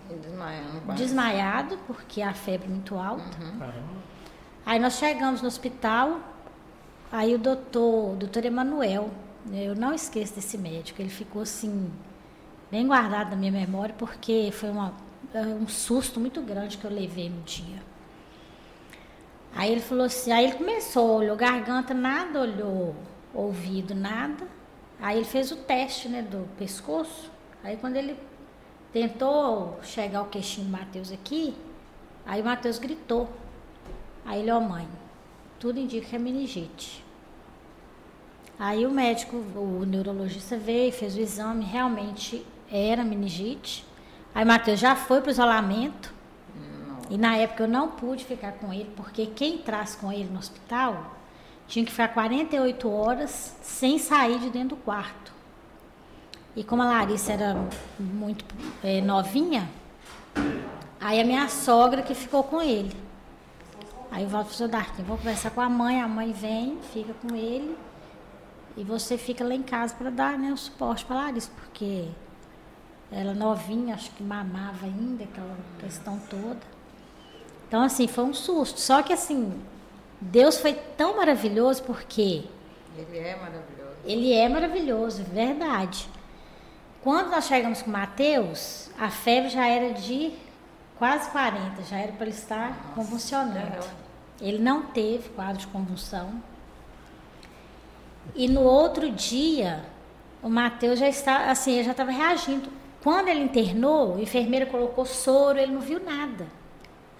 [0.09, 0.81] Desmaiando.
[0.81, 1.03] quase.
[1.03, 3.38] desmaiado, porque a febre muito alta.
[4.65, 6.19] Aí nós chegamos no hospital,
[7.11, 9.11] aí o doutor, o doutor Emanuel,
[9.45, 11.91] né, eu não esqueço desse médico, ele ficou assim,
[12.71, 15.02] bem guardado na minha memória, porque foi uma, é,
[15.41, 17.81] um susto muito grande que eu levei no dia.
[19.55, 22.95] Aí ele falou assim, aí ele começou, olhou garganta, nada, olhou
[23.34, 24.47] ouvido, nada.
[24.99, 27.31] Aí ele fez o teste, né, do pescoço.
[27.64, 28.18] Aí quando ele
[28.91, 31.55] tentou chegar o queixinho do Matheus aqui,
[32.26, 33.30] aí o Matheus gritou.
[34.26, 34.88] Aí ele, ó mãe,
[35.60, 37.03] tudo indica que é meningite.
[38.57, 43.85] Aí o médico, o neurologista veio, fez o exame, realmente era meningite.
[44.34, 46.14] Aí Matheus já foi para o isolamento.
[47.10, 50.39] E na época eu não pude ficar com ele, porque quem traz com ele no
[50.39, 51.15] hospital
[51.68, 55.31] tinha que ficar 48 horas sem sair de dentro do quarto.
[56.55, 57.55] E como a Larissa era
[57.99, 58.45] muito
[58.84, 59.69] eh, novinha,
[61.01, 62.95] aí a minha sogra que ficou com ele.
[64.11, 67.35] Aí o Walter falou, Darkin, vou conversar com a mãe, a mãe vem, fica com
[67.35, 67.76] ele,
[68.77, 72.07] e você fica lá em casa para dar né, o suporte para Larissa, porque
[73.15, 76.60] ela novinha, acho que mamava ainda, aquela questão toda.
[77.68, 78.80] Então, assim, foi um susto.
[78.80, 79.60] Só que, assim,
[80.19, 82.44] Deus foi tão maravilhoso porque
[82.98, 83.98] Ele é maravilhoso.
[84.06, 86.10] ele é maravilhoso, verdade.
[87.03, 90.31] Quando nós chegamos com Mateus, a febre já era de
[90.98, 93.85] quase 40, já era para ele estar convulsionando.
[94.40, 96.41] Ele não teve quadro de convulsão.
[98.35, 99.84] E no outro dia,
[100.41, 102.69] o Mateus já está, assim, ele já estava reagindo.
[103.03, 106.47] Quando ele internou, a enfermeira colocou soro, ele não viu nada.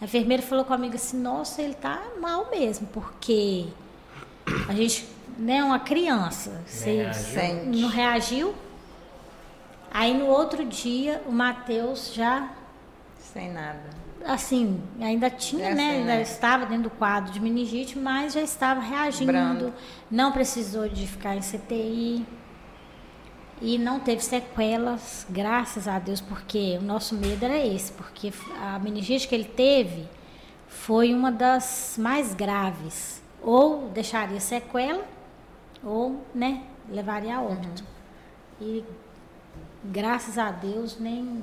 [0.02, 3.68] A enfermeira falou comigo assim, nossa, ele tá mal mesmo, porque
[4.68, 5.06] a gente,
[5.38, 7.66] né, uma criança, você reagiu.
[7.82, 8.56] Não reagiu.
[9.94, 12.50] Aí no outro dia, o Mateus já
[13.20, 13.82] Sem nada.
[14.26, 15.90] assim, ainda tinha, É né?
[15.90, 16.22] assim, Ainda né?
[16.22, 19.32] estava dentro do quadro de meningite, mas já estava reagindo.
[19.32, 19.74] Brando.
[20.10, 22.26] Não precisou de ficar em CTI.
[23.66, 28.78] E não teve sequelas, graças a Deus, porque o nosso medo era esse, porque a
[28.78, 30.06] meningite que ele teve
[30.68, 33.24] foi uma das mais graves.
[33.42, 35.06] Ou deixaria sequela,
[35.82, 37.86] ou, né, levaria a óbito.
[38.60, 38.84] E
[39.82, 41.42] graças a Deus nem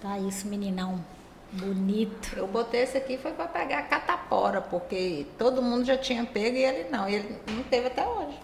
[0.00, 1.04] tá esse meninão
[1.50, 2.36] bonito.
[2.36, 6.56] Eu botei esse aqui foi para pegar a catapora, porque todo mundo já tinha pego
[6.56, 7.08] e ele não.
[7.08, 8.38] E ele não teve até hoje.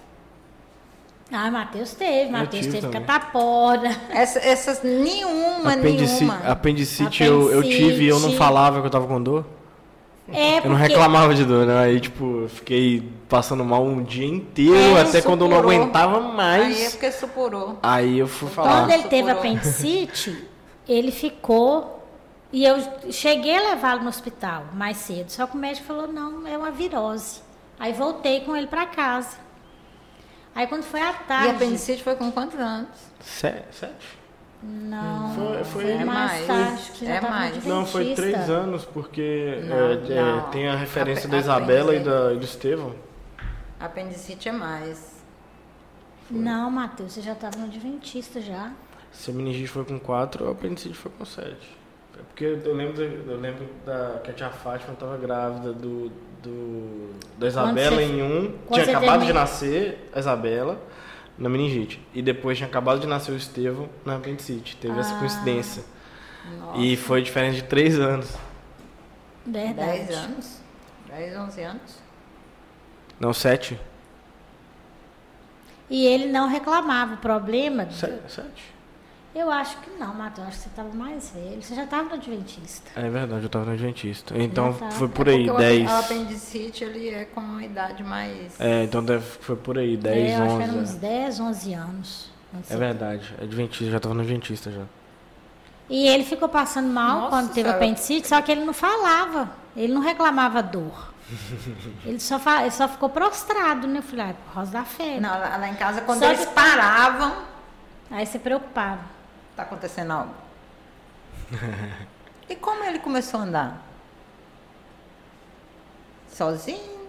[1.32, 3.00] Ah, Matheus teve, Matheus teve também.
[3.02, 3.90] catapora.
[4.10, 6.38] Essa- essas nenhuma, Apendici, nenhuma.
[6.46, 9.44] apendicite eu, eu tive e eu não falava que eu tava com dor.
[10.32, 11.78] É, Eu não porque reclamava de dor, né?
[11.84, 15.76] Aí, tipo, eu fiquei passando mal um dia inteiro, É, até quando eu não supurou.
[15.80, 16.90] aguentava Aí é mais.
[16.92, 17.78] porque supurou.
[17.82, 18.80] Aí eu fui falar.
[18.80, 19.38] quando ele teve Supurou.
[19.38, 20.48] apendicite,
[20.88, 22.02] ele ficou.
[22.52, 22.76] E eu
[23.10, 25.28] cheguei a levá-lo no hospital mais cedo.
[25.30, 27.40] Só que o médico falou: não, é uma virose.
[27.78, 29.43] Aí voltei com ele para casa.
[30.54, 31.48] Aí quando foi à E tarde.
[31.50, 32.88] apendicite foi com quantos anos?
[33.20, 34.24] Se- Sete?
[34.62, 37.64] Não, Foi- foi, foi- É mais tarde, que É mais.
[37.66, 40.50] Não, foi três anos, porque Não, é, é, não.
[40.50, 42.94] tem a referência Ape- da Isabela e, da, e do Estevão.
[43.78, 45.22] Apendicite é mais.
[46.30, 48.72] Não, Matheus, você já estava no Adventista já.
[49.12, 51.76] Se a meningite foi com quatro, a apendicite foi com sete.
[52.18, 56.10] É porque eu lembro, eu lembro da, que a tia Fátima estava grávida do,
[56.44, 58.54] do, da Isabela você- em um.
[58.72, 60.80] Tinha acabado de termina- nascer a Isabela
[61.38, 62.00] na meningite.
[62.14, 64.76] E depois tinha acabado de nascer o Estevão na apendicite.
[64.76, 65.18] Teve essa Ah.
[65.18, 65.82] coincidência.
[66.60, 68.30] Nossa, E foi diferente de três anos.
[69.46, 69.90] Verdade.
[70.06, 70.60] 10 anos.
[71.08, 71.98] 10, 11 anos.
[73.18, 73.78] Não, sete?
[75.88, 77.14] E ele não reclamava.
[77.14, 77.88] O problema.
[77.90, 78.73] Se- Sete?
[79.34, 80.46] Eu acho que não, Matheus.
[80.46, 81.60] Acho que você estava mais velho.
[81.60, 82.90] Você já estava no Adventista.
[82.94, 84.32] É verdade, eu tava no Adventista.
[84.38, 84.90] Então tá.
[84.92, 85.90] foi por É aí, o 10.
[85.90, 88.60] O apendicite, ele é com uma idade mais...
[88.60, 90.98] É, então deve- foi por aí, 10, é, eu acho que era uns 11.
[90.98, 92.30] 10, 11 anos.
[92.70, 94.84] É verdade, Adventista, já tava no Adventista já.
[95.90, 99.50] E ele ficou passando mal Nossa quando teve apendicite, só que ele não falava.
[99.76, 101.12] Ele não reclamava dor.
[102.06, 103.98] ele, só fa- ele só ficou prostrado, né?
[103.98, 105.20] Eu falei, ah, é por causa da febre.
[105.20, 107.32] Não, lá, lá em casa, quando Só eles que- paravam,
[108.10, 109.13] Aí você preocupava.
[109.56, 110.34] Tá acontecendo algo.
[112.48, 113.82] e como ele começou a andar?
[116.28, 117.08] Sozinho?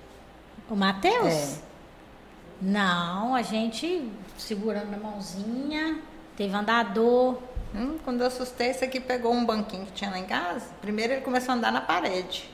[0.70, 1.34] O Matheus?
[1.34, 1.58] É.
[2.62, 6.00] Não, a gente segurando na mãozinha,
[6.38, 7.38] teve andador.
[7.74, 10.66] Hum, quando eu assustei, esse aqui pegou um banquinho que tinha lá em casa.
[10.82, 12.50] Primeiro ele começou a andar na parede.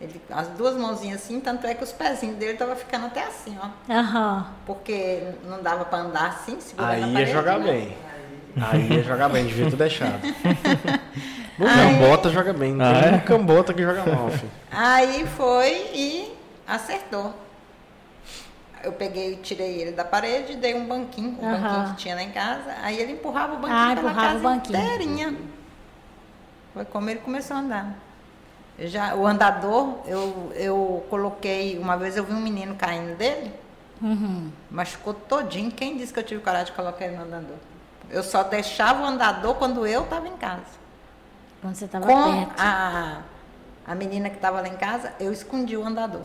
[0.00, 3.56] Ele, as duas mãozinhas assim, tanto é que os pezinhos dele estavam ficando até assim,
[3.62, 3.92] ó.
[3.92, 4.46] Aham.
[4.66, 7.32] Porque não dava pra andar assim, segurando Aí na ia parede.
[7.32, 7.72] jogar né?
[7.72, 7.96] bem.
[8.60, 10.20] Aí ia jogar bem, devia ter deixado.
[11.56, 13.14] O Cambota joga bem, não Ah, tem é?
[13.14, 14.50] um Cambota que joga mal, filho.
[14.72, 16.34] Aí foi e
[16.66, 17.32] acertou.
[18.82, 21.62] Eu peguei, tirei ele da parede, dei um banquinho, um Aham.
[21.62, 22.74] banquinho que tinha lá em casa.
[22.82, 24.78] Aí ele empurrava o banquinho Ah, pela empurrava casa o banquinho.
[24.78, 25.34] inteirinha.
[26.74, 27.94] Foi como ele começou a andar.
[28.76, 33.52] Eu já, o andador, eu, eu coloquei, uma vez eu vi um menino caindo dele,
[34.02, 34.50] Uhum.
[34.68, 35.70] machucou todinho.
[35.70, 37.56] Quem disse que eu tive coragem de colocar ele no andador?
[38.10, 40.62] Eu só deixava o andador quando eu estava em casa.
[41.60, 42.60] Quando você estava Com perto.
[42.60, 43.22] a,
[43.86, 46.22] a menina que estava lá em casa, eu escondi o andador.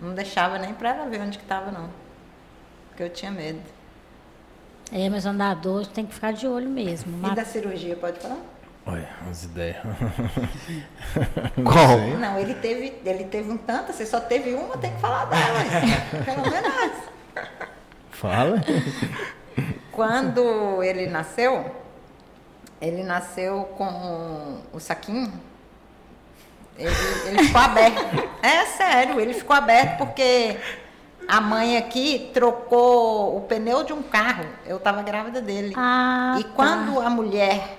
[0.00, 1.88] Não deixava nem para ela ver onde que estava, não.
[2.88, 3.60] Porque eu tinha medo.
[4.92, 7.26] É, mas o andador tem que ficar de olho mesmo.
[7.30, 8.38] E da cirurgia, pode falar?
[8.86, 9.76] Olha, as ideias.
[11.62, 11.98] Qual?
[12.18, 15.60] Não, ele teve, ele teve um tanto, você só teve uma, tem que falar dela.
[16.24, 16.92] Pelo menos.
[18.10, 18.56] Fala.
[19.92, 21.74] Quando ele nasceu,
[22.80, 25.32] ele nasceu com o saquinho.
[26.76, 26.94] Ele,
[27.26, 28.30] ele ficou aberto.
[28.42, 30.56] É sério, ele ficou aberto porque
[31.28, 34.46] a mãe aqui trocou o pneu de um carro.
[34.64, 35.74] Eu estava grávida dele.
[35.76, 36.50] Ah, e tá.
[36.54, 37.78] quando a mulher,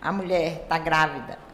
[0.00, 1.48] a mulher está grávida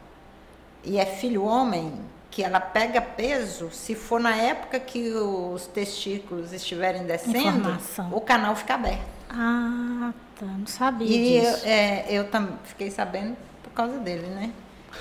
[0.85, 1.93] e é filho homem,
[2.29, 8.09] que ela pega peso, se for na época que os testículos estiverem descendo, Informação.
[8.13, 9.14] o canal fica aberto.
[9.29, 10.45] Ah, tá.
[10.45, 11.65] Não sabia E eu, disso.
[11.65, 14.53] é, eu também fiquei sabendo por causa dele, né?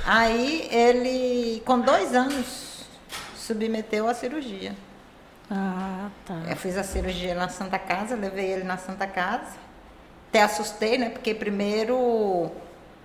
[0.05, 2.85] Aí ele, com dois anos,
[3.37, 4.75] submeteu à cirurgia.
[5.51, 6.35] Ah, tá.
[6.49, 9.53] Eu fiz a cirurgia na Santa Casa, levei ele na Santa Casa.
[10.31, 11.11] Até assustei, né?
[11.11, 12.51] Porque primeiro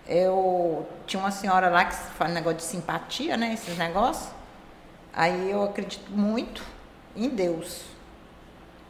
[0.07, 3.53] eu tinha uma senhora lá que faz negócio de simpatia, né?
[3.53, 4.29] Esses negócios.
[5.13, 6.63] Aí eu acredito muito
[7.15, 7.83] em Deus.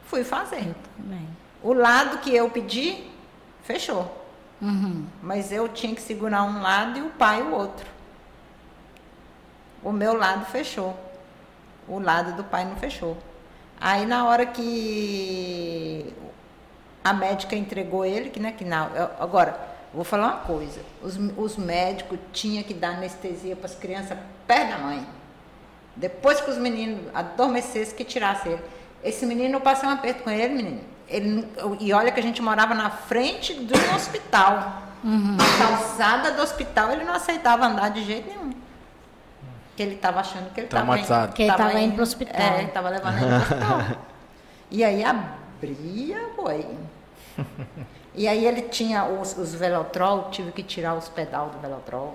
[0.06, 0.74] Fui fazer.
[0.96, 1.28] Também.
[1.62, 3.04] O lado que eu pedi,
[3.62, 4.16] fechou.
[4.60, 5.06] Uhum.
[5.22, 7.86] Mas eu tinha que segurar um lado e o pai o outro.
[9.82, 10.96] O meu lado fechou.
[11.88, 13.16] O lado do pai não fechou.
[13.80, 16.12] Aí na hora que
[17.02, 19.58] a médica entregou ele, que, né, que na, eu- agora,
[19.92, 20.80] vou falar uma coisa.
[21.02, 25.06] Os, os médicos tinham que dar anestesia para as crianças perto da mãe.
[25.96, 28.62] Depois que os meninos adormecessem, que tirasse ele.
[29.02, 30.80] Esse menino, eu passei um aperto com ele, menino.
[31.10, 31.46] Ele,
[31.80, 34.82] e olha que a gente morava na frente do hospital.
[35.02, 38.52] Na calçada do hospital, ele não aceitava andar de jeito nenhum.
[39.68, 41.32] Porque ele estava achando que ele estava Traumatizado.
[41.32, 42.40] Que ele tava indo pro hospital.
[42.40, 43.78] É, ele estava levando ele pro hospital.
[44.70, 46.66] e aí abria, boi.
[48.14, 52.14] E aí ele tinha os, os velotrol, tive que tirar os pedal do velotrol.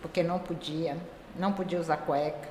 [0.00, 0.96] Porque não podia,
[1.36, 2.48] não podia usar cueca.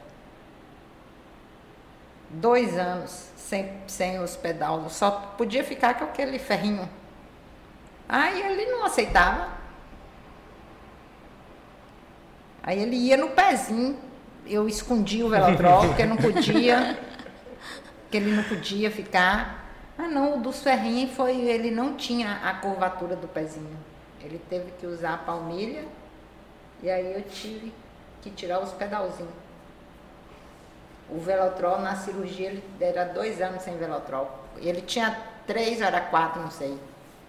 [2.29, 6.87] Dois anos sem, sem os pedal, só podia ficar com aquele ferrinho.
[8.07, 9.49] Aí ele não aceitava.
[12.61, 13.97] Aí ele ia no pezinho,
[14.45, 16.99] eu escondia o velotrol, porque não podia,
[18.11, 19.65] que ele não podia ficar.
[19.97, 23.77] Ah não, o dos ferrinhos foi, ele não tinha a curvatura do pezinho.
[24.21, 25.85] Ele teve que usar a palmilha
[26.83, 27.73] e aí eu tive
[28.21, 29.46] que tirar os pedalzinhos.
[31.09, 34.29] O velotrol na cirurgia ele era dois anos sem velotrol.
[34.59, 36.77] Ele tinha três, ou era quatro, não sei.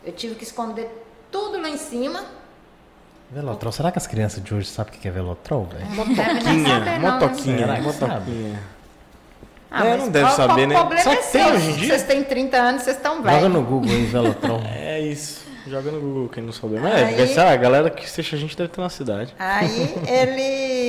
[0.05, 0.88] Eu tive que esconder
[1.30, 2.24] tudo lá em cima
[3.30, 3.70] Velotrol.
[3.70, 5.84] Será que as crianças de hoje sabem o que é Velotrol, velho?
[5.90, 6.98] Motoquinha, né?
[6.98, 8.59] motoquinha, que motoquinha.
[9.70, 10.74] Ah, É, mas não deve qual- saber, qual né?
[10.74, 11.55] O problema Será é que tem seu.
[11.55, 11.88] hoje em dia?
[11.88, 13.52] Vocês têm 30 anos, vocês estão Joga velhos.
[13.52, 14.60] no Google aí, Velotrol.
[14.74, 15.46] É isso.
[15.66, 16.80] Joga no Google, quem não souber.
[16.80, 19.34] Mas Aí- é, sei lá, a galera que assiste a gente deve ter na cidade.
[19.38, 20.88] Aí ele,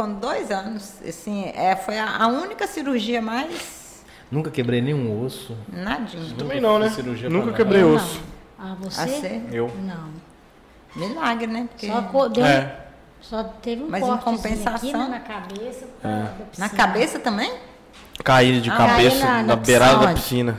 [0.00, 5.54] com dois anos, assim, é, foi a, a única cirurgia mais Nunca quebrei nenhum osso.
[5.68, 6.34] nadinha.
[6.38, 6.90] Também não, né?
[7.28, 8.20] Nunca quebrei Eu osso.
[8.58, 8.70] não.
[8.72, 9.08] Ah, você?
[9.08, 9.70] ser Eu.
[9.82, 10.08] Não.
[10.94, 11.66] milagre, né?
[11.70, 12.76] Porque Só, deu, É.
[13.20, 15.86] só teve um Mas em cortezinho compensação- aqui né, na cabeça.
[16.04, 16.26] É.
[16.58, 17.52] na cabeça também?
[18.24, 20.56] Caí de Ah, cabeça caí na- na, na beirada da piscina.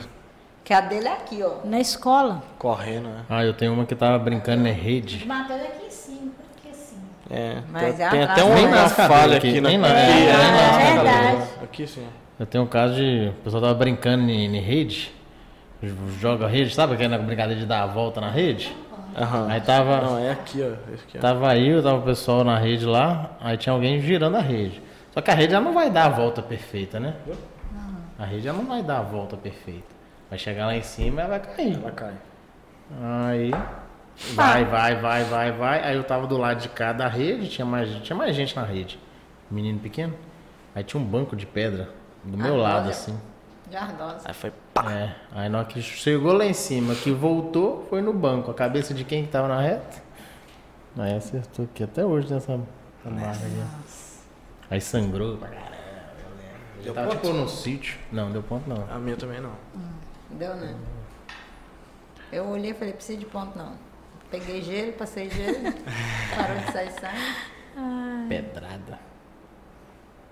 [0.64, 1.66] Que a dele é aqui, ó.
[1.66, 2.42] Na escola.
[2.58, 3.24] Correndo, né?
[3.28, 5.24] Ah, eu tenho uma que tava brincando na rede.
[5.24, 6.32] O Matheus é aqui em cima.
[7.30, 7.58] É.
[7.70, 9.94] Mas tem é tem até uma, falha aqui, aqui, na nasce.
[9.94, 11.48] aqui, É, é, é na- verdade.
[11.62, 12.06] Aqui sim.
[12.38, 13.28] Eu tenho um caso de.
[13.28, 15.12] O pessoal tava brincando em, em rede.
[16.20, 18.74] Joga rede, sabe aquela brincadeira de dar a volta na rede?
[19.16, 19.46] Aham.
[19.50, 20.00] Aí tava.
[20.00, 20.92] Não, é aqui, ó.
[20.94, 21.20] Esse aqui, ó.
[21.20, 24.82] Tava eu, tava o pessoal na rede lá, aí tinha alguém girando a rede.
[25.12, 27.14] Só que a rede já não vai dar a volta perfeita, né?
[28.18, 29.82] A rede já não vai dar a volta perfeita.
[30.30, 31.78] Vai chegar lá em cima e ela vai cair.
[31.82, 32.14] Ela cai.
[33.02, 33.50] Aí
[34.34, 35.84] vai, vai, vai, vai, vai.
[35.84, 38.62] Aí eu tava do lado de cá da rede, tinha mais, tinha mais gente na
[38.64, 38.98] rede.
[39.50, 40.14] Menino pequeno.
[40.74, 41.90] Aí tinha um banco de pedra
[42.24, 43.18] do meu Ah, lado, assim.
[43.68, 44.20] De ardosa.
[44.24, 44.90] Aí foi pá.
[44.92, 45.14] É.
[45.32, 48.50] Aí na hora que chegou lá em cima, que voltou, foi no banco.
[48.50, 50.02] A cabeça de quem que tava na reta?
[50.96, 51.82] Aí acertou aqui.
[51.84, 52.58] Até hoje nessa
[53.04, 53.62] marca aqui.
[54.70, 55.72] Aí sangrou pra caramba.
[56.18, 56.88] eu lembro.
[56.88, 57.98] Eu tava tipo no sítio.
[58.10, 58.86] Não, deu ponto não.
[58.90, 59.52] A minha também não.
[60.30, 60.74] Deu, né?
[62.30, 63.72] Eu olhei e falei, precisa de ponto não.
[64.32, 65.58] Peguei gelo, passei gelo,
[66.34, 68.28] parou de sair sangue.
[68.30, 68.98] Pedrada.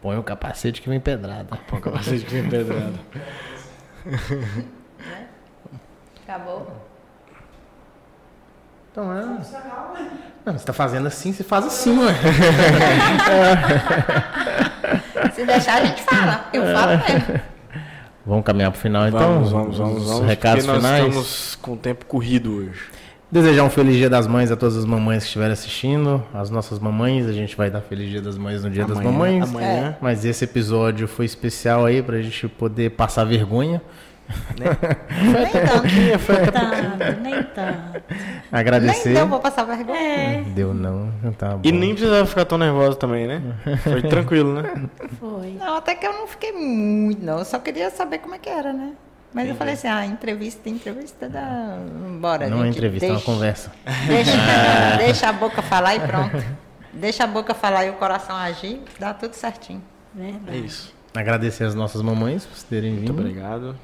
[0.01, 1.59] Põe o capacete que vem pedrada.
[1.69, 2.99] Põe o capacete que vem pedrado.
[5.01, 5.27] Né?
[6.23, 6.71] Acabou.
[8.91, 9.25] Então é.
[10.45, 12.13] Não, você tá fazendo assim, você faz assim, ué.
[15.35, 16.51] Se deixar, a gente fala.
[16.53, 17.41] Eu falo mesmo.
[18.27, 19.21] Vamos caminhar pro final então?
[19.21, 20.27] Vamos, vamos, vamos, Os vamos.
[20.27, 21.07] Recados porque nós finais.
[21.07, 23.00] estamos com o tempo corrido hoje.
[23.33, 26.23] Desejar um feliz dia das mães a todas as mamães que estiverem assistindo.
[26.35, 29.11] As nossas mamães, a gente vai dar feliz dia das mães no dia das Amanhã-
[29.13, 29.49] mamães.
[29.51, 29.97] amanhã.
[30.01, 33.81] Mas esse episódio foi especial aí pra gente poder passar vergonha.
[34.59, 36.53] Nem tanto.
[36.53, 38.03] Tanto, nem tanto.
[38.53, 39.09] Agradecer.
[39.09, 39.99] Nem deu, vou passar vergonha.
[39.99, 41.61] É, Deu não, tá bom.
[41.65, 43.43] E nem precisava ficar tão nervosa também, né?
[43.83, 44.89] Foi tranquilo, né?
[45.19, 45.57] foi.
[45.59, 47.41] Não, até que eu não fiquei muito, não.
[47.41, 48.93] Eu só queria saber como é que era, né?
[49.33, 51.79] Mas eu falei assim, ah, entrevista, entrevista dá.
[52.21, 52.77] Bora, Não é gente.
[52.79, 53.73] entrevista, é uma deixa, conversa.
[54.07, 54.33] Deixa,
[54.99, 56.45] deixa a boca falar e pronto.
[56.93, 59.81] Deixa a boca falar e o coração agir, dá tudo certinho.
[60.19, 60.67] É Verdade.
[60.67, 60.93] isso.
[61.15, 63.13] Agradecer as nossas mamães por terem vindo.
[63.13, 63.77] Muito obrigado.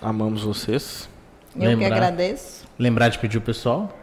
[0.00, 1.08] Amamos vocês.
[1.54, 1.86] Eu que Lembrar.
[1.96, 2.64] agradeço.
[2.78, 3.98] Lembrar de pedir o pessoal.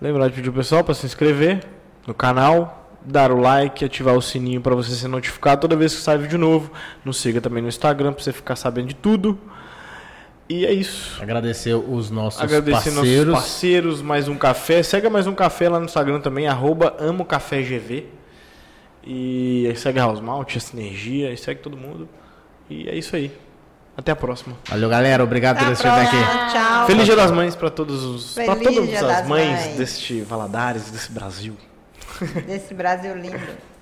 [0.00, 1.64] Lembrar de pedir o pessoal para se inscrever
[2.06, 6.02] no canal, dar o like, ativar o sininho para você ser notificado toda vez que
[6.02, 6.70] sai vídeo novo.
[7.04, 9.38] Nos siga também no Instagram para você ficar sabendo de tudo.
[10.48, 11.22] E é isso.
[11.22, 13.26] Agradecer os nossos Agradecer parceiros.
[13.26, 14.82] nossos parceiros, mais um café.
[14.82, 18.06] Segue mais um café lá no Instagram também, arroba amocafégv.
[19.06, 22.08] E aí segue a House Malt, a Sinergia, e segue todo mundo.
[22.68, 23.32] E é isso aí.
[23.96, 24.56] Até a próxima.
[24.68, 25.22] Valeu, galera.
[25.22, 26.52] Obrigado por Até a assistir aqui.
[26.52, 26.86] Tchau.
[26.86, 29.76] Feliz Dia das Mães para todos os, para todas as mães Mães.
[29.76, 31.56] deste Valadares, desse Brasil.
[32.46, 33.38] Desse Brasil lindo.